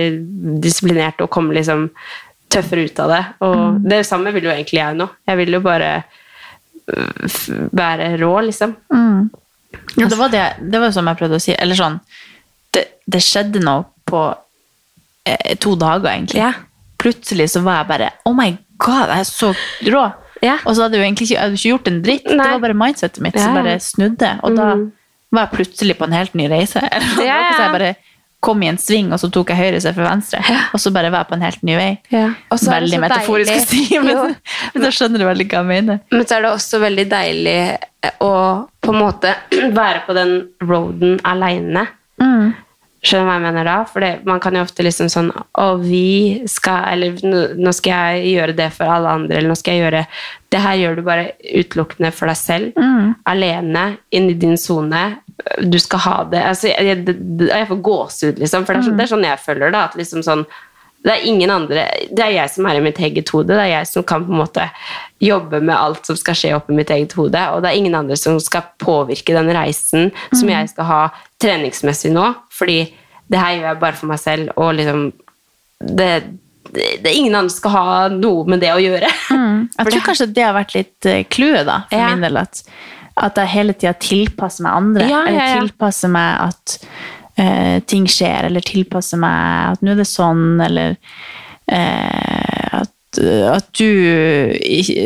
disiplinert 0.61 1.21
og 1.23 1.31
komme 1.31 1.55
liksom 1.57 1.87
tøffere 2.51 2.87
ut 2.89 2.99
av 3.03 3.13
det. 3.13 3.23
Og 3.45 3.83
det 3.85 4.03
samme 4.09 4.33
vil 4.35 4.49
jo 4.49 4.53
egentlig 4.53 4.81
jeg 4.81 4.97
nå. 4.99 5.07
Jeg 5.29 5.39
vil 5.39 5.55
jo 5.55 5.61
bare 5.63 5.91
øh, 6.89 7.29
være 7.71 8.15
rå, 8.19 8.33
liksom. 8.49 8.75
Ja, 9.99 10.07
det 10.09 10.17
var 10.17 10.31
det, 10.33 10.45
det 10.59 10.81
var 10.81 10.91
som 10.95 11.07
jeg 11.09 11.19
prøvde 11.19 11.39
å 11.39 11.43
si. 11.43 11.53
Eller 11.55 11.77
sånn, 11.77 11.99
det, 12.75 12.85
det 13.09 13.21
skjedde 13.25 13.61
noe 13.63 13.85
på 14.09 14.23
eh, 15.25 15.55
to 15.61 15.75
dager, 15.79 16.09
egentlig. 16.11 16.41
Ja. 16.41 16.53
Plutselig 16.99 17.49
så 17.53 17.61
var 17.63 17.81
jeg 17.83 17.89
bare 17.93 18.09
Oh 18.27 18.35
my 18.35 18.49
god, 18.81 19.07
jeg 19.13 19.19
er 19.23 19.29
så 19.29 19.53
rå! 19.93 20.05
Ja. 20.43 20.57
Og 20.65 20.75
så 20.77 20.85
hadde 20.85 20.95
jeg 20.95 21.03
jo 21.03 21.07
egentlig 21.09 21.25
ikke, 21.31 21.47
ikke 21.55 21.69
gjort 21.73 21.87
en 21.91 22.01
dritt. 22.03 22.27
Nei. 22.29 22.37
Det 22.45 22.51
var 22.53 22.61
bare 22.63 22.77
mindsetet 22.79 23.19
mitt 23.25 23.35
Ja, 23.35 23.43
som 23.49 23.57
bare 23.59 23.73
snudde. 23.83 24.29
Og 24.47 24.55
da 24.55 24.69
Mhm. 24.75 24.85
var 25.35 25.47
jeg 25.47 25.51
plutselig 25.57 25.97
på 25.99 26.05
en 26.07 26.13
helt 26.15 26.33
ny 26.35 26.47
reise. 26.49 26.79
Ja, 27.19 27.39
så 27.57 27.65
jeg 27.65 27.73
bare 27.75 27.95
kom 28.41 28.61
i 28.63 28.69
en 28.71 28.77
sving, 28.79 29.09
og 29.11 29.19
så 29.19 29.27
tok 29.35 29.49
jeg 29.51 29.57
høyre 29.59 29.75
istedenfor 29.81 30.05
venstre. 30.07 30.39
Og 30.73 30.79
så 30.79 30.93
bare 30.95 31.09
var 31.11 31.25
jeg 31.25 31.27
på 31.27 31.35
en 31.35 31.41
helt 31.43 31.63
ny 31.67 31.75
vei. 31.75 31.89
Det 32.07 32.21
Veldig 32.55 32.93
så 32.95 33.01
metaforisk 33.03 33.51
å 33.51 33.65
si, 33.67 33.81
men, 33.99 34.35
men 34.73 34.85
da 34.85 34.91
skjønner 34.95 35.19
du 35.19 35.25
veldig 35.27 35.47
hva 35.51 35.59
jeg 35.59 35.67
mener. 35.73 35.99
Men 36.15 36.23
så 36.25 36.37
er 36.37 36.45
det 36.47 36.51
også 36.55 36.79
veldig 36.79 37.05
deilig 37.11 37.57
å 38.23 38.31
på 38.79 38.93
en 38.95 38.99
måte 39.01 39.35
være 39.81 40.05
på 40.07 40.15
den 40.15 40.31
roaden 40.63 41.19
aleine. 41.27 41.83
Skjønner 42.99 43.23
du 43.23 43.29
hva 43.29 43.35
jeg 43.37 43.43
mener 43.45 43.67
da? 43.69 43.75
For 43.87 44.03
det, 44.03 44.09
man 44.27 44.41
kan 44.43 44.57
jo 44.57 44.65
ofte 44.65 44.83
liksom 44.83 45.07
sånn 45.11 45.29
Å, 45.31 45.67
vi 45.79 46.43
skal 46.51 46.89
Eller 46.91 47.55
nå 47.55 47.71
skal 47.75 48.17
jeg 48.17 48.33
gjøre 48.33 48.55
det 48.57 48.67
for 48.75 48.91
alle 48.91 49.13
andre, 49.21 49.37
eller 49.37 49.53
nå 49.53 49.55
skal 49.55 49.77
jeg 49.77 49.85
gjøre 49.85 50.01
Det 50.51 50.63
her 50.65 50.79
gjør 50.81 50.97
du 50.97 51.03
bare 51.07 51.29
utelukkende 51.39 52.11
for 52.15 52.31
deg 52.31 52.39
selv. 52.39 52.79
Alene, 53.29 53.85
inn 54.11 54.31
i 54.31 54.35
din 54.41 54.57
sone. 54.59 55.03
Du 55.63 55.77
skal 55.79 56.03
ha 56.03 56.15
det 56.33 56.41
altså, 56.43 56.71
jeg, 56.73 57.05
jeg, 57.05 57.19
jeg 57.47 57.67
får 57.69 57.83
gåsehud, 57.85 58.41
liksom. 58.41 58.65
For 58.65 58.75
det 58.75 58.81
er, 58.81 58.87
sånn, 58.89 58.97
det 58.97 59.05
er 59.05 59.11
sånn 59.13 59.27
jeg 59.29 59.43
føler 59.45 59.71
det. 59.71 59.83
At 59.85 59.95
liksom 59.99 60.25
sånn 60.25 60.43
det 61.05 61.13
er 61.13 61.25
ingen 61.29 61.49
andre 61.53 61.85
Det 62.11 62.19
er 62.25 62.33
jeg 62.35 62.51
som 62.51 62.65
er 62.67 62.75
i 62.75 62.81
mitt 62.83 62.97
eget 62.99 63.29
hode. 63.31 63.53
Det 63.53 63.61
er 63.63 63.69
jeg 63.71 63.87
som 63.87 64.03
kan 64.03 64.25
på 64.27 64.33
en 64.33 64.41
måte 64.41 64.65
jobbe 65.23 65.61
med 65.63 65.75
alt 65.75 66.05
som 66.09 66.17
skal 66.19 66.35
skje 66.35 66.51
oppi 66.57 66.75
mitt 66.75 66.91
eget 66.91 67.13
hode. 67.15 67.39
Og 67.53 67.61
det 67.63 67.69
er 67.71 67.79
ingen 67.79 67.95
andre 67.95 68.17
som 68.19 68.35
skal 68.43 68.65
påvirke 68.83 69.35
den 69.37 69.47
reisen 69.55 70.09
som 70.35 70.51
jeg 70.51 70.69
skal 70.73 70.89
ha 70.89 70.99
treningsmessig 71.39 72.11
nå. 72.15 72.25
Fordi 72.51 72.81
det 73.31 73.39
her 73.39 73.55
gjør 73.55 73.67
jeg 73.69 73.79
bare 73.85 73.99
for 74.01 74.11
meg 74.11 74.19
selv, 74.19 74.51
og 74.59 74.73
liksom 74.75 75.09
Det, 75.79 76.09
det, 76.75 76.87
det 77.05 77.11
ingen 77.15 77.35
andre 77.39 77.53
skal 77.55 77.71
ha 77.71 77.83
noe 78.11 78.43
med 78.51 78.59
det 78.59 78.73
å 78.75 78.79
gjøre. 78.83 79.07
Jeg 79.79 79.85
tror 79.93 80.01
kanskje 80.09 80.25
det 80.35 80.43
har 80.43 80.51
vært 80.57 80.73
litt 80.75 81.05
eh, 81.07 81.21
clouet, 81.31 81.63
da, 81.69 81.77
for 81.87 81.95
Ja. 82.01 82.09
min 82.11 82.25
del. 82.27 82.35
At, 82.41 82.59
at 83.15 83.39
jeg 83.39 83.47
hele 83.53 83.73
tida 83.73 83.93
tilpasser 83.95 84.65
meg 84.67 84.75
andre. 84.81 85.07
Ja, 85.07 85.21
ja, 85.23 85.29
Eller 85.31 85.63
tilpasser 85.63 86.11
meg 86.11 86.49
at 86.49 86.75
eh, 87.39 87.79
ting 87.89 88.07
skjer, 88.09 88.49
eller 88.49 88.65
tilpasser 88.65 89.21
meg 89.21 89.75
at 89.75 89.83
nå 89.83 89.93
er 89.93 90.01
det 90.01 90.07
sånn, 90.09 90.47
eller 90.67 90.95
eh, 91.71 92.79
at 92.83 92.95
at 93.19 93.65
du 93.73 93.87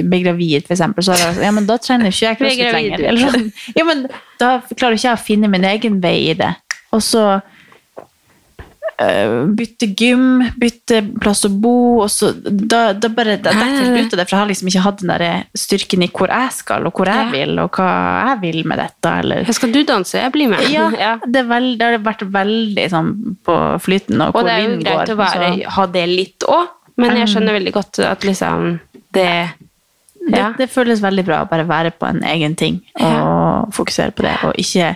blir 0.04 0.24
gravid, 0.26 0.66
for 0.68 0.76
eksempel, 0.76 1.06
så 1.08 1.14
er 1.16 1.22
det, 1.22 1.46
ja, 1.46 1.54
men 1.56 1.64
da 1.70 1.78
trener 1.80 2.12
ikke 2.12 2.26
jeg 2.26 2.40
crossfit 2.42 2.74
lenger. 2.76 3.04
Eller. 3.14 3.38
Ja, 3.80 3.86
men 3.88 4.02
da 4.42 4.50
klarer 4.74 4.98
ikke 4.98 5.08
jeg 5.08 5.16
å 5.16 5.24
finne 5.24 5.50
min 5.50 5.64
egen 5.70 6.02
vei 6.04 6.18
i 6.34 6.36
det. 6.36 6.52
Og 6.94 7.00
så 7.02 7.24
bytte 9.58 9.88
gym, 9.98 10.44
bytte 10.60 11.02
plass 11.22 11.44
å 11.48 11.50
bo, 11.50 12.02
og 12.04 12.10
så 12.14 12.32
da, 12.44 12.94
da 12.94 13.10
bare 13.10 13.38
detter 13.42 13.98
ut 13.98 14.14
av 14.14 14.20
det, 14.20 14.26
for 14.30 14.36
jeg 14.36 14.42
har 14.44 14.50
liksom 14.52 14.70
ikke 14.72 14.84
hatt 14.86 15.02
den 15.02 15.12
der 15.14 15.26
styrken 15.58 16.04
i 16.06 16.10
hvor 16.14 16.30
jeg 16.32 16.52
skal, 16.54 16.86
og 16.88 16.94
hvor 17.00 17.10
jeg 17.10 17.24
Ja. 17.26 17.32
vil, 17.32 17.60
og 17.60 17.72
hva 17.78 17.88
jeg 18.30 18.40
vil 18.42 18.60
med 18.70 18.78
dette, 18.84 19.14
eller 19.24 19.52
Skal 19.54 19.72
du 19.72 19.84
danse? 19.84 20.18
Jeg 20.22 20.32
blir 20.32 20.48
med. 20.50 20.62
ja, 20.72 21.18
Det, 21.34 21.46
veld, 21.50 21.78
det 21.80 21.90
har 21.92 21.98
vært 22.06 22.24
veldig 22.32 22.88
sånn 22.94 23.12
på 23.44 23.58
flyten, 23.82 24.22
og, 24.22 24.36
Og 24.36 24.46
det 24.46 24.52
er 24.54 24.64
jo 24.68 24.78
greit 24.80 25.08
går. 25.08 25.14
å 25.14 25.18
være, 25.18 25.52
ha 25.78 25.86
det 25.88 26.08
litt 26.10 26.48
òg, 26.48 26.68
men 26.98 27.16
jeg 27.18 27.28
skjønner 27.34 27.54
veldig 27.60 27.74
godt 27.74 28.00
at 28.06 28.22
liksom 28.24 28.80
det 29.14 29.30
det, 30.24 30.38
Ja. 30.40 30.54
det 30.58 30.70
føles 30.72 31.02
veldig 31.04 31.26
bra 31.28 31.42
å 31.44 31.50
bare 31.50 31.66
være 31.68 31.92
på 32.00 32.08
en 32.08 32.22
egen 32.24 32.54
ting 32.56 32.78
og 33.02 33.74
fokusere 33.76 34.14
på 34.16 34.24
det, 34.24 34.38
og 34.48 34.54
ikke 34.56 34.96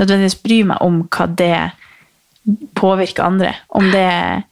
nødvendigvis 0.00 0.34
bry 0.42 0.62
meg 0.66 0.78
om 0.82 1.04
hva 1.08 1.26
det 1.30 1.70
påvirker 2.74 3.24
andre. 3.24 3.54
Om 3.68 3.90
det 3.92 4.44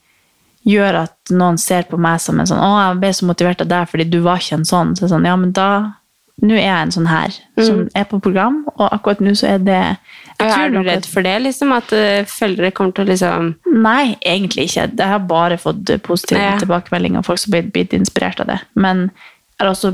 gjør 0.63 1.01
at 1.03 1.33
noen 1.35 1.57
ser 1.59 1.83
på 1.89 1.99
meg 1.99 2.21
som 2.23 2.39
en 2.39 2.47
sånn 2.47 2.61
'Å, 2.63 2.71
jeg 2.87 2.99
ble 3.01 3.11
så 3.13 3.27
motivert 3.27 3.61
av 3.61 3.67
deg 3.67 3.89
fordi 3.89 4.09
du 4.09 4.21
var 4.21 4.39
ikke 4.39 4.59
en 4.61 4.65
sånn.' 4.69 4.95
Så 4.95 5.09
sånn, 5.11 5.25
ja, 5.25 5.35
men 5.35 5.51
da 5.51 5.93
Nå 6.41 6.55
er 6.55 6.65
jeg 6.65 6.81
en 6.81 6.91
sånn 6.91 7.07
her 7.07 7.29
som 7.61 7.89
er 7.93 8.05
på 8.09 8.17
program, 8.19 8.63
og 8.75 8.89
akkurat 8.89 9.19
nå 9.21 9.35
så 9.37 9.53
er 9.53 9.59
det 9.59 9.97
jeg 10.39 10.49
tror 10.49 10.63
Er 10.63 10.71
du 10.71 10.79
redd 10.81 11.05
for 11.05 11.21
det, 11.21 11.35
liksom? 11.43 11.71
At 11.71 11.93
uh, 11.93 12.25
følgere 12.25 12.71
kommer 12.71 12.91
til 12.91 13.05
å 13.05 13.11
liksom 13.11 13.51
Nei, 13.83 14.17
egentlig 14.25 14.65
ikke. 14.65 14.87
Jeg 14.97 15.07
har 15.07 15.19
bare 15.19 15.59
fått 15.61 15.85
positive 16.01 16.41
Ja. 16.41 16.57
tilbakemeldinger 16.57 17.21
av 17.21 17.25
folk 17.25 17.39
som 17.39 17.53
har 17.53 17.61
blitt, 17.61 17.73
blitt 17.73 17.93
inspirert 17.93 18.41
av 18.41 18.47
det. 18.47 18.59
Men 18.75 19.11
jeg 19.59 19.61
har 19.61 19.71
også 19.75 19.93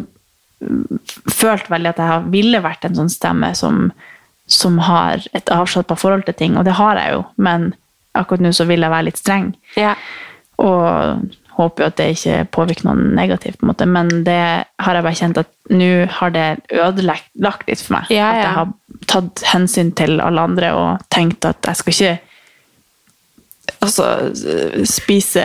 mm, 0.64 1.00
følt 1.30 1.70
veldig 1.70 1.89
at 1.89 1.97
jeg 1.97 2.32
ville 2.32 2.64
vært 2.64 2.86
en 2.86 2.95
sånn 2.95 3.12
stemme 3.12 3.52
som, 3.54 3.91
som 4.47 4.80
har 4.80 5.28
et 5.34 5.52
avslappa 5.54 5.95
forhold 6.00 6.26
til 6.26 6.34
ting, 6.39 6.58
og 6.58 6.66
det 6.66 6.80
har 6.80 6.95
jeg 6.95 7.14
jo, 7.14 7.26
men 7.38 7.74
akkurat 8.20 8.43
nå 8.43 8.53
så 8.55 8.67
vil 8.70 8.86
jeg 8.86 8.93
være 8.93 9.07
litt 9.09 9.22
streng. 9.22 9.51
Ja. 9.80 9.95
Og 10.59 11.26
håper 11.59 11.84
jo 11.84 11.89
at 11.91 11.97
det 11.99 12.07
ikke 12.13 12.38
påvirker 12.55 12.88
noe 12.88 13.09
negativt, 13.17 13.59
på 13.59 13.65
en 13.65 13.72
måte. 13.74 13.88
men 13.89 14.09
det 14.28 14.39
har 14.80 14.95
jeg 14.95 15.05
bare 15.05 15.20
kjent 15.20 15.41
at 15.41 15.49
nå 15.72 15.91
har 16.20 16.34
det 16.36 16.47
ødelagt 16.72 17.67
litt 17.67 17.84
for 17.84 17.97
meg. 17.97 18.11
Ja, 18.13 18.30
At 18.32 18.39
jeg 18.43 18.55
har 18.57 18.67
tatt 19.11 19.43
hensyn 19.51 19.91
til 19.97 20.22
alle 20.24 20.45
andre 20.51 20.72
og 20.78 21.05
tenkt 21.11 21.47
at 21.47 21.67
jeg 21.67 21.82
skal 21.82 21.95
ikke 21.95 22.15
altså, 23.80 24.05
spise 24.88 25.43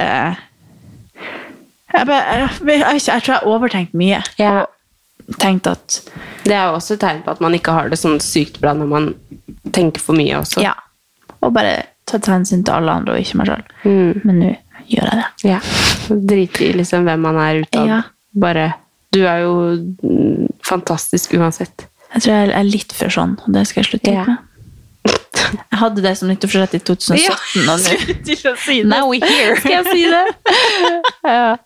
jeg, 1.95 2.07
bare, 2.09 2.23
jeg, 2.39 2.49
jeg, 2.67 3.01
jeg, 3.07 3.23
tror 3.23 3.33
jeg 3.33 3.39
har 3.39 3.51
overtenkt 3.51 3.95
mye. 3.99 4.23
Og 4.51 5.37
tenkt 5.41 5.69
at 5.71 6.01
Det 6.45 6.55
er 6.55 6.69
jo 6.69 6.79
også 6.79 6.97
et 6.97 7.05
tegn 7.05 7.23
på 7.25 7.35
at 7.35 7.43
man 7.45 7.55
ikke 7.57 7.75
har 7.75 7.91
det 7.91 7.99
sånn 8.01 8.21
sykt 8.23 8.59
bra 8.63 8.75
når 8.77 8.91
man 8.91 9.11
tenker 9.75 10.03
for 10.03 10.19
mye 10.19 10.39
også. 10.41 10.63
Ja. 10.65 10.75
Og 11.41 11.55
bare 11.55 11.94
tatt 12.11 12.29
hensyn 12.31 12.65
til 12.67 12.75
alle 12.77 12.93
andre 13.01 13.15
og 13.17 13.25
ikke 13.25 13.41
meg 13.41 13.51
sjøl. 13.51 13.65
Men 14.25 14.41
nå 14.43 14.53
gjør 14.91 15.11
jeg 15.11 15.21
det. 15.21 15.29
Ja. 15.49 15.61
Drite 16.33 16.65
i 16.67 16.73
liksom 16.77 17.07
hvem 17.09 17.23
man 17.25 17.39
er 17.41 17.63
utad. 17.65 17.89
Ja. 17.89 18.01
Bare 18.35 18.67
Du 19.15 19.21
er 19.31 19.45
jo 19.45 19.53
mm, 20.03 20.49
fantastisk 20.67 21.37
uansett. 21.39 21.87
Jeg 22.15 22.23
tror 22.25 22.35
jeg 22.35 22.51
er 22.55 22.67
litt 22.67 22.93
for 22.95 23.11
sånn, 23.15 23.37
og 23.45 23.55
det 23.55 23.63
skal 23.71 23.83
jeg 23.85 23.93
slutte 23.93 24.13
Ja. 24.15 24.25
med. 24.29 24.51
Jeg 25.45 25.79
hadde 25.79 26.01
det 26.03 26.13
som 26.17 26.29
nyttårsforsett 26.31 26.75
i 26.79 26.81
2017, 26.89 27.69
og 27.69 27.79
nå 27.79 28.85
Now 28.89 29.11
we 29.11 29.19
here. 29.21 29.57
Skal 29.61 29.73
jeg 29.73 29.85
si 29.91 30.05
det? 30.09 30.23
ja. 31.37 31.57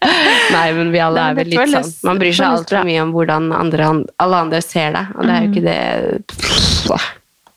Nei, 0.53 0.64
men 0.76 0.91
vi 0.93 1.01
alle 1.05 1.28
er 1.30 1.36
vel 1.39 1.53
litt 1.53 1.72
sånn. 1.72 1.93
Man 2.09 2.18
bryr 2.20 2.34
seg 2.36 2.49
altfor 2.49 2.84
mye 2.89 3.05
om 3.05 3.12
hvordan 3.14 3.53
andre, 3.55 3.91
alle 4.18 4.43
andre 4.47 4.61
ser 4.64 4.93
deg, 4.97 5.14
og 5.14 5.28
det 5.28 5.36
er 5.36 5.45
jo 5.45 5.53
ikke 5.53 5.66
det 5.68 5.78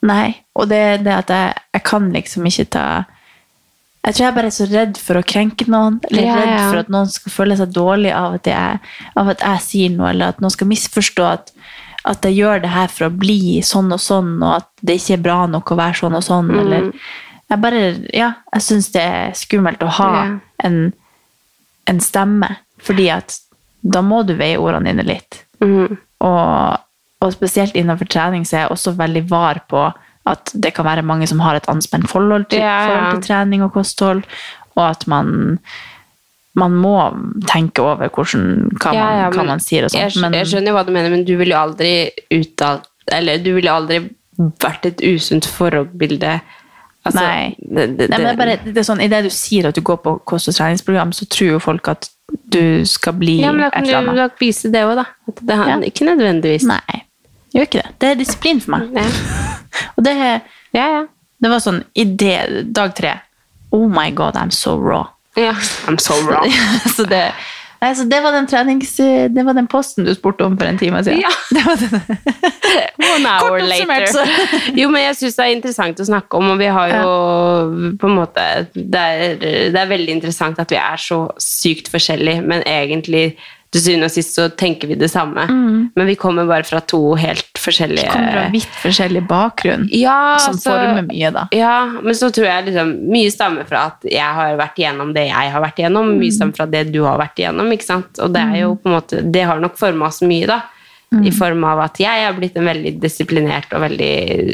Nei, 0.01 0.41
og 0.57 0.69
det 0.71 1.03
det 1.05 1.13
at 1.13 1.29
jeg, 1.29 1.57
jeg 1.75 1.83
kan 1.85 2.07
liksom 2.13 2.45
ikke 2.49 2.67
ta 2.73 2.85
Jeg 4.01 4.15
tror 4.15 4.25
jeg 4.25 4.33
bare 4.33 4.49
er 4.49 4.55
så 4.55 4.65
redd 4.65 4.97
for 4.97 5.19
å 5.19 5.25
krenke 5.25 5.67
noen. 5.69 5.99
Eller 6.09 6.25
Ja, 6.25 6.37
redd 6.39 6.61
for 6.71 6.81
at 6.81 6.87
noen 6.89 7.11
skal 7.13 7.33
føle 7.35 7.57
seg 7.59 7.75
dårlig 7.75 8.13
av 8.17 8.39
at, 8.39 8.49
jeg, 8.49 8.79
av 9.21 9.29
at 9.29 9.43
jeg 9.45 9.65
sier 9.67 9.91
noe, 9.93 10.09
eller 10.09 10.33
at 10.33 10.41
noen 10.41 10.53
skal 10.55 10.71
misforstå 10.71 11.27
at, 11.27 11.51
at 12.09 12.25
jeg 12.25 12.39
gjør 12.39 12.63
det 12.63 12.71
her 12.73 12.89
for 12.89 13.07
å 13.07 13.13
bli 13.13 13.61
sånn 13.61 13.93
og 13.93 14.01
sånn, 14.01 14.39
og 14.41 14.55
at 14.55 14.71
det 14.81 14.97
ikke 14.97 15.19
er 15.19 15.27
bra 15.27 15.37
nok 15.53 15.69
å 15.69 15.77
være 15.77 15.99
sånn 16.01 16.17
og 16.17 16.25
sånn. 16.25 16.49
Mm. 16.49 16.63
Eller 16.63 16.89
jeg 17.51 17.61
bare 17.67 17.83
Ja, 18.15 18.33
jeg 18.55 18.65
syns 18.71 18.89
det 18.95 19.05
er 19.05 19.37
skummelt 19.37 19.85
å 19.85 19.93
ha 19.99 20.11
yeah. 20.15 20.35
en, 20.65 20.81
en 21.91 22.01
stemme, 22.01 22.55
fordi 22.81 23.09
at 23.13 23.37
da 23.81 24.01
må 24.05 24.21
du 24.25 24.33
veie 24.39 24.59
ordene 24.61 24.93
dine 24.93 25.05
litt. 25.05 25.43
Mm. 25.61 25.97
Og, 26.25 26.81
og 27.21 27.33
spesielt 27.33 27.75
innenfor 27.77 28.07
trening 28.09 28.45
så 28.47 28.55
er 28.57 28.61
jeg 28.65 28.71
også 28.75 28.95
veldig 28.97 29.23
var 29.29 29.59
på 29.69 29.83
at 30.25 30.51
det 30.53 30.73
kan 30.73 30.85
være 30.85 31.01
mange 31.05 31.27
som 31.27 31.39
har 31.41 31.55
et 31.57 31.65
anspent 31.69 32.07
forhold 32.09 32.45
til, 32.49 32.59
Ja, 32.59 32.65
ja. 32.65 32.87
forhold 32.89 33.21
til 33.21 33.27
trening 33.29 33.63
og 33.65 33.73
kosthold, 33.73 34.23
og 34.75 34.83
at 34.89 35.07
man, 35.07 35.59
man 36.55 36.71
må 36.77 36.95
tenke 37.49 37.81
over 37.81 38.09
hvordan, 38.09 38.69
hva, 38.81 38.93
Ja, 38.93 39.05
man, 39.29 39.33
hva 39.33 39.45
man 39.47 39.59
sier 39.63 39.85
og 39.87 39.93
Jeg, 39.93 40.11
sånt. 40.11 40.25
skj- 40.25 40.35
jeg 40.37 40.47
skjønner 40.51 40.73
hva 40.75 40.85
du 40.85 40.91
mener, 40.91 41.09
men 41.09 41.23
du 41.25 41.35
ville 41.37 41.53
jo 41.55 41.61
aldri 41.61 42.09
uttalt 42.31 42.87
Eller 43.11 43.37
du 43.41 43.53
ville 43.55 43.71
aldri 43.71 43.97
vært 44.61 44.85
et 44.85 45.01
usunt 45.01 45.45
forbilde. 45.45 46.39
Altså, 47.05 47.19
Nei. 47.19 47.55
Det, 47.57 47.97
det, 47.97 48.09
Nei, 48.11 48.17
men 48.17 48.25
det 48.27 48.31
er 48.31 48.37
bare 48.37 48.57
det 48.63 48.77
er 48.77 48.85
sånn, 48.85 49.01
Idet 49.01 49.23
du 49.25 49.29
sier 49.33 49.67
at 49.67 49.75
du 49.75 49.81
går 49.81 49.97
på 50.05 50.13
kost- 50.29 50.47
og 50.47 50.55
treningsprogram, 50.55 51.11
så 51.17 51.25
tror 51.27 51.49
jo 51.55 51.59
folk 51.59 51.87
at 51.91 52.09
du 52.53 52.85
skal 52.85 53.13
bli 53.17 53.39
ja, 53.41 53.51
men 53.51 53.61
da 53.65 53.67
et 53.67 53.73
kan 53.73 53.95
annet. 54.05 54.13
du 54.15 54.21
da 54.21 54.27
vise 54.39 54.69
det 54.71 54.83
òg, 54.85 54.95
da. 55.01 55.05
At 55.27 55.41
det 55.41 55.55
er 55.57 55.67
Ja. 55.67 55.77
Ikke 55.89 56.05
nødvendigvis. 56.07 56.63
Nei, 56.69 57.01
gjør 57.55 57.67
ikke 57.67 57.81
det. 57.81 57.93
Det 58.01 58.09
er 58.13 58.19
disiplin 58.21 58.61
for 58.63 58.75
meg. 58.77 58.91
Ja. 58.95 59.07
Og 59.97 60.05
det, 60.05 60.15
Ja, 60.73 60.85
ja. 60.97 61.01
det 61.43 61.49
var 61.51 61.59
sånn 61.63 61.81
i 61.99 62.05
det, 62.05 62.37
dag 62.75 62.93
tre 62.95 63.17
Oh 63.71 63.87
my 63.87 64.09
god, 64.11 64.35
I'm 64.35 64.51
so 64.51 64.75
raw. 64.79 65.05
ja. 65.39 65.53
I'm 65.87 65.97
so 65.99 66.13
raw. 66.27 66.43
så 66.95 67.05
det, 67.07 67.21
altså, 67.79 68.03
det, 68.11 68.17
var 68.23 68.31
den 68.35 68.47
trenings, 68.51 68.97
det 69.31 69.45
var 69.47 69.55
den 69.55 69.67
posten 69.71 70.03
du 70.07 70.11
spurte 70.15 70.43
om 70.43 70.57
for 70.59 70.67
en 70.67 70.77
time 70.79 70.99
siden. 71.03 71.21
Ja. 71.23 71.31
Det 71.55 71.63
var 71.65 71.79
den. 71.79 71.95
One 73.15 73.27
hour 73.31 73.59
Kort 73.59 73.67
later. 73.69 74.05
så. 74.11 74.25
jo, 74.75 74.89
men 74.91 75.05
jeg 75.05 75.15
syns 75.21 75.35
det 75.39 75.45
er 75.45 75.55
interessant 75.55 75.99
å 76.03 76.07
snakke 76.07 76.37
om, 76.39 76.51
og 76.53 76.59
vi 76.59 76.67
har 76.71 76.91
jo 76.97 77.15
på 77.99 78.07
en 78.11 78.15
måte 78.19 78.45
det 78.75 79.01
er, 79.01 79.39
det 79.71 79.79
er 79.81 79.89
veldig 79.91 80.13
interessant 80.19 80.59
at 80.59 80.71
vi 80.71 80.79
er 80.79 80.99
så 80.99 81.23
sykt 81.41 81.87
forskjellige, 81.91 82.43
men 82.43 82.63
egentlig 82.67 83.33
til 83.71 83.81
syvende 83.85 84.07
og 84.09 84.11
sist 84.11 84.35
så 84.35 84.49
tenker 84.51 84.89
vi 84.91 84.95
det 84.99 85.07
samme. 85.11 85.45
Men 85.95 86.07
vi 86.09 86.15
kommer 86.19 86.45
bare 86.49 86.63
fra 86.67 86.81
to 86.83 87.13
helt 87.15 87.47
forskjellige 87.61 88.03
Vi 88.03 88.11
Kommer 88.11 88.31
fra 88.35 88.49
vidt 88.51 88.73
forskjellig 88.81 89.21
bakgrunn, 89.29 89.87
ja, 89.95 90.37
som 90.43 90.57
så- 90.59 90.71
former 90.73 91.03
mye, 91.07 91.31
da. 91.31 91.47
Ja, 91.55 91.85
men 92.01 92.13
så 92.13 92.31
tror 92.33 92.45
jeg 92.49 92.65
liksom 92.67 92.91
mye 93.07 93.31
stammer 93.31 93.63
fra 93.69 93.85
at 93.93 94.03
jeg 94.11 94.19
har 94.41 94.57
vært 94.57 94.75
igjennom 94.81 95.13
det 95.13 95.27
jeg 95.29 95.51
har 95.55 95.61
vært 95.61 95.79
igjennom, 95.79 96.11
Mm. 96.11 96.19
mye 96.19 96.31
stammer 96.35 96.55
fra 96.55 96.65
det 96.65 96.91
du 96.91 97.03
har 97.03 97.17
vært 97.17 97.35
igjennom, 97.39 97.71
ikke 97.71 97.83
sant? 97.87 98.19
Og 98.19 98.33
det 98.33 98.41
er 98.41 98.59
jo 98.61 98.75
på 98.75 98.87
en 98.91 98.99
måte, 98.99 99.31
det 99.31 99.43
har 99.45 99.59
nok 99.59 99.77
formet 99.77 100.07
oss 100.07 100.21
mye 100.21 100.47
da, 100.47 100.61
Mm. 101.13 101.25
i 101.27 101.31
form 101.31 101.63
av 101.65 101.77
at 101.79 101.97
jeg 101.99 102.23
har 102.25 102.31
blitt 102.33 102.55
en 102.55 102.63
veldig 102.65 102.93
disiplinert 103.01 103.73
og 103.73 103.81
veldig 103.81 104.13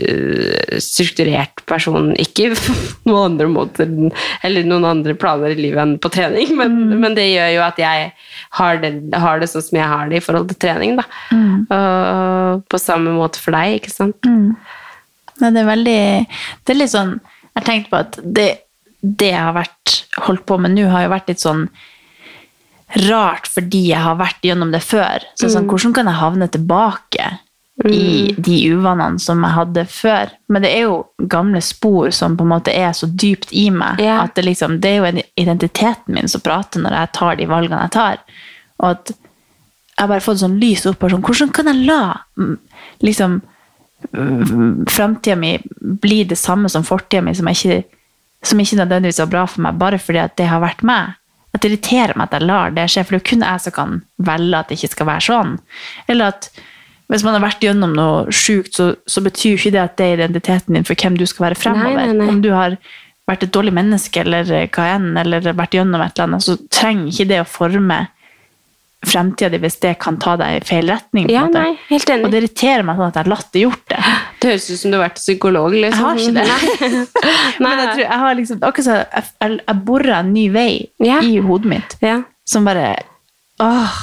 øh, 0.09 0.79
strukturert 0.81 1.61
person, 1.69 2.15
ikke 2.17 2.47
på 2.57 2.73
noen 3.11 3.31
andre 3.31 3.47
måter, 3.47 3.91
eller 4.43 4.63
noen 4.65 4.85
andre 4.89 5.13
planer 5.13 5.53
i 5.53 5.59
livet 5.61 5.83
enn 5.83 5.97
på 5.99 6.09
trening, 6.09 6.55
men, 6.57 6.71
Mm. 6.77 6.99
men 6.99 7.13
det 7.13 7.27
gjør 7.29 7.53
jo 7.55 7.61
at 7.61 7.77
jeg 7.77 8.11
har 8.51 8.77
det, 8.81 8.91
har 9.13 9.39
det 9.39 9.49
sånn 9.51 9.61
som 9.61 9.77
jeg 9.77 9.87
har 9.87 10.07
det 10.09 10.17
i 10.17 10.23
forhold 10.25 10.47
til 10.49 10.57
trening 10.57 10.95
da. 10.97 11.03
Mm. 11.31 11.67
Og 11.69 12.63
på 12.71 12.79
samme 12.79 13.11
måte 13.17 13.39
for 13.43 13.51
deg, 13.51 13.81
ikke 13.81 13.91
sant? 13.93 14.23
Nei, 14.27 15.49
det 15.53 15.61
er 15.61 15.67
veldig 15.67 15.99
Det 16.65 16.73
er 16.73 16.79
litt 16.79 16.89
sånn 16.89 17.11
Jeg 17.19 17.59
har 17.59 17.65
tenkt 17.67 17.89
på 17.91 17.99
at 17.99 18.15
det, 18.23 18.47
det 19.01 19.29
jeg 19.33 19.43
har 19.43 19.53
vært 19.53 19.97
holdt 20.25 20.45
på 20.49 20.57
med 20.61 20.71
nå, 20.73 20.87
har 20.89 21.03
jo 21.05 21.11
vært 21.13 21.27
litt 21.29 21.43
sånn 21.43 21.67
rart 23.07 23.47
fordi 23.51 23.89
jeg 23.91 23.99
har 23.99 24.15
vært 24.15 24.45
gjennom 24.47 24.71
det 24.71 24.79
før. 24.85 25.25
Så 25.35 25.49
sånn, 25.51 25.65
Mm. 25.65 25.69
hvordan 25.69 25.93
kan 25.93 26.05
jeg 26.07 26.15
havne 26.21 26.47
tilbake 26.49 27.25
i 27.85 28.33
de 28.37 28.55
uvanene 28.73 29.21
som 29.21 29.43
jeg 29.45 29.53
hadde 29.53 29.85
før? 29.91 30.31
Men 30.49 30.65
det 30.65 30.71
er 30.73 30.87
jo 30.87 30.97
gamle 31.29 31.61
spor 31.61 32.09
som 32.15 32.37
på 32.37 32.45
en 32.47 32.53
måte 32.55 32.73
er 32.73 32.95
så 32.97 33.09
dypt 33.09 33.53
i 33.53 33.67
meg, 33.73 34.01
yeah. 34.01 34.23
at 34.23 34.33
det, 34.37 34.47
liksom, 34.47 34.79
det 34.81 34.95
er 34.95 34.97
jo 34.97 35.25
identiteten 35.37 36.17
min 36.17 36.31
som 36.31 36.41
prater 36.41 36.81
når 36.81 36.97
jeg 36.97 37.13
tar 37.19 37.37
de 37.37 37.49
valgene 37.49 37.83
jeg 37.85 37.95
tar. 37.97 38.23
Og 38.81 38.89
at 38.95 39.13
jeg 39.13 40.03
har 40.03 40.09
bare 40.13 40.25
fått 40.25 40.41
sånn 40.43 40.59
lys 40.61 40.85
opp 40.89 41.01
her, 41.01 41.13
sånn, 41.13 41.25
hvordan 41.25 41.53
kan 41.53 41.69
jeg 41.71 41.85
la 41.89 42.01
mm, 42.37 42.57
liksom 43.05 43.39
framtida 44.87 45.35
mi 45.35 45.57
bli 45.79 46.23
det 46.23 46.37
samme 46.37 46.69
som 46.69 46.83
fortida 46.85 47.21
mi, 47.25 47.33
som, 47.35 47.47
ikke, 47.49 47.81
som 48.45 48.59
ikke 48.61 48.77
nødvendigvis 48.77 49.19
var 49.23 49.31
bra 49.31 49.45
for 49.49 49.65
meg, 49.65 49.79
bare 49.81 49.99
fordi 50.01 50.21
at 50.21 50.37
det 50.37 50.49
har 50.51 50.61
vært 50.61 50.83
meg. 50.85 51.17
At 51.55 51.63
det 51.63 51.71
irriterer 51.71 52.13
meg 52.17 52.27
at 52.27 52.37
jeg 52.37 52.47
lar 52.47 52.73
det 52.75 52.87
skje, 52.91 53.03
for 53.03 53.17
det 53.17 53.21
er 53.23 53.29
kun 53.31 53.45
jeg 53.47 53.63
som 53.63 53.75
kan 53.75 53.99
velge 54.29 54.59
at 54.59 54.69
det 54.69 54.77
ikke 54.77 54.93
skal 54.93 55.09
være 55.09 55.25
sånn. 55.27 55.55
Eller 56.11 56.35
at 56.35 56.49
hvis 57.07 57.23
man 57.23 57.37
har 57.37 57.43
vært 57.45 57.61
gjennom 57.63 57.93
noe 57.95 58.31
sjukt, 58.35 58.73
så, 58.75 58.89
så 59.07 59.21
betyr 59.23 59.55
ikke 59.55 59.71
det 59.77 59.79
at 59.83 59.97
det 59.99 60.05
er 60.11 60.17
identiteten 60.21 60.75
din 60.75 60.83
for 60.87 60.95
hvem 60.99 61.15
du 61.17 61.25
skal 61.29 61.47
være 61.49 61.55
fremover. 61.61 61.95
Nei, 61.95 62.07
nei, 62.11 62.17
nei. 62.19 62.27
Om 62.33 62.41
du 62.43 62.49
har 62.51 62.75
vært 63.27 63.43
et 63.47 63.51
dårlig 63.55 63.73
menneske 63.75 64.21
eller 64.23 64.43
hva 64.67 64.89
enn, 64.97 65.09
eller 65.19 65.51
vært 65.55 65.75
gjennom 65.79 66.01
et 66.03 66.13
eller 66.15 66.27
annet, 66.29 66.43
så 66.47 66.57
trenger 66.71 67.07
ikke 67.11 67.29
det 67.31 67.41
å 67.43 67.47
forme 67.47 67.97
fremtida 69.07 69.51
di 69.53 69.59
hvis 69.61 69.75
det 69.83 69.91
kan 70.01 70.15
ta 70.19 70.33
deg 70.39 70.55
i 70.57 70.61
feil 70.67 70.87
retning. 70.89 71.27
på 71.29 71.31
Ja, 71.35 71.43
måte. 71.45 71.61
nei, 71.61 71.75
helt 71.91 72.09
enig. 72.09 72.25
Og 72.25 72.31
det 72.33 72.39
irriterer 72.41 72.83
meg 72.87 72.97
sånn 72.97 73.11
at 73.11 73.19
jeg 73.19 73.23
har 73.23 73.29
latt 73.31 73.51
det. 73.53 73.61
gjort 73.61 73.93
Det 74.41 74.49
høres 74.49 74.65
ut 74.71 74.79
som 74.81 74.91
du 74.91 74.97
har 74.97 75.03
vært 75.05 75.19
psykolog, 75.21 75.75
liksom. 75.77 76.17
Jeg 76.17 76.47
har 76.49 76.65
ikke 76.73 76.89
det. 76.89 77.03
Men 77.63 77.77
jeg 77.83 77.87
tror 77.93 78.01
jeg 78.03 78.19
har 78.23 78.35
liksom 78.41 78.63
Akkurat 78.67 78.89
jeg, 78.91 79.23
jeg, 79.45 79.59
jeg 79.67 79.77
borer 79.87 80.13
en 80.17 80.33
ny 80.33 80.47
vei 80.51 80.71
Ja. 81.05 81.19
i 81.21 81.37
hodet 81.45 81.71
mitt 81.71 81.95
Ja. 82.03 82.17
som 82.45 82.65
bare 82.67 82.89
Åh! 83.63 83.95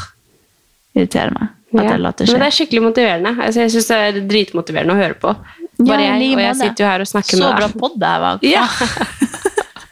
Irriterer 0.95 1.35
meg. 1.35 1.51
At 1.75 1.83
Ja. 1.85 1.91
jeg 1.91 2.01
lar 2.01 2.13
det 2.17 2.29
Men 2.31 2.41
det 2.41 2.47
er 2.47 2.57
skikkelig 2.59 2.83
motiverende. 2.83 3.33
Altså, 3.43 3.61
jeg 3.65 3.71
syns 3.75 3.89
det 3.89 3.97
er 3.97 4.21
dritmotiverende 4.31 4.95
å 4.95 5.01
høre 5.03 5.15
på. 5.19 5.37
Bare 5.85 6.01
Ja, 6.05 6.15
jeg, 6.19 6.35
og 6.35 6.41
jeg 6.41 6.57
sitter 6.57 6.85
jo 6.85 6.91
her 6.91 7.01
og 7.01 7.07
snakker 7.11 7.37
med 7.39 7.43
deg. 7.43 7.55
Så 7.55 7.57
bra 7.59 7.69
pod 7.69 7.81
podd 7.81 7.99
det 8.01 8.07
her 8.09 8.21
var. 8.21 8.39
Ja. 8.43 8.67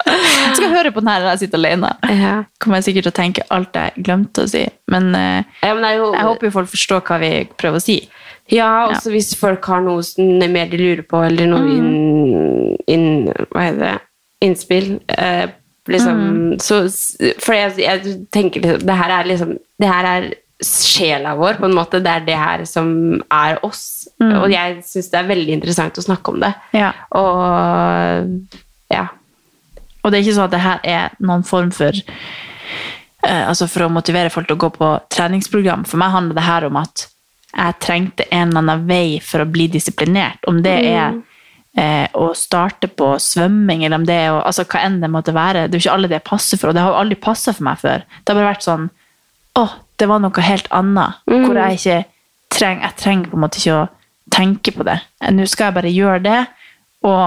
Jeg 0.04 0.56
skal 0.58 0.72
høre 0.74 0.90
på 0.92 1.00
den 1.00 1.08
her 1.12 1.22
når 1.22 1.30
jeg 1.30 1.40
sitter 1.44 1.60
alene. 1.60 1.90
Ja. 2.10 2.32
Kommer 2.60 2.80
jeg 2.80 2.86
sikkert 2.88 3.06
til 3.06 3.12
å 3.12 3.16
tenke 3.16 3.44
alt 3.54 3.76
jeg 3.78 4.02
glemte 4.04 4.44
å 4.44 4.50
si. 4.50 4.64
Men 4.90 5.14
eh, 5.14 5.44
Ja, 5.62 5.74
men 5.78 5.86
jo, 5.96 6.08
jeg 6.12 6.26
håper 6.26 6.48
jo 6.48 6.54
folk 6.58 6.68
forstår 6.72 7.04
hva 7.06 7.18
vi 7.22 7.30
prøver 7.60 7.78
å 7.80 7.84
si. 7.84 7.96
ja, 8.52 8.88
også 8.90 9.12
hvis 9.14 9.30
folk 9.38 9.64
har 9.70 9.80
noe 9.80 10.48
mer 10.50 10.66
de 10.72 10.76
lurer 10.80 11.02
på, 11.08 11.22
eller 11.24 11.46
noe 11.46 11.62
Mm. 11.62 12.76
inn, 12.88 13.32
inn, 13.32 13.78
det? 13.78 13.94
Innspill. 14.42 15.00
Eh, 15.08 15.46
liksom, 15.88 16.18
Mm. 16.18 16.60
så, 16.60 16.82
for 17.40 17.54
jeg, 17.54 17.76
jeg 17.78 18.26
tenker 18.32 18.60
liksom 18.60 18.86
Det 18.86 18.94
her 18.96 19.10
er 19.20 19.24
liksom 19.24 19.58
Det 19.80 19.88
her 19.88 20.04
er 20.04 20.34
sjela 20.66 21.34
vår, 21.38 21.58
på 21.60 21.66
en 21.68 21.74
måte. 21.76 22.00
Det 22.04 22.10
er 22.12 22.24
det 22.26 22.36
her 22.38 22.64
som 22.68 22.88
er 23.32 23.58
oss. 23.66 23.82
Og 24.22 24.46
jeg 24.52 24.82
syns 24.86 25.08
det 25.10 25.18
er 25.18 25.26
veldig 25.32 25.54
interessant 25.56 25.98
å 25.98 26.04
snakke 26.04 26.30
om 26.30 26.40
det. 26.44 26.52
Mm. 26.72 26.78
Ja. 26.78 26.92
Og 27.18 28.92
ja. 28.92 29.06
Og 30.02 30.10
det 30.10 30.18
er 30.18 30.22
ikke 30.26 30.36
sånn 30.36 30.48
at 30.48 30.54
det 30.54 30.62
her 30.62 30.80
er 30.84 31.16
noen 31.22 31.42
form 31.46 31.70
for 31.74 31.94
eh, 31.94 33.42
Altså 33.48 33.68
for 33.70 33.86
å 33.86 33.90
motivere 33.92 34.30
folk 34.34 34.48
til 34.48 34.56
å 34.58 34.62
gå 34.64 34.70
på 34.76 34.92
treningsprogram. 35.14 35.84
For 35.88 36.00
meg 36.02 36.14
handler 36.14 36.38
det 36.38 36.46
her 36.46 36.66
om 36.68 36.78
at 36.82 37.08
jeg 37.52 37.76
trengte 37.84 38.24
en 38.32 38.48
eller 38.48 38.62
annen 38.62 38.86
vei 38.88 39.18
for 39.20 39.44
å 39.44 39.50
bli 39.50 39.66
disiplinert. 39.68 40.40
Om 40.48 40.62
det 40.64 40.76
er 40.88 41.18
eh, 41.76 42.06
å 42.16 42.30
starte 42.36 42.88
på 42.88 43.10
svømming, 43.20 43.84
eller 43.84 44.00
om 44.00 44.06
det 44.08 44.16
er 44.24 44.30
å- 44.32 44.42
altså, 44.46 44.64
hva 44.64 44.80
enn 44.86 45.00
det 45.02 45.10
måtte 45.12 45.34
være. 45.36 45.66
Det 45.68 45.76
er 45.76 45.80
jo 45.80 45.84
ikke 45.88 45.94
alle 45.98 46.08
det 46.14 46.22
passer 46.24 46.56
for, 46.60 46.68
og 46.70 46.74
det 46.78 46.82
har 46.84 46.94
jo 46.94 47.00
aldri 47.02 47.18
passet 47.20 47.56
for 47.58 47.64
meg 47.68 47.78
før. 47.82 48.06
Det 48.24 48.32
har 48.32 48.40
bare 48.40 48.54
vært 48.54 48.66
sånn 48.66 48.88
Å, 49.58 49.66
det 50.00 50.08
var 50.08 50.22
noe 50.22 50.44
helt 50.46 50.68
annet. 50.72 51.20
Mm. 51.28 51.44
Hvor 51.44 51.60
jeg 51.60 51.78
ikke 51.80 51.98
trenger 52.52 52.86
jeg 52.88 52.98
trenger 53.00 53.30
på 53.30 53.38
en 53.38 53.44
måte 53.44 53.60
ikke 53.60 53.76
å 53.76 53.86
tenke 54.32 54.72
på 54.74 54.84
det. 54.88 54.98
Nå 55.32 55.46
skal 55.50 55.68
jeg 55.70 55.76
bare 55.78 55.92
gjøre 55.92 56.18
det, 56.24 56.40
og 57.08 57.22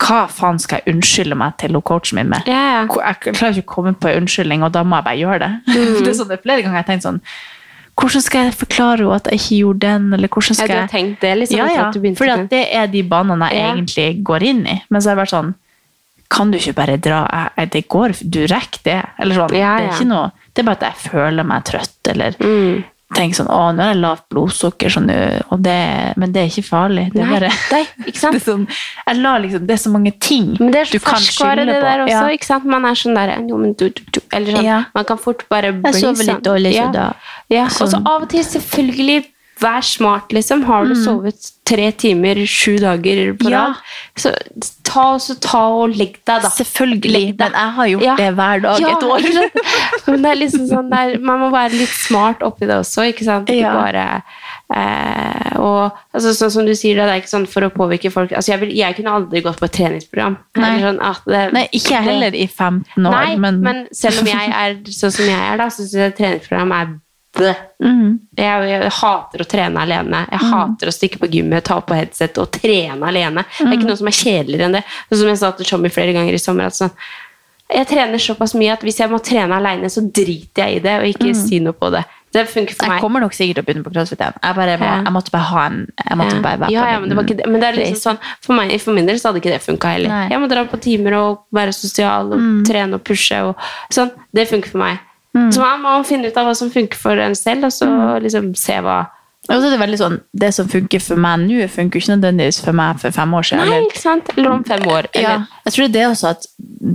hva 0.00 0.20
faen 0.32 0.58
skal 0.62 0.80
jeg 0.80 0.94
unnskylde 0.94 1.36
meg 1.36 1.56
til 1.60 1.76
coachen 1.84 2.16
min 2.16 2.30
med? 2.32 2.48
Ja. 2.48 2.82
Jeg 2.86 3.34
klarer 3.36 3.56
ikke 3.60 3.66
å 3.68 3.74
komme 3.74 3.92
på 3.92 4.08
en 4.08 4.22
unnskyldning, 4.22 4.64
og 4.64 4.72
da 4.72 4.84
må 4.84 5.00
jeg 5.00 5.08
bare 5.08 5.20
gjøre 5.20 5.40
det. 5.42 5.50
Mm. 5.68 5.96
det 6.04 6.12
er 6.12 6.16
sånn, 6.16 6.30
det 6.30 6.38
er 6.38 6.44
flere 6.46 6.64
ganger 6.64 6.80
jeg 6.82 6.90
tenkt 6.92 7.08
sånn 7.08 7.24
Hvordan 8.00 8.22
skal 8.24 8.46
jeg 8.46 8.54
forklare 8.56 9.02
henne 9.02 9.16
at 9.18 9.26
jeg 9.28 9.40
ikke 9.42 9.56
gjorde 9.58 9.80
den, 9.82 10.04
eller 10.16 10.30
hvordan 10.32 10.56
skal 10.56 10.70
jeg... 10.70 10.72
Ja, 10.72 10.76
du 10.78 10.86
har 10.86 10.92
tenkt 10.94 11.20
det, 11.20 11.32
liksom? 11.36 11.58
ja, 11.58 11.66
ja. 11.68 12.12
For 12.16 12.46
det 12.48 12.60
er 12.78 12.86
de 12.88 13.02
banene 13.04 13.48
jeg 13.52 13.60
Ja. 13.60 13.72
egentlig 13.74 14.06
går 14.24 14.46
inn 14.46 14.62
i. 14.64 14.76
Men 14.88 15.02
så 15.02 15.10
har 15.10 15.18
jeg 15.18 15.20
vært 15.20 15.32
sånn 15.34 15.50
Kan 16.30 16.50
du 16.52 16.58
ikke 16.58 16.74
bare 16.74 16.96
dra 16.96 17.26
jeg- 17.32 17.50
jeg- 17.58 17.70
Det 17.72 17.88
går, 17.88 18.14
du 18.30 18.46
rekker 18.46 18.82
det. 18.84 19.04
Eller 19.18 19.34
sånn. 19.34 19.52
Ja, 19.58 19.76
Det 19.78 19.88
er 19.88 19.92
ikke 19.96 20.06
noe 20.06 20.30
Det 20.54 20.58
er 20.62 20.62
bare 20.64 20.76
at 20.76 20.80
jeg 21.02 21.10
føler 21.10 21.44
meg 21.44 21.64
trøtt, 21.64 22.08
eller 22.08 22.30
Mm. 22.38 22.84
tenker 23.14 23.34
sånn 23.34 23.48
Å, 23.50 23.74
nå 23.74 23.82
har 23.82 23.92
jeg 23.94 24.00
lavt 24.02 24.22
blodsukker, 24.30 24.88
sånn, 24.90 25.10
og 25.50 25.62
det, 25.62 26.14
men 26.16 26.30
det 26.32 26.42
er 26.42 26.46
ikke 26.46 26.68
farlig. 26.68 27.12
Det 27.12 27.22
er 27.22 27.26
bare 27.26 27.50
nei, 27.72 27.86
ikke 28.06 28.20
det, 28.32 28.40
er 28.42 28.52
sånn, 28.52 28.68
jeg 29.06 29.16
liksom, 29.42 29.66
det 29.66 29.70
er 29.74 29.82
så 29.82 29.90
mange 29.90 30.12
ting 30.20 30.56
Men 30.60 30.70
det 30.70 30.80
er 30.80 30.84
du 30.92 30.98
så 30.98 31.04
kan 31.04 31.14
ferskvare, 31.18 31.56
skylde 31.56 31.66
det 31.66 31.74
på. 31.74 31.80
der 31.80 31.98
også. 32.04 32.08
Ja. 32.10 32.28
ikke 32.36 32.44
sant? 32.46 32.64
Man 32.64 32.84
er 32.84 32.94
sånn 32.94 33.14
der 33.14 33.48
jo, 33.48 33.56
men 33.58 33.72
du, 33.72 33.88
du, 33.90 34.02
du, 34.12 34.20
Eller 34.32 34.52
sånn, 34.56 34.64
Ja. 34.64 34.84
man 34.94 35.04
kan 35.04 35.18
fort 35.18 35.42
bare 35.48 35.72
bli 35.72 35.92
sover 35.92 36.18
litt 36.18 36.28
sånn. 36.28 36.42
dårlig, 36.42 36.72
så 36.72 36.84
ja. 36.84 36.92
da- 36.92 37.14
Ja, 37.50 37.64
og 37.64 37.70
så 37.70 37.86
sånn. 37.90 38.06
av 38.06 38.22
og 38.22 38.28
til, 38.28 38.44
selvfølgelig, 38.44 39.24
vær 39.60 39.82
smart, 39.84 40.32
liksom. 40.32 40.62
Har 40.64 40.86
du 40.88 40.94
sovet 40.98 41.50
tre 41.70 41.90
timer 41.92 42.40
sju 42.50 42.78
dager 42.82 43.32
på 43.38 43.46
Mm. 43.46 43.52
Ja. 43.52 43.60
rad, 43.66 43.76
så 44.18 44.32
ta, 44.82 45.04
så 45.22 45.36
ta 45.40 45.60
og 45.82 45.94
legg 45.94 46.16
deg, 46.26 46.42
da. 46.42 46.48
Selvfølgelig, 46.50 47.12
Legg 47.12 47.36
deg. 47.38 47.52
men 47.52 47.52
jeg 47.60 47.74
har 47.76 47.86
gjort 47.92 48.02
Ja. 48.08 48.14
det 48.16 48.30
hver 48.34 48.62
dag 48.64 48.80
Ja, 48.80 48.88
et 48.96 49.04
år. 49.04 49.20
Men 50.08 50.22
det 50.22 50.30
er 50.32 50.40
liksom 50.40 50.66
sånn 50.66 50.90
der, 50.90 51.18
Man 51.18 51.38
må 51.44 51.50
være 51.52 51.78
litt 51.78 51.92
smart 51.94 52.40
oppi 52.42 52.66
det 52.66 52.74
også, 52.80 53.04
ikke 53.12 53.24
sant? 53.24 53.48
Ikke 53.52 53.70
bare 53.70 54.22
eh, 54.74 55.58
og 55.60 55.92
altså, 56.14 56.32
Sånn 56.34 56.50
som 56.50 56.66
du 56.66 56.72
sier, 56.74 56.96
det 56.98 57.06
er 57.06 57.20
ikke 57.20 57.32
sånn 57.34 57.46
for 57.50 57.66
å 57.66 57.70
påvirke 57.74 58.10
folk 58.12 58.32
altså, 58.32 58.54
jeg, 58.54 58.60
vil, 58.64 58.72
jeg 58.80 58.96
kunne 58.98 59.14
aldri 59.20 59.42
gått 59.44 59.60
på 59.60 59.68
et 59.68 59.76
treningsprogram. 59.78 60.38
Nei. 60.56 60.72
Sånn, 60.82 60.98
det, 61.26 61.44
Nei, 61.56 61.66
ikke 61.76 61.94
jeg 61.98 62.08
heller 62.08 62.34
i 62.34 62.46
15 62.48 63.06
år, 63.06 63.14
Nei, 63.14 63.36
men, 63.36 63.60
men... 63.64 63.84
selv 63.92 64.22
om 64.24 64.30
jeg 64.30 64.50
er 64.50 64.80
sånn 64.90 65.14
som 65.14 65.30
jeg 65.30 65.38
er, 65.38 65.56
da, 65.60 65.68
så 65.70 65.84
syns 65.84 65.98
jeg 66.00 66.16
treningsprogram 66.18 66.74
er 66.80 66.92
Mhm. 67.38 68.18
Jeg, 68.36 68.68
jeg 68.70 68.90
hater 69.00 69.42
å 69.44 69.46
trene 69.48 69.80
alene. 69.80 70.26
Jeg 70.30 70.40
hater 70.50 70.90
å 70.90 70.92
stikke 70.94 71.18
på 71.22 71.30
gymmet, 71.30 71.64
ta 71.64 71.80
på 71.80 71.94
headset 71.94 72.36
og 72.42 72.50
trene 72.52 73.06
alene. 73.06 73.44
Det 73.58 73.66
er 73.68 73.76
ikke 73.78 73.88
noe 73.88 73.96
som 74.00 74.10
er 74.10 74.18
kjedeligere 74.18 74.66
enn 74.68 74.72
det. 74.80 74.84
Som 75.12 75.28
jeg 75.28 75.38
sa 75.38 75.50
til 75.52 75.64
Tommy 75.66 75.88
flere 75.94 76.12
ganger 76.16 76.34
i 76.34 76.38
sommer. 76.42 76.66
At 76.66 76.74
sånn, 76.74 76.90
jeg 77.70 77.86
trener 77.86 78.18
såpass 78.18 78.54
mye 78.58 78.72
at 78.74 78.82
hvis 78.82 78.98
jeg 78.98 79.08
må 79.12 79.20
trene 79.22 79.54
alene, 79.56 79.86
så 79.88 80.02
driter 80.02 80.66
jeg 80.66 80.76
i 80.76 80.80
det, 80.80 80.96
og 81.00 81.06
ikke 81.14 81.34
si 81.38 81.60
noe 81.62 81.72
på 81.72 81.90
det. 81.94 82.02
Det 82.30 82.44
funker 82.46 82.74
for 82.78 82.86
meg. 82.86 82.98
Jeg 82.98 83.02
kommer 83.02 83.20
nok 83.24 83.32
sikkert 83.34 83.56
til 83.58 83.62
å 83.64 83.66
begynne 83.66 83.82
på 83.86 83.90
crossfit 83.94 84.20
igjen. 84.20 84.36
Jeg, 84.42 84.54
bare 84.54 84.74
Ja. 84.78 85.02
jeg 85.02 85.12
måtte 85.12 85.30
bare 85.34 85.46
ha 85.50 85.64
en 85.66 85.78
jeg 85.98 86.16
måtte 86.18 86.34
Ja. 86.36 86.40
bare 86.42 86.58
være 86.60 86.70
ja, 86.70 86.84
ja, 86.92 86.98
men 87.00 87.08
det 87.08 87.16
var 87.16 87.24
ikke 87.24 87.36
det. 87.36 87.46
Men 87.50 87.60
det 87.60 87.68
er 87.68 87.76
liksom 87.80 88.02
sånn, 88.14 88.18
for, 88.40 88.52
meg, 88.54 88.80
for 88.80 88.92
min 88.94 89.06
del 89.06 89.16
så 89.18 89.28
hadde 89.30 89.40
ikke 89.42 89.50
det 89.54 89.62
funka 89.62 89.88
heller. 89.94 90.08
Nei. 90.08 90.28
Jeg 90.30 90.38
må 90.38 90.48
dra 90.48 90.64
på 90.64 90.80
timer 90.80 91.12
og 91.14 91.38
være 91.52 91.72
sosial 91.74 92.32
og 92.32 92.66
trene 92.66 92.94
og 92.94 93.02
pushe. 93.04 93.34
Og, 93.48 93.56
sånn. 93.90 94.10
Det 94.32 94.46
funker 94.48 94.70
for 94.70 94.78
meg. 94.78 94.98
Så 95.30 95.62
man 95.62 95.82
må 95.84 95.94
finne 96.06 96.30
ut 96.30 96.38
av 96.40 96.48
hva 96.48 96.56
som 96.58 96.70
funker 96.72 96.98
for 96.98 97.18
en 97.22 97.36
selv, 97.38 97.68
og 97.68 97.74
så 97.74 97.88
liksom 98.22 98.52
se 98.58 98.80
hva 98.82 99.04
Og 99.48 99.54
så 99.56 99.66
er 99.66 99.72
det 99.72 99.80
veldig 99.80 99.98
sånn, 99.98 100.16
det 100.36 100.50
som 100.52 100.66
funker 100.70 101.00
for 101.02 101.18
meg 101.18 101.40
nå, 101.46 101.62
funker 101.72 101.98
ikke 101.98 102.12
nødvendigvis 102.12 102.58
for 102.62 102.76
meg 102.76 102.98
for 103.00 103.14
fem 103.14 103.32
år 103.34 103.46
siden. 103.48 103.70
Nei, 103.70 103.78
ikke 103.86 104.02
sant? 104.02 104.28
Eller 104.36 104.52
om 104.52 104.64
fem 104.68 104.84
år. 104.92 105.08
Ja, 105.16 105.36
jeg 105.64 105.74
tror 105.74 105.88
det 105.94 106.02
er 106.02 106.10
også 106.10 106.32
at 106.34 106.44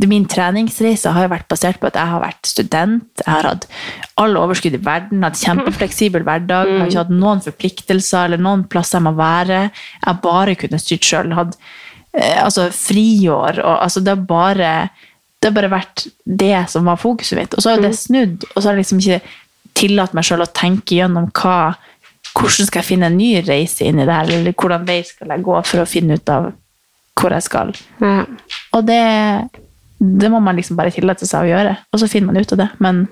min 0.05 0.27
treningsreise 0.29 1.11
har 1.15 1.25
jo 1.25 1.31
vært 1.33 1.47
basert 1.51 1.81
på 1.81 1.89
at 1.89 1.97
jeg 1.99 2.11
har 2.11 2.21
vært 2.21 2.51
student, 2.51 3.07
jeg 3.23 3.31
har 3.31 3.49
hatt 3.49 3.65
all 4.21 4.37
overskudd 4.39 4.77
i 4.77 4.83
verden, 4.85 5.25
hatt 5.25 5.41
kjempefleksibel 5.41 6.27
hverdag, 6.27 6.69
har 6.69 6.85
ikke 6.85 7.01
hatt 7.01 7.15
noen 7.15 7.43
forpliktelser 7.43 8.29
eller 8.29 8.45
noen 8.45 8.67
plasser 8.71 8.99
jeg 9.01 9.07
må 9.07 9.15
være. 9.17 9.63
Jeg 9.71 10.05
har 10.05 10.21
bare 10.23 10.55
kunnet 10.59 10.85
styrt 10.85 11.09
sjøl, 11.09 11.33
hatt 11.39 11.57
eh, 12.13 12.39
altså, 12.43 12.69
friår, 12.71 13.63
og 13.65 13.75
altså, 13.79 14.05
det 14.05 14.13
er 14.13 14.25
bare 14.29 14.71
det 15.45 15.51
har 15.51 15.57
bare 15.59 15.75
vært 15.75 16.07
det 16.25 16.63
som 16.73 16.87
var 16.89 16.97
fokuset 16.97 17.37
mitt. 17.37 17.51
Og 17.53 17.61
så 17.61 17.69
har 17.69 17.75
jo 17.77 17.85
det 17.85 17.97
snudd, 17.99 18.45
og 18.49 18.55
så 18.55 18.63
har 18.65 18.73
jeg 18.73 18.81
liksom 18.81 19.01
ikke 19.03 19.19
tillatt 19.77 20.15
meg 20.17 20.25
sjøl 20.25 20.41
å 20.41 20.47
tenke 20.49 20.97
gjennom 20.97 21.27
hva 21.37 21.75
hvordan 22.35 22.67
skal 22.67 22.81
jeg 22.81 22.87
finne 22.87 23.11
en 23.11 23.19
ny 23.19 23.43
reise 23.45 23.85
inn 23.85 24.01
i 24.01 24.07
det 24.07 24.15
her, 24.15 24.31
eller 24.39 24.55
hvordan 24.57 24.87
vei 24.87 24.97
skal 25.05 25.29
jeg 25.35 25.45
gå 25.45 25.59
for 25.69 25.83
å 25.83 25.87
finne 25.87 26.17
ut 26.17 26.31
av 26.33 26.49
hvor 27.15 27.31
jeg 27.31 27.45
skal. 27.45 27.75
ja. 28.01 28.25
Og 28.75 28.89
det, 28.89 28.97
det 30.01 30.31
må 30.33 30.41
man 30.43 30.57
liksom 30.57 30.75
bare 30.81 30.91
tillate 30.91 31.29
seg 31.29 31.45
å 31.45 31.51
gjøre, 31.53 31.77
og 31.93 32.01
så 32.01 32.09
finner 32.11 32.33
man 32.33 32.41
ut 32.41 32.57
av 32.57 32.63
det. 32.63 32.69
Men 32.83 33.05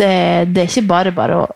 det, 0.00 0.16
det 0.56 0.64
er 0.64 0.72
ikke 0.72 0.88
bare 0.88 1.12
bare 1.14 1.38
å 1.44 1.46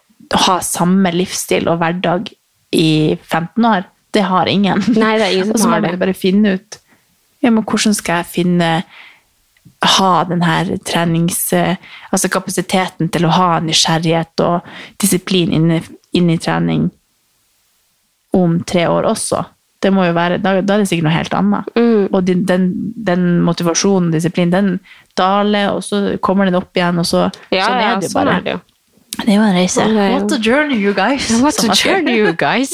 ha 0.44 0.61
samme 0.62 1.11
livsstil 1.16 1.72
og 1.72 1.80
hverdag 1.80 2.28
i 2.76 3.16
15 3.16 3.70
år. 3.72 3.88
Det 4.12 4.28
har 4.28 4.53
ingen. 4.53 4.84
Nei, 4.92 5.16
det 5.16 5.30
er 5.30 5.38
ingen 5.40 5.49
som 5.51 5.57
og 5.57 5.64
så 5.64 5.72
må 5.72 5.80
man 5.80 6.05
bare 6.05 6.14
finne 6.14 6.59
ut 6.61 6.82
ja, 7.47 7.51
men 7.51 7.64
hvordan 7.64 7.94
skal 7.97 8.22
jeg 8.22 8.32
finne 8.32 8.70
ha 9.98 10.12
den 10.28 10.42
her 10.42 10.76
trenings... 10.88 11.52
eh, 11.52 11.76
Altså 12.12 12.28
kapasiteten 12.32 13.10
til 13.12 13.26
å 13.26 13.32
ha 13.34 13.48
nysgjerrighet 13.60 14.40
og 14.40 14.64
disiplin 15.02 15.50
inn 15.52 15.70
i, 15.74 15.80
inn 16.16 16.30
i 16.32 16.38
trening 16.40 16.86
om 18.36 18.54
tre 18.64 18.86
år 18.88 19.04
også. 19.10 19.42
Det 19.82 19.90
må 19.92 20.06
jo 20.06 20.14
være, 20.16 20.38
da, 20.40 20.54
da 20.64 20.74
er 20.78 20.82
det 20.82 20.88
sikkert 20.88 21.04
noe 21.08 21.12
helt 21.16 21.34
annet. 21.36 21.68
Mm. 21.76 22.06
Og 22.08 22.22
den, 22.24 22.44
den, 22.48 22.64
den 23.06 23.26
motivasjonen, 23.44 24.08
disiplin, 24.14 24.50
den 24.54 24.70
daler, 25.18 25.74
og 25.76 25.84
så 25.84 26.16
kommer 26.24 26.48
den 26.48 26.56
opp 26.56 26.72
igjen, 26.76 27.02
og 27.02 27.06
så 27.08 27.26
Ja, 27.52 27.66
sånn 27.68 27.82
er 27.82 28.00
det 28.00 28.08
jo 28.08 28.12
sånn 28.14 28.30
bare. 28.30 28.40
det. 28.46 28.56
Det 29.16 29.28
er 29.28 29.36
jo 29.36 29.44
en 29.44 29.56
reise. 29.56 29.76
Sånn 29.82 29.94
det 29.96 30.06
jo. 30.08 30.16
What 30.16 30.32
a 30.32 30.40
journey, 30.48 30.80
you 30.80 30.94
guys! 30.96 31.28
What 31.44 31.60
a 31.64 31.76
journey, 31.76 32.16
you 32.16 32.32
guys! 32.36 32.72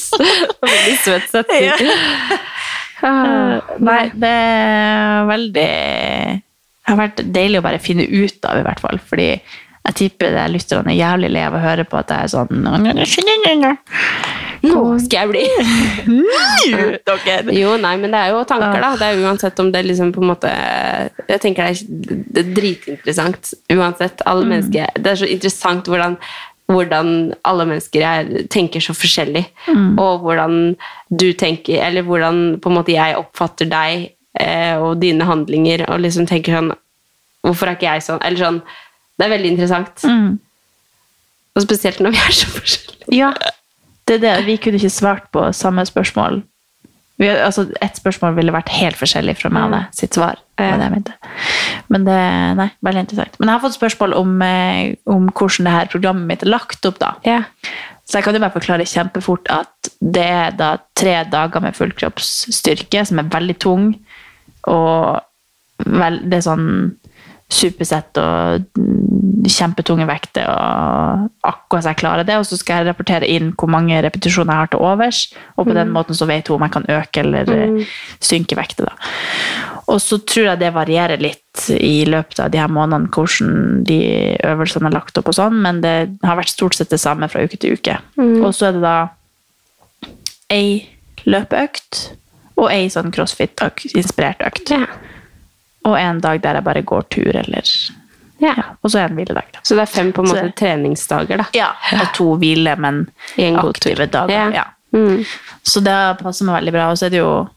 Veldig 0.63 0.97
søt 1.03 1.29
setning. 1.35 1.93
Uh, 3.03 3.59
Nei, 3.83 4.01
det 4.15 4.31
er 4.31 5.27
veldig 5.27 5.69
har 6.93 7.03
vært 7.03 7.23
deilig 7.35 7.61
å 7.61 7.67
bare 7.67 7.83
finne 7.83 8.07
ut 8.09 8.49
av, 8.49 8.61
i 8.61 8.67
hvert 8.67 8.83
fall. 8.83 9.01
Fordi 9.11 9.29
jeg 9.83 9.97
tipper 9.99 10.31
det 10.37 10.45
lytterne 10.53 10.93
er 10.93 11.01
jævlig 11.01 11.33
lei 11.35 11.43
av 11.43 11.57
å 11.59 11.63
høre 11.63 11.85
på 11.89 11.99
at 11.99 12.13
jeg 12.15 12.29
er 12.29 12.31
sånn 12.31 12.61
Nå 14.63 14.83
skal 15.03 15.25
jeg 15.25 15.31
bli 15.33 15.43
Dere. 17.09 17.55
Jo, 17.57 17.73
nei, 17.83 17.97
men 17.99 18.15
det 18.15 18.21
er 18.21 18.31
jo 18.31 18.45
tanker, 18.47 18.79
da. 18.79 18.93
Det 19.01 19.09
er 19.09 19.25
uansett 19.25 19.59
om 19.59 19.73
det 19.75 19.83
liksom 19.89 20.13
på 20.15 20.23
en 20.23 20.31
måte 20.31 20.53
Jeg 21.27 21.43
tenker 21.43 21.67
det 21.67 21.75
er, 21.75 22.23
det 22.31 22.45
er 22.45 22.55
dritinteressant 22.61 23.53
uansett. 23.75 24.23
Alle 24.31 24.47
mennesker 24.47 24.95
Det 25.03 25.13
er 25.13 25.19
så 25.25 25.31
interessant 25.35 25.91
hvordan, 25.91 26.15
hvordan 26.71 27.33
alle 27.51 27.67
mennesker 27.73 28.07
er, 28.07 28.33
tenker 28.55 28.85
så 28.85 28.95
forskjellig. 28.95 29.45
Og 29.99 30.23
hvordan 30.29 30.77
du 31.11 31.33
tenker 31.35 31.83
Eller 31.83 32.07
hvordan 32.07 32.61
på 32.63 32.71
en 32.71 32.79
måte 32.79 32.95
jeg 32.95 33.19
oppfatter 33.19 33.67
deg 33.73 34.13
eh, 34.39 34.79
og 34.79 35.03
dine 35.03 35.27
handlinger, 35.27 35.89
og 35.91 36.07
liksom 36.07 36.31
tenker 36.31 36.55
sånn 36.61 36.71
Hvorfor 37.43 37.69
er 37.69 37.79
ikke 37.79 37.91
jeg 37.91 38.05
sånn? 38.07 38.23
Eller 38.23 38.39
sånn 38.39 38.63
Det 39.19 39.27
er 39.27 39.35
veldig 39.35 39.51
interessant. 39.55 40.05
Og 41.53 41.67
spesielt 41.67 42.01
når 42.01 42.15
vi 42.15 42.23
er 42.23 42.37
så 42.37 42.49
forskjellige. 42.49 43.11
Ja, 43.13 43.33
det 44.09 44.17
er 44.19 44.23
det. 44.23 44.47
Vi 44.47 44.57
kunne 44.63 44.81
ikke 44.81 44.93
svart 44.93 45.29
på 45.35 45.45
samme 45.57 45.85
spørsmål. 45.87 46.41
Vi, 47.21 47.29
altså, 47.29 47.67
ett 47.85 47.99
spørsmål 48.01 48.35
ville 48.39 48.55
vært 48.55 48.73
helt 48.75 48.99
forskjellig 48.99 49.37
fra 49.39 49.51
meg 49.53 49.69
og 49.69 49.75
deg 49.77 49.95
sitt 49.95 50.17
svar. 50.17 50.41
Ja. 50.59 50.77
det. 50.79 51.15
Men 51.93 52.07
det 52.07 52.19
Nei, 52.59 52.69
veldig 52.85 53.05
interessant. 53.05 53.39
Men 53.39 53.51
jeg 53.51 53.59
har 53.59 53.65
fått 53.65 53.77
spørsmål 53.77 54.15
om, 54.19 54.33
eh, 54.43 54.95
om 55.07 55.29
hvordan 55.31 55.69
det 55.69 55.75
her 55.77 55.91
programmet 55.93 56.29
mitt 56.29 56.43
er 56.43 56.53
lagt 56.55 56.87
opp, 56.89 56.99
da. 57.03 57.15
Ja. 57.27 57.43
Så 58.07 58.19
jeg 58.19 58.27
kan 58.27 58.35
jo 58.35 58.43
bare 58.43 58.57
forklare 58.57 58.89
kjempefort 58.89 59.51
at 59.53 59.93
det 60.01 60.25
er 60.25 60.57
da 60.59 60.73
tre 60.99 61.21
dager 61.31 61.63
med 61.63 61.77
fullkroppsstyrke, 61.79 63.05
som 63.07 63.23
er 63.23 63.31
veldig 63.31 63.59
tung. 63.63 63.87
Og 64.71 65.23
vel, 65.87 66.19
det 66.27 66.41
er 66.41 66.47
sånn 66.49 66.67
supersett 67.53 68.19
og 68.21 68.65
mm, 68.79 69.45
kjempetunge 69.51 70.07
vekter, 70.09 70.49
og 70.49 71.29
akkurat 71.47 71.85
så 71.85 71.93
jeg 71.93 72.01
klarer 72.01 72.27
det. 72.29 72.39
Og 72.41 72.47
så 72.49 72.59
skal 72.59 72.81
jeg 72.81 72.91
rapportere 72.91 73.29
inn 73.29 73.53
hvor 73.59 73.71
mange 73.73 73.99
repetisjoner 74.05 74.55
jeg 74.55 74.65
har 74.65 74.73
til 74.73 74.85
overs, 74.87 75.23
og 75.57 75.69
på 75.69 75.77
den 75.77 75.93
måten 75.95 76.17
så 76.19 76.29
vet 76.31 76.49
hun 76.49 76.59
om 76.59 76.67
jeg 76.67 76.75
kan 76.79 76.89
øke 76.97 77.25
eller 77.25 77.53
mm. 77.75 77.79
synke 78.23 78.59
vekter. 78.59 78.89
Da. 78.89 79.13
Og 79.93 80.01
så 80.01 80.21
tror 80.25 80.53
jeg 80.53 80.63
det 80.63 80.73
varierer 80.75 81.21
litt 81.21 81.67
i 81.75 82.05
løpet 82.09 82.41
av 82.41 82.53
de 82.53 82.61
her 82.63 82.71
månedene 82.73 83.11
hvordan 83.13 83.83
de 83.89 84.01
øvelsene 84.49 84.89
er 84.89 84.97
lagt 84.97 85.19
opp 85.21 85.29
og 85.33 85.37
sånn, 85.37 85.59
men 85.65 85.83
det 85.85 85.97
har 86.25 86.39
vært 86.39 86.55
stort 86.55 86.79
sett 86.79 86.93
det 86.95 87.03
samme 87.03 87.29
fra 87.33 87.45
uke 87.45 87.59
til 87.61 87.77
uke. 87.77 87.99
Og 88.17 88.51
så 88.57 88.71
er 88.71 88.79
det 88.79 88.85
da 88.87 88.97
ei 90.53 90.67
løpeøkt 91.29 92.03
og 92.61 92.69
ei 92.71 92.87
sånn 92.93 93.13
crossfit-inspirert 93.15 94.45
økt. 94.47 94.73
Ja. 94.73 94.87
Og 95.85 95.99
en 95.99 96.21
dag 96.23 96.43
der 96.43 96.59
jeg 96.61 96.65
bare 96.65 96.83
går 96.83 97.09
tur, 97.11 97.37
eller 97.37 97.75
Ja. 98.43 98.55
ja, 98.57 98.63
Og 98.83 98.91
så 98.91 98.99
det 98.99 99.11
en 99.11 99.17
hviledag. 99.17 99.51
Da. 99.55 99.61
Så 99.63 99.75
det 99.75 99.83
er 99.83 99.87
fem 99.87 100.13
på 100.13 100.23
en 100.23 100.29
måte 100.29 100.47
så, 100.49 100.55
treningsdager, 100.59 101.37
da. 101.39 101.45
Ja, 101.55 101.69
og 102.01 102.09
to 102.15 102.37
hvile, 102.37 102.77
men 102.77 103.09
aktive 103.39 104.07
dager. 104.07 104.51
Ja. 104.51 104.51
Ja. 104.53 104.65
Mm. 104.93 105.25
Så 105.63 105.81
det 105.81 106.19
passer 106.19 106.45
meg 106.45 106.61
veldig 106.61 106.73
bra. 106.73 106.91
Og 106.91 106.99
så 106.99 107.07
er 107.07 107.15
det 107.15 107.23
jo 107.23 107.49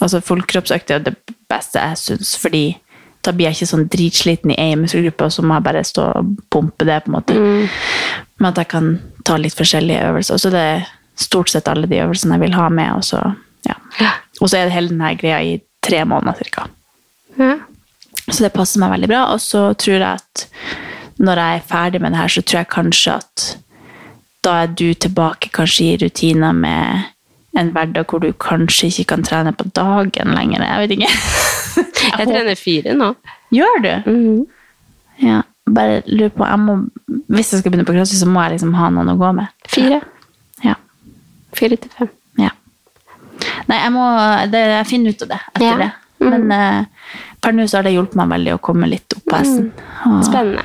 Altså 0.00 0.20
fullkroppsøkt 0.22 0.90
er 0.94 1.00
det 1.02 1.16
beste 1.50 1.80
jeg 1.82 1.98
syns, 1.98 2.36
fordi 2.38 2.78
da 3.26 3.32
blir 3.34 3.48
jeg 3.48 3.56
ikke 3.56 3.68
sånn 3.72 3.88
dritsliten 3.90 4.52
i 4.54 4.56
én 4.62 4.78
muskelgruppe, 4.78 5.26
og 5.26 5.34
så 5.34 5.42
må 5.42 5.56
jeg 5.58 5.64
bare 5.66 5.82
stå 5.84 6.04
og 6.20 6.30
pumpe 6.54 6.86
det, 6.86 7.00
på 7.04 7.10
en 7.10 7.16
måte. 7.16 7.34
Men 8.38 8.48
at 8.52 8.60
jeg 8.62 8.68
kan 8.70 8.92
ta 9.26 9.36
litt 9.36 9.56
forskjellige 9.58 10.04
øvelser. 10.12 10.38
Og 10.38 10.40
så 10.40 10.52
er 10.54 10.86
stort 11.18 11.50
sett 11.50 11.68
alle 11.68 11.90
de 11.90 11.98
øvelsene 12.04 12.38
jeg 12.38 12.44
vil 12.46 12.54
ha 12.54 12.68
med, 12.70 12.92
og 12.94 13.04
så, 13.04 13.24
ja. 13.66 13.74
Og 14.40 14.46
så 14.46 14.60
er 14.60 14.68
det 14.68 14.76
hele 14.76 14.92
denne 14.92 15.10
greia 15.18 15.42
i 15.42 15.58
tre 15.84 16.04
måneder 16.06 16.38
cirka. 16.38 16.68
Så 18.28 18.42
det 18.44 18.52
passer 18.52 18.80
meg 18.82 18.92
veldig 18.96 19.08
bra. 19.10 19.22
Og 19.34 19.40
så 19.40 19.68
tror 19.80 19.94
jeg 19.96 20.18
at 20.18 20.46
når 21.18 21.40
jeg 21.42 21.58
er 21.60 21.68
ferdig 21.70 22.00
med 22.02 22.12
det 22.14 22.20
her, 22.22 22.28
så 22.34 22.42
tror 22.44 22.60
jeg 22.60 22.70
kanskje 22.74 23.14
at 23.18 23.46
da 24.46 24.52
er 24.62 24.74
du 24.78 24.86
tilbake 24.94 25.50
kanskje 25.54 25.86
i 25.88 25.96
rutiner 26.04 26.52
med 26.54 27.08
en 27.58 27.72
hverdag 27.74 28.06
hvor 28.06 28.22
du 28.22 28.28
kanskje 28.38 28.86
ikke 28.92 29.04
kan 29.14 29.24
trene 29.26 29.52
på 29.56 29.66
dagen 29.74 30.34
lenger. 30.36 30.62
Jeg 30.62 30.84
vet 30.84 30.94
ikke. 30.98 31.10
Jeg 32.18 32.26
trener 32.28 32.54
fire 32.58 32.94
nå. 32.96 33.08
Gjør 33.54 33.80
du? 33.84 33.90
Ja, 35.22 35.40
bare 35.66 36.00
lurer 36.06 36.30
på, 36.34 36.46
jeg 36.46 36.58
må, 36.62 36.74
Hvis 37.28 37.52
jeg 37.52 37.60
skal 37.60 37.72
begynne 37.72 37.86
på 37.88 37.92
crossfit, 37.96 38.20
så 38.22 38.28
må 38.30 38.40
jeg 38.44 38.54
liksom 38.56 38.72
ha 38.78 38.88
noen 38.94 39.10
å 39.12 39.16
gå 39.20 39.30
med. 39.36 39.50
Fire. 39.68 39.98
Ja. 40.64 40.74
Fire 41.58 41.76
til 41.80 41.92
fem. 41.98 42.10
Ja. 42.40 42.50
Nei, 43.68 43.78
jeg 43.82 43.92
må 43.94 44.04
det, 44.52 44.62
Jeg 44.72 44.88
finner 44.90 45.14
ut 45.16 45.24
av 45.26 45.32
det 45.34 45.40
etter 45.54 45.66
Ja. 45.66 45.76
det. 45.82 45.90
Men 46.20 46.50
eh, 46.52 46.84
per 47.42 47.52
nå 47.54 47.66
så 47.70 47.78
har 47.78 47.86
det 47.88 47.92
hjulpet 47.94 48.18
meg 48.20 48.32
veldig 48.34 48.54
å 48.56 48.60
komme 48.64 48.88
litt 48.90 49.14
opp 49.16 49.24
på 49.30 49.38
hesten. 49.38 49.68
Og 50.10 50.24
Spennende. 50.26 50.64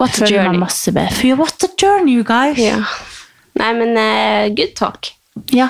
What 0.00 0.10
a 0.14 0.20
føler 0.22 0.36
meg 0.38 0.46
journey. 0.46 0.58
masse 0.62 0.92
bedre. 0.96 1.14
For 1.16 1.36
what 1.40 1.64
a 1.64 1.70
journey, 1.80 2.14
you 2.18 2.24
guys! 2.24 2.58
Ja. 2.60 2.78
Nei, 3.60 3.70
men 3.76 3.96
eh, 4.00 4.48
good 4.56 4.74
talk. 4.78 5.10
Ja. 5.52 5.68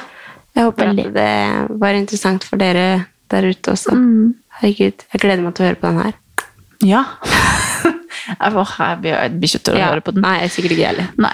Jeg 0.54 0.66
håper 0.66 0.90
Veldig. 0.90 1.06
at 1.06 1.14
det 1.14 1.78
var 1.80 1.94
interessant 1.98 2.44
for 2.46 2.58
dere 2.60 3.06
der 3.30 3.46
ute 3.50 3.72
også. 3.74 3.94
Mm. 3.94 4.34
Herregud, 4.60 5.04
jeg 5.12 5.22
gleder 5.22 5.42
meg 5.46 5.54
til 5.56 5.64
å 5.64 5.68
høre 5.70 5.78
på 5.80 5.90
den 5.90 6.00
her. 6.02 6.16
Ja. 6.86 7.02
jeg, 8.40 8.52
får, 8.54 8.74
jeg 8.78 8.98
blir 9.02 9.14
jeg 9.14 9.32
blir 9.38 9.50
ikke 9.50 9.62
til 9.68 9.78
å 9.78 9.84
høre 9.86 10.04
på 10.04 10.14
den. 10.16 10.24
Nei, 10.26 10.34
jeg 10.40 10.48
er 10.50 10.54
sikkert 10.56 10.74
ikke 10.76 10.82
jeg 10.84 10.90
heller. 10.92 11.10
Nei. 11.26 11.32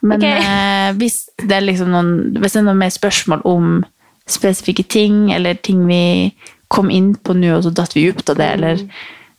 Men 0.00 0.16
Ok. 0.20 0.26
eh, 0.30 0.90
hvis 1.00 1.16
det 1.44 1.56
er 1.58 1.64
liksom 1.66 1.90
noen 1.92 2.10
Hvis 2.40 2.54
det 2.56 2.60
er 2.62 2.66
noen 2.68 2.78
mer 2.80 2.92
spørsmål 2.94 3.42
om 3.48 3.72
spesifikke 4.30 4.84
ting, 4.88 5.32
eller 5.34 5.56
ting 5.60 5.82
vi 5.88 6.00
kom 6.70 6.90
inn 6.94 7.14
på 7.18 7.34
nå, 7.34 7.50
og 7.56 7.64
så 7.66 7.72
datt 7.74 7.96
vi 7.96 8.06
ut 8.12 8.28
av 8.30 8.38
det, 8.40 8.50
eller 8.58 8.84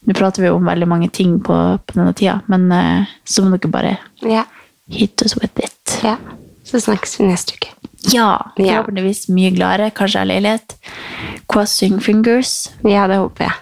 Nå 0.02 0.16
prater 0.18 0.42
vi 0.42 0.48
jo 0.50 0.56
om 0.58 0.66
veldig 0.66 0.88
mange 0.90 1.08
ting 1.14 1.36
på, 1.46 1.54
på 1.86 1.94
denne 1.94 2.14
tida, 2.18 2.40
men 2.50 2.64
eh, 2.74 3.04
så 3.24 3.44
må 3.46 3.52
dere 3.62 3.70
bare 3.70 3.92
Ja. 4.26 4.48
hit 4.90 5.22
us 5.22 5.36
with 5.38 5.54
it. 5.62 6.00
ja. 6.04 6.16
Så 6.66 6.80
snakkes 6.82 7.20
vi 7.20 7.28
neste 7.30 7.54
uke. 7.54 7.70
Ja, 8.10 8.32
forhåpentligvis 8.58 9.28
mye 9.30 9.52
gladere, 9.54 9.92
kanskje 9.94 10.22
av 10.24 10.28
leilighet. 10.32 10.74
Crossing 11.48 12.00
fingers. 12.02 12.70
Ja, 12.82 13.06
det 13.12 13.20
håper 13.22 13.46
jeg. 13.46 13.54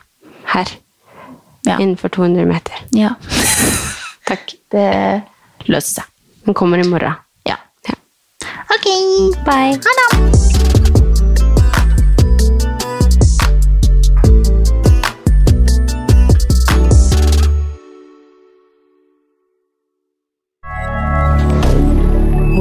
Her. 0.53 0.71
Ja. 1.67 1.75
Innenfor 1.79 2.07
200 2.15 2.45
meter. 2.47 2.79
Ja. 2.95 3.15
Takk. 4.29 4.55
Det 4.71 4.87
løser 5.67 5.99
seg. 5.99 6.13
Den 6.47 6.55
kommer 6.55 6.79
i 6.79 6.87
morgen. 6.87 7.19
Ja. 7.49 7.57
Ja. 7.89 7.99
Ok, 8.71 8.87
Bye. 9.43 9.75
ha 9.75 9.97
det! 9.99 10.48